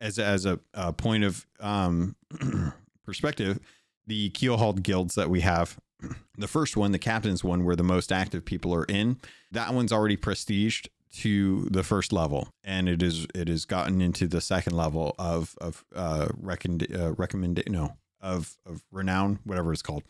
[0.00, 2.16] As as a, a point of um,
[3.04, 3.58] perspective,
[4.06, 5.78] the Keelhauled guilds that we have,
[6.38, 9.18] the first one, the captain's one, where the most active people are in,
[9.52, 14.26] that one's already prestiged to the first level, and it is it has gotten into
[14.26, 19.82] the second level of of uh, recommend uh, recommend no of of renown, whatever it's
[19.82, 20.04] called.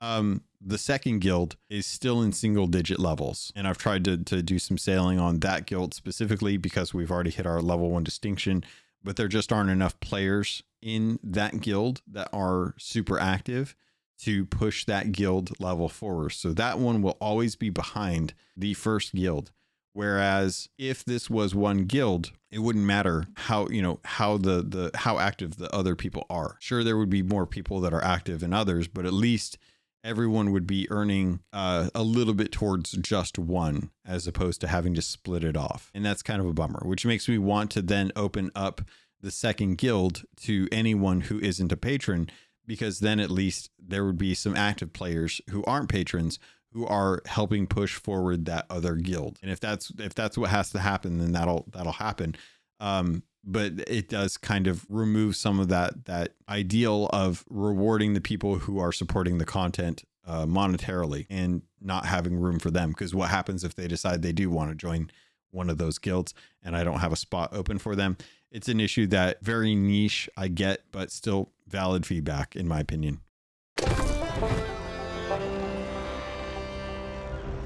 [0.00, 4.42] Um, the second guild is still in single digit levels, and I've tried to to
[4.42, 8.64] do some sailing on that guild specifically because we've already hit our level one distinction,
[9.02, 13.74] but there just aren't enough players in that guild that are super active
[14.18, 16.30] to push that guild level forward.
[16.30, 19.50] So that one will always be behind the first guild.
[19.94, 24.90] Whereas if this was one guild, it wouldn't matter how you know how the the
[24.94, 26.56] how active the other people are.
[26.60, 29.56] Sure, there would be more people that are active than others, but at least
[30.02, 34.94] everyone would be earning uh, a little bit towards just one as opposed to having
[34.94, 35.90] to split it off.
[35.94, 38.82] And that's kind of a bummer, which makes me want to then open up
[39.20, 42.28] the second guild to anyone who isn't a patron
[42.66, 46.38] because then at least there would be some active players who aren't patrons
[46.74, 49.38] who are helping push forward that other guild.
[49.42, 52.34] And if that's if that's what has to happen, then that'll that'll happen.
[52.80, 58.20] Um, but it does kind of remove some of that that ideal of rewarding the
[58.20, 62.90] people who are supporting the content uh, monetarily and not having room for them.
[62.90, 65.10] Because what happens if they decide they do want to join
[65.52, 68.16] one of those guilds and I don't have a spot open for them?
[68.50, 73.20] It's an issue that very niche I get, but still valid feedback in my opinion.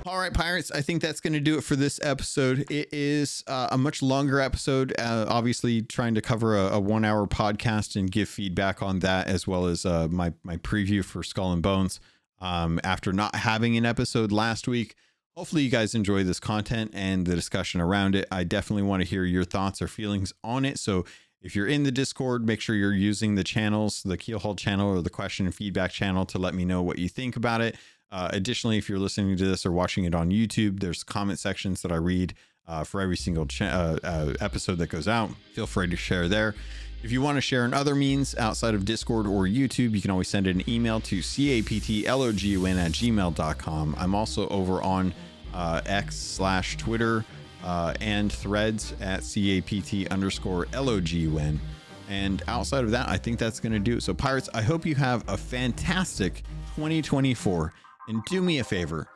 [0.09, 0.71] All right, pirates.
[0.71, 2.61] I think that's going to do it for this episode.
[2.71, 4.95] It is uh, a much longer episode.
[4.99, 9.47] Uh, obviously, trying to cover a, a, one-hour podcast and give feedback on that, as
[9.47, 12.01] well as uh, my my preview for Skull and Bones.
[12.41, 14.95] Um, after not having an episode last week,
[15.37, 18.27] hopefully you guys enjoy this content and the discussion around it.
[18.33, 20.79] I definitely want to hear your thoughts or feelings on it.
[20.79, 21.05] So
[21.43, 25.03] if you're in the Discord, make sure you're using the channels, the Keelhaul channel or
[25.03, 27.77] the question and feedback channel to let me know what you think about it.
[28.11, 31.83] Uh, additionally, if you're listening to this or watching it on YouTube, there's comment sections
[31.83, 32.35] that I read
[32.67, 35.31] uh, for every single uh, uh episode that goes out.
[35.55, 36.55] Feel free to share there.
[37.03, 40.11] If you want to share in other means outside of Discord or YouTube, you can
[40.11, 43.95] always send an email to captlogun at gmail.com.
[43.97, 45.15] I'm also over on
[45.55, 47.25] uh, X slash Twitter
[47.63, 51.59] uh, and threads at capt underscore logun.
[52.09, 54.03] And outside of that, I think that's going to do it.
[54.03, 56.43] So, Pirates, I hope you have a fantastic
[56.75, 57.73] 2024
[58.09, 59.09] and do me a favor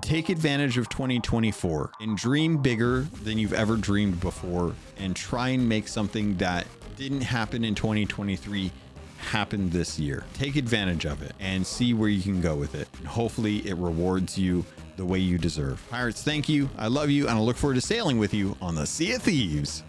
[0.00, 5.68] take advantage of 2024 and dream bigger than you've ever dreamed before and try and
[5.68, 6.66] make something that
[6.96, 8.70] didn't happen in 2023
[9.18, 10.24] happen this year.
[10.34, 12.88] Take advantage of it and see where you can go with it.
[12.98, 14.64] And hopefully, it rewards you
[14.96, 15.82] the way you deserve.
[15.90, 16.68] Pirates, thank you.
[16.76, 19.22] I love you, and I look forward to sailing with you on the Sea of
[19.22, 19.82] Thieves.